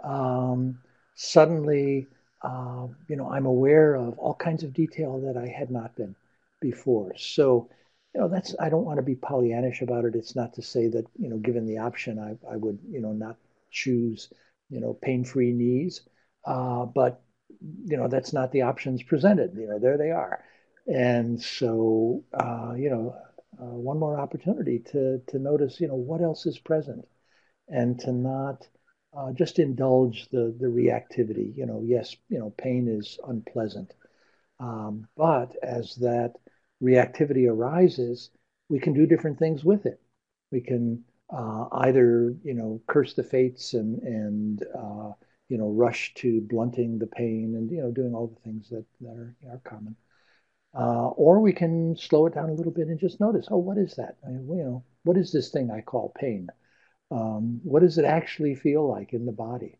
Um, 0.02 0.78
suddenly, 1.20 2.08
uh, 2.42 2.86
you 3.08 3.16
know, 3.16 3.30
I'm 3.30 3.46
aware 3.46 3.94
of 3.94 4.18
all 4.18 4.34
kinds 4.34 4.62
of 4.62 4.72
detail 4.72 5.20
that 5.20 5.36
I 5.36 5.46
had 5.48 5.70
not 5.70 5.94
been 5.96 6.14
before. 6.60 7.12
So, 7.16 7.68
you 8.14 8.20
know, 8.20 8.28
that's 8.28 8.54
I 8.58 8.68
don't 8.70 8.84
want 8.84 8.98
to 8.98 9.02
be 9.02 9.14
Pollyannish 9.16 9.82
about 9.82 10.04
it. 10.04 10.14
It's 10.16 10.34
not 10.34 10.54
to 10.54 10.62
say 10.62 10.88
that 10.88 11.06
you 11.18 11.28
know, 11.28 11.36
given 11.38 11.66
the 11.66 11.78
option, 11.78 12.18
I, 12.18 12.36
I 12.50 12.56
would 12.56 12.78
you 12.90 13.00
know 13.00 13.12
not 13.12 13.36
choose 13.70 14.32
you 14.70 14.80
know 14.80 14.94
pain-free 14.94 15.52
knees, 15.52 16.02
uh, 16.46 16.86
but 16.86 17.22
you 17.84 17.96
know, 17.96 18.08
that's 18.08 18.32
not 18.32 18.52
the 18.52 18.62
options 18.62 19.02
presented. 19.02 19.54
You 19.54 19.68
know, 19.68 19.78
there 19.78 19.98
they 19.98 20.10
are. 20.10 20.42
And 20.86 21.40
so, 21.42 22.24
uh, 22.32 22.72
you 22.76 22.90
know, 22.90 23.14
uh, 23.60 23.64
one 23.64 23.98
more 23.98 24.18
opportunity 24.18 24.78
to 24.92 25.20
to 25.28 25.38
notice, 25.38 25.80
you 25.80 25.88
know, 25.88 25.96
what 25.96 26.22
else 26.22 26.46
is 26.46 26.58
present, 26.58 27.06
and 27.68 27.98
to 28.00 28.12
not 28.12 28.66
uh, 29.16 29.32
just 29.32 29.58
indulge 29.58 30.28
the 30.30 30.54
the 30.60 30.66
reactivity. 30.66 31.56
You 31.56 31.66
know, 31.66 31.82
yes, 31.84 32.16
you 32.28 32.38
know, 32.38 32.50
pain 32.58 32.88
is 32.88 33.18
unpleasant, 33.26 33.94
um, 34.60 35.08
but 35.16 35.56
as 35.62 35.96
that 35.96 36.34
reactivity 36.82 37.48
arises, 37.48 38.30
we 38.68 38.78
can 38.80 38.92
do 38.92 39.06
different 39.06 39.38
things 39.38 39.64
with 39.64 39.86
it. 39.86 40.00
We 40.52 40.60
can 40.60 41.04
uh, 41.30 41.68
either, 41.72 42.34
you 42.42 42.54
know, 42.54 42.80
curse 42.86 43.14
the 43.14 43.24
fates 43.24 43.74
and 43.74 44.02
and 44.02 44.62
uh, 44.76 45.12
you 45.48 45.58
know 45.58 45.70
rush 45.70 46.14
to 46.14 46.40
blunting 46.42 46.98
the 46.98 47.06
pain 47.06 47.54
and 47.56 47.70
you 47.70 47.82
know 47.82 47.90
doing 47.90 48.14
all 48.14 48.28
the 48.28 48.40
things 48.42 48.68
that 48.70 48.84
that 49.00 49.16
are 49.16 49.36
are 49.50 49.60
common. 49.64 49.96
Uh, 50.74 51.08
or 51.10 51.40
we 51.40 51.52
can 51.52 51.96
slow 51.96 52.26
it 52.26 52.34
down 52.34 52.50
a 52.50 52.54
little 52.54 52.72
bit 52.72 52.88
and 52.88 52.98
just 52.98 53.20
notice, 53.20 53.46
oh, 53.50 53.58
what 53.58 53.78
is 53.78 53.94
that? 53.96 54.16
I 54.26 54.30
you 54.30 54.64
know, 54.64 54.84
what 55.04 55.16
is 55.16 55.32
this 55.32 55.50
thing 55.50 55.70
I 55.70 55.80
call 55.80 56.12
pain? 56.16 56.48
Um, 57.10 57.60
what 57.64 57.80
does 57.82 57.98
it 57.98 58.04
actually 58.04 58.54
feel 58.54 58.88
like 58.88 59.12
in 59.12 59.26
the 59.26 59.32
body? 59.32 59.76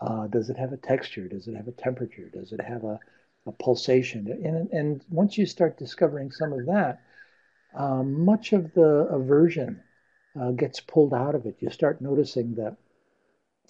Uh, 0.00 0.26
does 0.26 0.50
it 0.50 0.56
have 0.58 0.72
a 0.72 0.76
texture? 0.76 1.28
Does 1.28 1.48
it 1.48 1.56
have 1.56 1.68
a 1.68 1.72
temperature? 1.72 2.28
Does 2.32 2.52
it 2.52 2.60
have 2.60 2.84
a, 2.84 2.98
a 3.46 3.52
pulsation? 3.52 4.28
And, 4.44 4.70
and 4.70 5.04
once 5.08 5.38
you 5.38 5.46
start 5.46 5.78
discovering 5.78 6.30
some 6.30 6.52
of 6.52 6.66
that, 6.66 7.00
um, 7.74 8.24
much 8.24 8.52
of 8.52 8.72
the 8.74 9.08
aversion 9.10 9.82
uh, 10.40 10.50
gets 10.50 10.80
pulled 10.80 11.14
out 11.14 11.34
of 11.34 11.46
it. 11.46 11.56
You 11.60 11.70
start 11.70 12.00
noticing 12.00 12.54
that, 12.56 12.76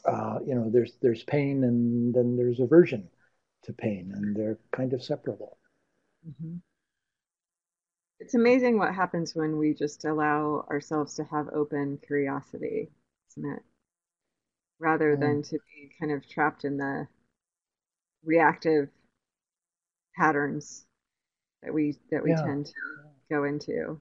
uh, 0.04 0.38
you 0.44 0.54
know, 0.54 0.70
there's 0.70 0.92
there's 1.00 1.22
pain 1.22 1.64
and 1.64 2.14
then 2.14 2.36
there's 2.36 2.60
aversion 2.60 3.08
to 3.64 3.72
pain, 3.72 4.12
and 4.14 4.36
they're 4.36 4.58
kind 4.72 4.92
of 4.92 5.02
separable. 5.02 5.58
Mm-hmm. 6.28 6.56
It's 8.20 8.34
amazing 8.34 8.78
what 8.78 8.94
happens 8.94 9.34
when 9.34 9.58
we 9.58 9.74
just 9.74 10.04
allow 10.04 10.66
ourselves 10.70 11.14
to 11.14 11.24
have 11.24 11.48
open 11.48 11.98
curiosity, 12.06 12.90
it? 13.38 13.62
Rather 14.78 15.16
mm. 15.16 15.20
than 15.20 15.42
to 15.42 15.52
be 15.52 15.90
kind 15.98 16.12
of 16.12 16.28
trapped 16.28 16.64
in 16.64 16.76
the 16.76 17.08
reactive 18.24 18.88
patterns 20.16 20.84
that 21.62 21.72
we 21.72 21.96
that 22.10 22.22
we 22.22 22.30
yeah. 22.30 22.42
tend 22.42 22.66
to 22.66 22.72
go 23.30 23.44
into. 23.44 24.00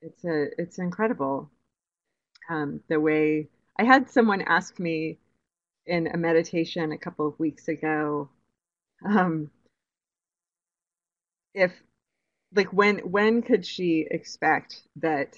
It's 0.00 0.24
a 0.24 0.46
it's 0.58 0.78
incredible 0.78 1.50
um, 2.48 2.80
the 2.88 3.00
way 3.00 3.48
I 3.78 3.84
had 3.84 4.10
someone 4.10 4.42
ask 4.42 4.78
me 4.78 5.18
in 5.86 6.06
a 6.08 6.16
meditation 6.16 6.92
a 6.92 6.98
couple 6.98 7.26
of 7.26 7.38
weeks 7.38 7.68
ago 7.68 8.28
um, 9.06 9.50
if 11.54 11.72
like 12.54 12.72
when 12.72 12.98
when 12.98 13.42
could 13.42 13.64
she 13.66 14.06
expect 14.10 14.82
that 14.96 15.36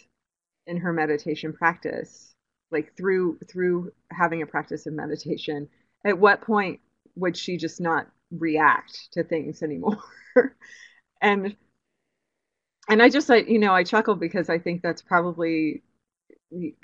in 0.70 0.78
her 0.78 0.92
meditation 0.92 1.52
practice 1.52 2.34
like 2.70 2.96
through 2.96 3.38
through 3.50 3.92
having 4.12 4.42
a 4.42 4.46
practice 4.46 4.86
of 4.86 4.94
meditation 4.94 5.68
at 6.06 6.18
what 6.18 6.42
point 6.42 6.80
would 7.16 7.36
she 7.36 7.56
just 7.56 7.80
not 7.80 8.06
react 8.30 9.10
to 9.12 9.24
things 9.24 9.62
anymore? 9.62 9.98
And 11.22 11.56
and 12.88 13.02
i 13.02 13.08
just 13.08 13.28
like 13.28 13.48
you 13.48 13.58
know 13.58 13.72
i 13.72 13.84
chuckle 13.84 14.14
because 14.16 14.48
i 14.48 14.58
think 14.58 14.82
that's 14.82 15.02
probably 15.02 15.82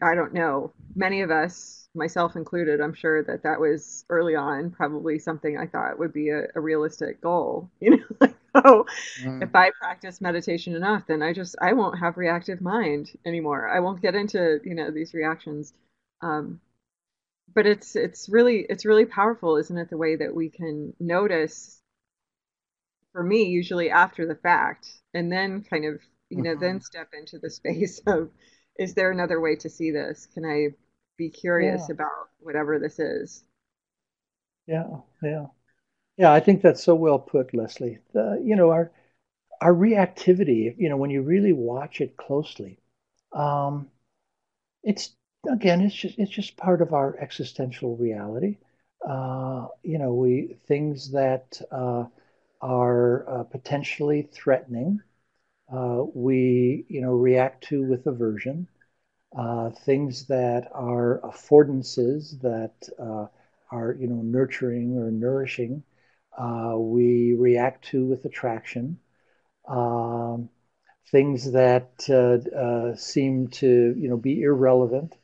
i 0.02 0.14
don't 0.14 0.34
know 0.34 0.72
many 0.94 1.22
of 1.22 1.30
us 1.30 1.88
myself 1.94 2.36
included 2.36 2.80
i'm 2.80 2.94
sure 2.94 3.22
that 3.24 3.42
that 3.42 3.60
was 3.60 4.04
early 4.10 4.34
on 4.34 4.70
probably 4.70 5.18
something 5.18 5.58
i 5.58 5.66
thought 5.66 5.98
would 5.98 6.12
be 6.12 6.30
a, 6.30 6.44
a 6.54 6.60
realistic 6.60 7.20
goal 7.20 7.70
you 7.80 7.90
know 7.90 8.04
like 8.20 8.36
mm. 9.22 9.42
if 9.42 9.54
I 9.54 9.70
practice 9.80 10.20
meditation 10.20 10.74
enough, 10.74 11.04
then 11.06 11.22
I 11.22 11.32
just 11.32 11.56
I 11.60 11.72
won't 11.72 11.98
have 11.98 12.16
reactive 12.16 12.60
mind 12.60 13.10
anymore. 13.24 13.68
I 13.68 13.80
won't 13.80 14.02
get 14.02 14.14
into 14.14 14.60
you 14.64 14.74
know 14.74 14.90
these 14.90 15.14
reactions. 15.14 15.72
Um, 16.22 16.60
but 17.54 17.66
it's 17.66 17.96
it's 17.96 18.28
really 18.28 18.66
it's 18.68 18.84
really 18.84 19.06
powerful, 19.06 19.56
isn't 19.56 19.78
it? 19.78 19.90
The 19.90 19.96
way 19.96 20.16
that 20.16 20.34
we 20.34 20.50
can 20.50 20.94
notice. 21.00 21.80
For 23.12 23.22
me, 23.22 23.44
usually 23.44 23.88
after 23.88 24.26
the 24.26 24.34
fact, 24.34 24.88
and 25.14 25.32
then 25.32 25.62
kind 25.62 25.86
of 25.86 26.00
you 26.28 26.42
know 26.42 26.50
mm-hmm. 26.50 26.60
then 26.60 26.80
step 26.82 27.08
into 27.18 27.38
the 27.38 27.50
space 27.60 28.00
of, 28.06 28.30
is 28.78 28.94
there 28.94 29.10
another 29.10 29.40
way 29.40 29.56
to 29.56 29.70
see 29.70 29.90
this? 29.90 30.26
Can 30.34 30.44
I 30.44 30.74
be 31.16 31.30
curious 31.30 31.86
yeah. 31.88 31.94
about 31.94 32.28
whatever 32.40 32.78
this 32.78 32.98
is? 32.98 33.42
Yeah, 34.66 34.98
yeah. 35.22 35.46
Yeah, 36.18 36.32
I 36.32 36.40
think 36.40 36.62
that's 36.62 36.82
so 36.82 36.94
well 36.94 37.18
put, 37.18 37.54
Leslie. 37.54 37.98
The, 38.12 38.40
you 38.42 38.56
know, 38.56 38.70
our 38.70 38.90
our 39.60 39.74
reactivity, 39.74 40.74
you 40.78 40.88
know, 40.88 40.96
when 40.98 41.10
you 41.10 41.22
really 41.22 41.52
watch 41.54 42.00
it 42.00 42.16
closely, 42.16 42.78
um, 43.32 43.90
it's 44.84 45.14
again, 45.50 45.80
it's 45.82 45.94
just 45.94 46.18
it's 46.18 46.30
just 46.32 46.56
part 46.56 46.82
of 46.82 46.94
our 46.94 47.16
existential 47.18 47.96
reality. 47.96 48.58
Uh, 49.08 49.68
you 49.82 49.98
know, 49.98 50.14
we 50.14 50.58
things 50.68 51.12
that 51.12 51.60
uh, 51.72 52.06
are 52.62 53.28
uh, 53.30 53.44
potentially 53.44 54.22
threatening, 54.22 55.00
uh, 55.72 56.02
we 56.14 56.84
you 56.88 57.00
know 57.00 57.12
react 57.12 57.64
to 57.64 57.82
with 57.84 58.06
aversion. 58.06 58.66
Uh, 59.36 59.70
things 59.70 60.26
that 60.26 60.68
are 60.72 61.20
affordances 61.24 62.40
that 62.40 62.88
uh, 62.98 63.26
are 63.70 63.92
you 64.00 64.06
know 64.08 64.22
nurturing 64.22 64.96
or 64.98 65.10
nourishing 65.10 65.82
uh, 66.38 66.74
we 66.78 67.34
react 67.38 67.86
to 67.86 68.04
with 68.06 68.24
attraction. 68.24 68.98
Um, 69.68 70.48
things 71.10 71.52
that 71.52 71.92
uh, 72.10 72.56
uh, 72.56 72.96
seem 72.96 73.48
to 73.48 73.94
you 73.98 74.08
know 74.08 74.16
be 74.16 74.42
irrelevant, 74.42 75.14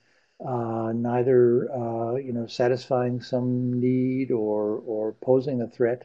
uh, 0.46 0.92
neither 0.94 1.70
uh, 1.72 2.14
you 2.16 2.32
know 2.32 2.46
satisfying 2.46 3.20
some 3.22 3.72
need 3.80 4.30
or 4.32 4.82
or 4.86 5.12
posing 5.22 5.62
a 5.62 5.68
threat, 5.68 6.04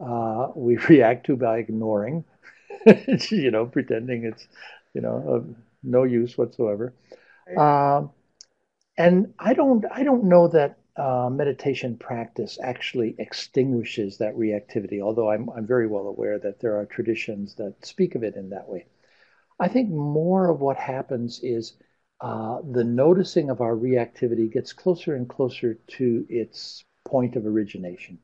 uh, 0.00 0.48
we 0.54 0.76
react 0.88 1.26
to 1.26 1.36
by 1.36 1.58
ignoring, 1.58 2.24
you 3.30 3.50
know, 3.50 3.66
pretending 3.66 4.24
it's 4.24 4.46
you 4.94 5.00
know 5.00 5.24
of 5.28 5.54
no 5.82 6.04
use 6.04 6.36
whatsoever. 6.38 6.94
Um, 7.56 8.10
and 8.96 9.34
I 9.38 9.54
don't 9.54 9.84
I 9.90 10.02
don't 10.04 10.24
know 10.24 10.48
that 10.48 10.78
uh, 10.96 11.30
meditation 11.30 11.96
practice 11.96 12.58
actually 12.62 13.14
extinguishes 13.18 14.18
that 14.18 14.36
reactivity, 14.36 15.00
although 15.00 15.30
I'm, 15.30 15.48
I'm 15.50 15.66
very 15.66 15.86
well 15.86 16.06
aware 16.06 16.38
that 16.38 16.60
there 16.60 16.76
are 16.76 16.86
traditions 16.86 17.54
that 17.54 17.84
speak 17.84 18.14
of 18.14 18.22
it 18.22 18.36
in 18.36 18.50
that 18.50 18.68
way. 18.68 18.86
I 19.58 19.68
think 19.68 19.90
more 19.90 20.50
of 20.50 20.60
what 20.60 20.76
happens 20.76 21.40
is 21.42 21.74
uh, 22.20 22.58
the 22.70 22.84
noticing 22.84 23.48
of 23.48 23.60
our 23.60 23.74
reactivity 23.74 24.52
gets 24.52 24.72
closer 24.72 25.14
and 25.14 25.28
closer 25.28 25.74
to 25.74 26.26
its 26.28 26.84
point 27.04 27.36
of 27.36 27.46
origination. 27.46 28.18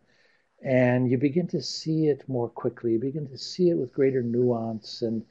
And 0.62 1.11
you 1.11 1.19
begin 1.19 1.47
to 1.49 1.62
see 1.62 2.09
it 2.09 2.29
more 2.29 2.49
quickly. 2.49 2.93
You 2.93 2.99
begin 2.99 3.29
to 3.29 3.39
see 3.39 3.71
it 3.71 3.79
with 3.79 3.93
greater 3.93 4.23
nuance 4.23 5.03
and, 5.03 5.25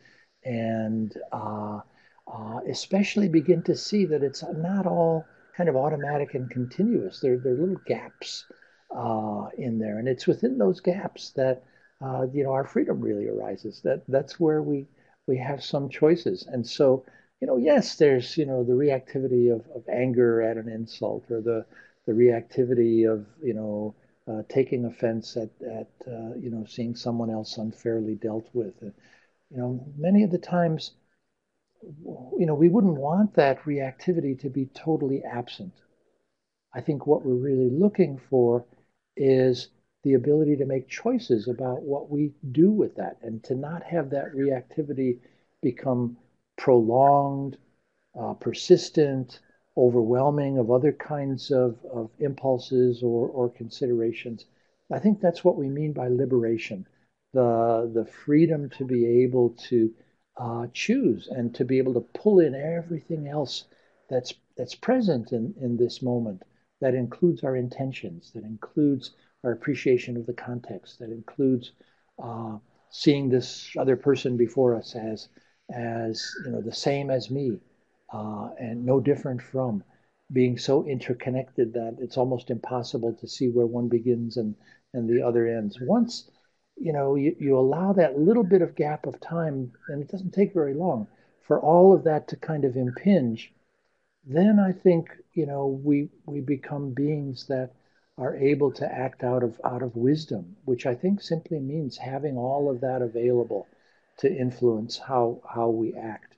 and 0.43 1.15
uh, 1.31 1.81
uh 2.27 2.59
especially 2.69 3.29
begin 3.29 3.63
to 3.63 3.75
see 3.75 4.05
that 4.05 4.23
it's 4.23 4.43
not 4.43 4.85
all 4.85 5.25
kind 5.57 5.69
of 5.69 5.75
automatic 5.75 6.35
and 6.35 6.49
continuous. 6.51 7.19
There, 7.19 7.37
there 7.37 7.53
are 7.53 7.57
little 7.57 7.81
gaps 7.87 8.45
uh, 8.95 9.47
in 9.57 9.79
there, 9.79 9.97
and 9.97 10.07
it's 10.07 10.27
within 10.27 10.57
those 10.57 10.79
gaps 10.79 11.31
that 11.31 11.63
uh, 12.01 12.27
you 12.31 12.43
know 12.43 12.51
our 12.51 12.67
freedom 12.67 13.01
really 13.01 13.27
arises. 13.27 13.81
That 13.83 14.03
that's 14.07 14.39
where 14.39 14.61
we 14.61 14.85
we 15.25 15.37
have 15.37 15.63
some 15.63 15.89
choices, 15.89 16.47
and 16.47 16.65
so 16.65 17.03
you 17.41 17.47
know, 17.47 17.57
yes, 17.57 17.95
there's 17.95 18.37
you 18.37 18.45
know 18.45 18.63
the 18.63 18.73
reactivity 18.73 19.53
of, 19.53 19.67
of 19.75 19.83
anger 19.89 20.41
at 20.41 20.57
an 20.57 20.69
insult, 20.69 21.29
or 21.29 21.41
the 21.41 21.65
the 22.05 22.13
reactivity 22.13 23.11
of 23.11 23.25
you 23.41 23.53
know 23.53 23.95
uh, 24.27 24.43
taking 24.49 24.85
offense 24.85 25.37
at 25.37 25.49
at 25.61 25.89
uh, 26.07 26.33
you 26.39 26.49
know 26.51 26.65
seeing 26.65 26.95
someone 26.95 27.29
else 27.29 27.57
unfairly 27.57 28.15
dealt 28.15 28.47
with. 28.53 28.73
And, 28.81 28.93
you 29.49 29.57
know, 29.57 29.85
many 29.97 30.23
of 30.23 30.31
the 30.31 30.37
times 30.37 30.91
you 31.81 32.45
know, 32.45 32.55
we 32.55 32.69
wouldn't 32.69 32.95
want 32.97 33.33
that 33.35 33.61
reactivity 33.63 34.39
to 34.39 34.49
be 34.49 34.65
totally 34.67 35.23
absent. 35.23 35.73
I 36.73 36.81
think 36.81 37.07
what 37.07 37.25
we're 37.25 37.35
really 37.35 37.69
looking 37.69 38.19
for 38.29 38.65
is 39.15 39.69
the 40.03 40.13
ability 40.13 40.55
to 40.57 40.65
make 40.65 40.87
choices 40.87 41.47
about 41.47 41.81
what 41.81 42.09
we 42.09 42.33
do 42.51 42.71
with 42.71 42.95
that 42.95 43.17
and 43.21 43.43
to 43.45 43.55
not 43.55 43.83
have 43.83 44.09
that 44.11 44.33
reactivity 44.33 45.19
become 45.61 46.17
prolonged, 46.57 47.57
uh, 48.19 48.33
persistent, 48.33 49.39
overwhelming 49.75 50.57
of 50.57 50.71
other 50.71 50.91
kinds 50.91 51.51
of, 51.51 51.77
of 51.91 52.09
impulses 52.19 53.03
or, 53.03 53.27
or 53.29 53.49
considerations. 53.49 54.45
I 54.91 54.99
think 54.99 55.19
that's 55.19 55.43
what 55.43 55.57
we 55.57 55.69
mean 55.69 55.93
by 55.93 56.07
liberation 56.07 56.87
the, 57.33 57.91
the 57.93 58.05
freedom 58.05 58.69
to 58.71 58.85
be 58.85 59.05
able 59.23 59.49
to 59.69 59.93
uh, 60.39 60.67
choose 60.73 61.27
and 61.27 61.53
to 61.55 61.65
be 61.65 61.77
able 61.77 61.93
to 61.93 62.05
pull 62.13 62.39
in 62.39 62.53
everything 62.55 63.27
else 63.27 63.65
that's 64.09 64.33
that's 64.55 64.75
present 64.75 65.31
in, 65.31 65.53
in 65.61 65.77
this 65.77 66.01
moment 66.01 66.41
that 66.81 66.93
includes 66.93 67.43
our 67.43 67.55
intentions 67.55 68.31
that 68.33 68.43
includes 68.43 69.11
our 69.43 69.51
appreciation 69.51 70.15
of 70.17 70.25
the 70.25 70.33
context 70.33 70.99
that 70.99 71.11
includes 71.11 71.71
uh, 72.21 72.57
seeing 72.89 73.29
this 73.29 73.71
other 73.77 73.95
person 73.95 74.37
before 74.37 74.75
us 74.75 74.95
as 74.95 75.29
as 75.73 76.23
you 76.45 76.51
know 76.51 76.61
the 76.61 76.73
same 76.73 77.09
as 77.09 77.29
me 77.31 77.59
uh, 78.13 78.49
and 78.59 78.85
no 78.85 78.99
different 78.99 79.41
from 79.41 79.83
being 80.31 80.57
so 80.57 80.85
interconnected 80.85 81.73
that 81.73 81.97
it's 81.99 82.17
almost 82.17 82.49
impossible 82.49 83.13
to 83.13 83.27
see 83.27 83.49
where 83.49 83.65
one 83.65 83.87
begins 83.87 84.37
and 84.37 84.55
and 84.93 85.09
the 85.09 85.21
other 85.21 85.47
ends. 85.47 85.79
Once 85.81 86.29
you 86.79 86.93
know 86.93 87.15
you, 87.15 87.35
you 87.39 87.57
allow 87.57 87.93
that 87.93 88.19
little 88.19 88.43
bit 88.43 88.61
of 88.61 88.75
gap 88.75 89.05
of 89.05 89.19
time 89.19 89.71
and 89.89 90.01
it 90.01 90.09
doesn't 90.09 90.33
take 90.33 90.53
very 90.53 90.73
long 90.73 91.07
for 91.47 91.59
all 91.59 91.93
of 91.93 92.03
that 92.03 92.27
to 92.27 92.35
kind 92.35 92.65
of 92.65 92.75
impinge 92.75 93.53
then 94.25 94.59
i 94.59 94.71
think 94.71 95.09
you 95.33 95.45
know 95.45 95.67
we 95.83 96.09
we 96.25 96.39
become 96.41 96.93
beings 96.93 97.47
that 97.47 97.71
are 98.17 98.35
able 98.35 98.71
to 98.71 98.91
act 98.91 99.23
out 99.23 99.43
of 99.43 99.59
out 99.63 99.83
of 99.83 99.95
wisdom, 99.95 100.55
which 100.65 100.85
I 100.85 100.95
think 100.95 101.21
simply 101.21 101.59
means 101.59 101.97
having 101.97 102.37
all 102.37 102.69
of 102.69 102.81
that 102.81 103.01
available 103.01 103.67
to 104.17 104.35
influence 104.35 104.97
how 104.97 105.41
how 105.47 105.69
we 105.69 105.93
act. 105.93 106.33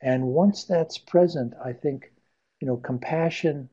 And 0.00 0.28
once 0.28 0.64
that's 0.64 0.98
present, 0.98 1.54
I 1.64 1.72
think 1.72 2.12
you 2.60 2.66
know 2.66 2.76
compassion 2.76 3.68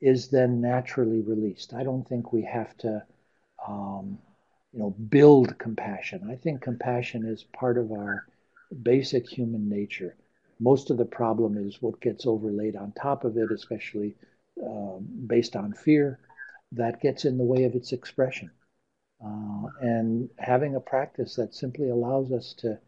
is 0.00 0.30
then 0.30 0.60
naturally 0.60 1.20
released. 1.20 1.74
I 1.74 1.84
don't 1.84 2.08
think 2.08 2.32
we 2.32 2.42
have 2.42 2.76
to 2.78 3.04
um, 3.68 4.18
you 4.72 4.80
know 4.80 4.90
build 4.90 5.58
compassion. 5.58 6.28
I 6.30 6.36
think 6.36 6.62
compassion 6.62 7.26
is 7.26 7.44
part 7.44 7.78
of 7.78 7.92
our 7.92 8.26
basic 8.82 9.28
human 9.28 9.68
nature. 9.68 10.16
Most 10.60 10.90
of 10.90 10.96
the 10.96 11.04
problem 11.04 11.58
is 11.58 11.82
what 11.82 12.00
gets 12.00 12.26
overlaid 12.26 12.76
on 12.76 12.92
top 12.92 13.24
of 13.24 13.36
it, 13.36 13.50
especially 13.52 14.14
um, 14.64 15.06
based 15.26 15.56
on 15.56 15.72
fear 15.72 16.20
that 16.72 17.00
gets 17.00 17.24
in 17.24 17.36
the 17.36 17.44
way 17.44 17.64
of 17.64 17.74
its 17.74 17.92
expression. 17.92 18.50
Uh, 19.24 19.66
and 19.80 20.28
having 20.38 20.74
a 20.74 20.80
practice 20.80 21.36
that 21.36 21.54
simply 21.54 21.88
allows 21.90 22.32
us 22.32 22.54
to 22.58 22.78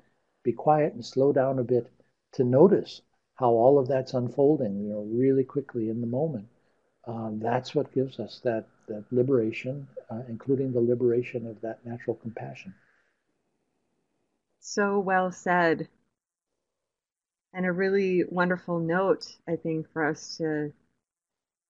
be 0.43 0.53
quiet 0.53 0.93
and 0.95 1.05
slow 1.05 1.33
down 1.33 1.59
a 1.59 1.65
bit 1.65 1.91
to 2.33 2.45
notice 2.45 3.03
how 3.37 3.51
all 3.51 3.79
of 3.79 3.89
that's 3.89 4.15
unfolding, 4.15 4.79
you 4.81 4.91
know, 4.91 5.03
really 5.13 5.45
quickly 5.45 5.89
in 5.89 6.01
the 6.01 6.07
moment. 6.07 6.49
Uh, 7.07 7.31
that's 7.35 7.75
what 7.75 7.93
gives 7.95 8.19
us 8.19 8.41
that 8.45 8.65
that 8.89 9.05
liberation, 9.11 9.87
uh, 10.11 10.23
including 10.29 10.73
the 10.73 10.81
liberation 10.81 11.47
of 11.47 11.61
that 11.61 11.85
natural 11.85 12.17
compassion. 12.17 12.75
So 14.61 14.99
well 14.99 15.31
said, 15.31 15.89
and 17.53 17.67
a 17.67 17.73
really 17.73 18.25
wonderful 18.29 18.81
note, 18.81 19.27
I 19.49 19.57
think, 19.57 19.91
for 19.93 20.05
us 20.05 20.37
to 20.39 20.73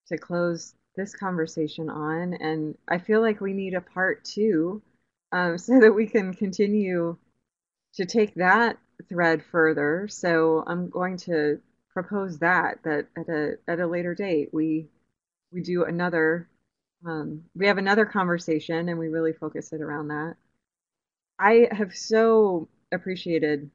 to 0.09 0.19
close 0.19 0.75
this 0.97 1.15
conversation 1.15 1.91
on. 1.91 2.35
And 2.35 2.77
I 2.89 2.99
feel 2.99 3.21
like 3.21 3.41
we 3.41 3.53
need 3.53 3.75
a 3.75 3.81
part 3.81 4.25
two 4.25 4.83
um, 5.33 5.59
so 5.59 5.81
that 5.81 5.93
we 5.93 6.07
can 6.07 6.35
continue 6.35 7.17
to 7.95 8.05
take 8.07 8.35
that 8.35 8.79
thread 9.09 9.43
further. 9.51 10.09
So 10.09 10.65
I'm 10.67 10.91
going 10.91 11.17
to 11.19 11.61
propose 11.93 12.39
that 12.41 12.79
that 12.85 13.07
at 13.17 13.29
a 13.29 13.59
at 13.69 13.79
a 13.81 13.87
later 13.87 14.15
date 14.17 14.51
we 14.53 14.89
we 15.55 15.63
do 15.63 15.85
another 15.85 16.49
um, 17.07 17.45
we 17.55 17.67
have 17.67 17.79
another 17.79 18.07
conversation 18.07 18.89
and 18.89 18.99
we 18.99 19.09
really 19.09 19.33
focus 19.33 19.73
it 19.73 19.81
around 19.81 20.09
that. 20.09 20.37
I 21.39 21.69
have 21.71 21.95
so 21.95 22.69
appreciated 22.93 23.71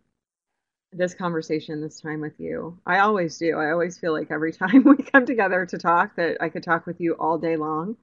this 0.91 1.13
conversation 1.13 1.81
this 1.81 2.01
time 2.01 2.21
with 2.21 2.39
you. 2.39 2.79
I 2.87 2.99
always 2.99 3.37
do. 3.37 3.55
I 3.57 3.71
always 3.71 3.99
feel 3.99 4.13
like 4.13 4.31
every 4.31 4.51
time 4.53 4.83
we 4.83 4.97
come 4.97 5.25
together 5.25 5.65
to 5.67 5.77
talk 5.77 6.15
that 6.15 6.37
I 6.41 6.49
could 6.49 6.63
talk 6.63 6.85
with 6.87 6.99
you 6.99 7.13
all 7.13 7.37
day 7.37 7.55
long. 7.55 7.97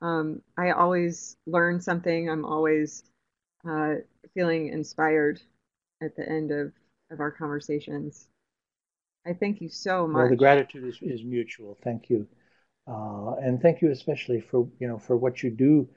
Um, 0.00 0.42
I 0.56 0.70
always 0.70 1.36
learn 1.46 1.80
something. 1.80 2.30
I'm 2.30 2.44
always 2.44 3.04
uh, 3.68 3.96
feeling 4.34 4.68
inspired 4.68 5.40
at 6.02 6.16
the 6.16 6.28
end 6.28 6.50
of, 6.50 6.72
of 7.10 7.20
our 7.20 7.30
conversations. 7.30 8.26
I 9.26 9.34
thank 9.34 9.60
you 9.60 9.68
so 9.68 10.08
much. 10.08 10.20
Well, 10.20 10.30
the 10.30 10.36
gratitude 10.36 10.84
is, 10.84 10.98
is 11.02 11.22
mutual. 11.22 11.78
Thank 11.84 12.10
you. 12.10 12.26
Uh, 12.86 13.34
and 13.42 13.60
thank 13.62 13.80
you 13.80 13.90
especially 13.90 14.40
for, 14.40 14.68
you 14.80 14.88
know, 14.88 14.98
for 14.98 15.16
what 15.16 15.42
you 15.42 15.50
do 15.50 15.88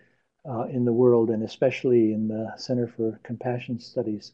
uh, 0.48 0.64
in 0.66 0.86
the 0.86 0.94
world 0.94 1.30
and 1.30 1.44
especially 1.44 2.14
in 2.14 2.28
the 2.28 2.54
Center 2.58 2.88
for 2.88 3.20
Compassion 3.24 3.80
Studies 3.80 4.34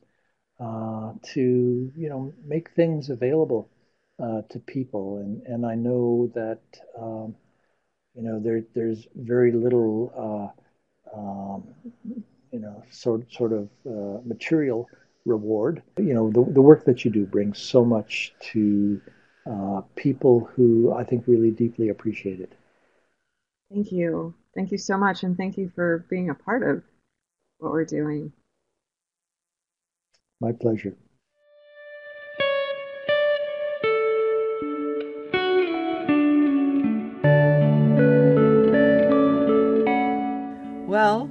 uh, 0.59 1.13
to 1.23 1.91
you 1.95 2.09
know 2.09 2.33
make 2.45 2.69
things 2.71 3.09
available 3.09 3.69
uh, 4.21 4.41
to 4.49 4.59
people. 4.59 5.17
And 5.17 5.41
and 5.47 5.65
I 5.65 5.75
know 5.75 6.31
that 6.35 6.61
um, 6.99 7.35
you 8.15 8.23
know 8.23 8.39
there 8.39 8.63
there's 8.75 9.07
very 9.15 9.51
little 9.51 10.53
uh, 11.15 11.17
um, 11.19 11.63
you 12.51 12.59
know 12.59 12.83
sort 12.91 13.31
sort 13.31 13.53
of 13.53 13.69
uh, 13.87 14.21
material 14.25 14.89
reward. 15.25 15.81
You 15.97 16.13
know 16.13 16.31
the 16.31 16.43
the 16.53 16.61
work 16.61 16.85
that 16.85 17.05
you 17.05 17.11
do 17.11 17.25
brings 17.25 17.59
so 17.59 17.83
much 17.85 18.33
to 18.53 19.01
uh, 19.49 19.81
people 19.95 20.49
who 20.55 20.93
I 20.93 21.03
think 21.03 21.25
really 21.27 21.51
deeply 21.51 21.89
appreciate 21.89 22.39
it. 22.39 22.53
Thank 23.71 23.91
you. 23.91 24.33
Thank 24.53 24.71
you 24.71 24.77
so 24.77 24.97
much. 24.97 25.23
And 25.23 25.37
thank 25.37 25.57
you 25.57 25.71
for 25.73 26.05
being 26.09 26.29
a 26.29 26.35
part 26.35 26.63
of 26.63 26.83
what 27.57 27.71
we're 27.71 27.85
doing. 27.85 28.33
My 30.39 30.51
pleasure. 30.51 30.95
Well, 40.87 41.29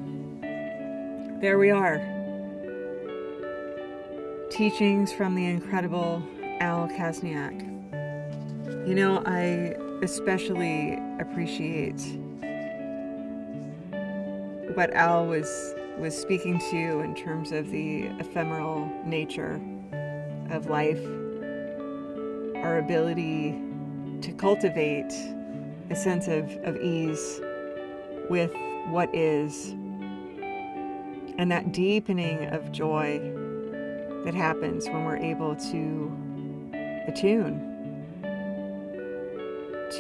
there 1.40 1.58
we 1.58 1.70
are. 1.70 1.98
Teachings 4.50 5.12
from 5.12 5.34
the 5.34 5.46
incredible 5.46 6.22
Al 6.60 6.88
Kaszniak. 6.88 7.79
You 8.90 8.96
know, 8.96 9.22
I 9.24 9.76
especially 10.02 10.98
appreciate 11.20 12.00
what 14.74 14.92
Al 14.94 15.26
was 15.26 15.46
was 15.96 16.18
speaking 16.18 16.58
to 16.70 16.98
in 16.98 17.14
terms 17.14 17.52
of 17.52 17.70
the 17.70 18.06
ephemeral 18.18 18.90
nature 19.06 19.60
of 20.50 20.66
life, 20.66 21.00
our 22.64 22.78
ability 22.78 23.62
to 24.22 24.32
cultivate 24.32 25.12
a 25.90 25.94
sense 25.94 26.26
of, 26.26 26.50
of 26.64 26.76
ease 26.78 27.40
with 28.28 28.52
what 28.88 29.14
is, 29.14 29.68
and 31.38 31.48
that 31.52 31.70
deepening 31.70 32.46
of 32.46 32.72
joy 32.72 33.20
that 34.24 34.34
happens 34.34 34.86
when 34.88 35.04
we're 35.04 35.16
able 35.16 35.54
to 35.54 36.10
attune 37.06 37.69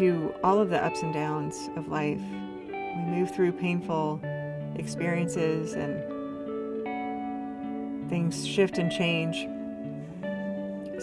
to 0.00 0.34
all 0.42 0.58
of 0.58 0.70
the 0.70 0.82
ups 0.82 1.02
and 1.02 1.12
downs 1.12 1.68
of 1.76 1.88
life. 1.88 2.22
We 2.68 3.02
move 3.02 3.34
through 3.34 3.52
painful 3.52 4.18
experiences 4.76 5.74
and 5.74 6.00
things 8.08 8.46
shift 8.46 8.78
and 8.78 8.90
change, 8.90 9.46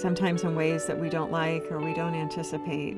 sometimes 0.02 0.44
in 0.44 0.56
ways 0.56 0.88
that 0.88 1.00
we 1.00 1.10
don't 1.10 1.32
like 1.32 1.72
or 1.72 1.78
we 1.78 1.94
don't 1.94 2.16
anticipate. 2.16 2.98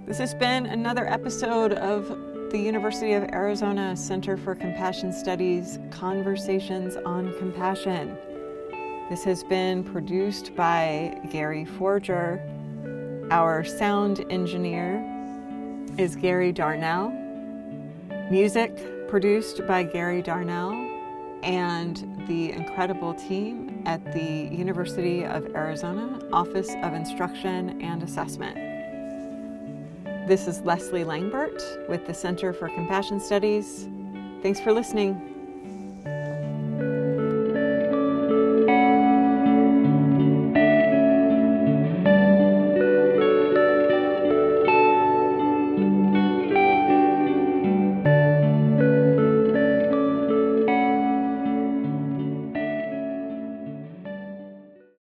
This 0.05 0.17
has 0.17 0.33
been 0.33 0.65
another 0.65 1.07
episode 1.07 1.73
of 1.73 2.07
the 2.51 2.59
University 2.59 3.13
of 3.13 3.23
Arizona 3.23 3.97
Center 3.97 4.37
for 4.37 4.53
Compassion 4.55 5.11
Studies 5.11 5.79
Conversations 5.89 6.95
on 7.05 7.33
Compassion. 7.37 8.15
This 9.07 9.23
has 9.25 9.43
been 9.43 9.83
produced 9.83 10.55
by 10.55 11.21
Gary 11.29 11.63
Forger. 11.63 12.41
Our 13.29 13.63
sound 13.63 14.25
engineer 14.31 14.99
is 15.99 16.15
Gary 16.15 16.51
Darnell. 16.51 17.11
Music 18.31 19.07
produced 19.07 19.61
by 19.67 19.83
Gary 19.83 20.23
Darnell 20.23 20.71
and 21.43 22.25
the 22.27 22.51
incredible 22.51 23.13
team 23.13 23.83
at 23.85 24.03
the 24.11 24.49
University 24.51 25.23
of 25.23 25.55
Arizona 25.55 26.19
Office 26.33 26.73
of 26.81 26.95
Instruction 26.95 27.79
and 27.83 28.01
Assessment. 28.01 28.55
This 30.27 30.47
is 30.47 30.61
Leslie 30.61 31.03
Langbert 31.03 31.87
with 31.87 32.07
the 32.07 32.13
Center 32.15 32.53
for 32.53 32.69
Compassion 32.69 33.19
Studies. 33.19 33.87
Thanks 34.41 34.59
for 34.59 34.73
listening. 34.73 35.34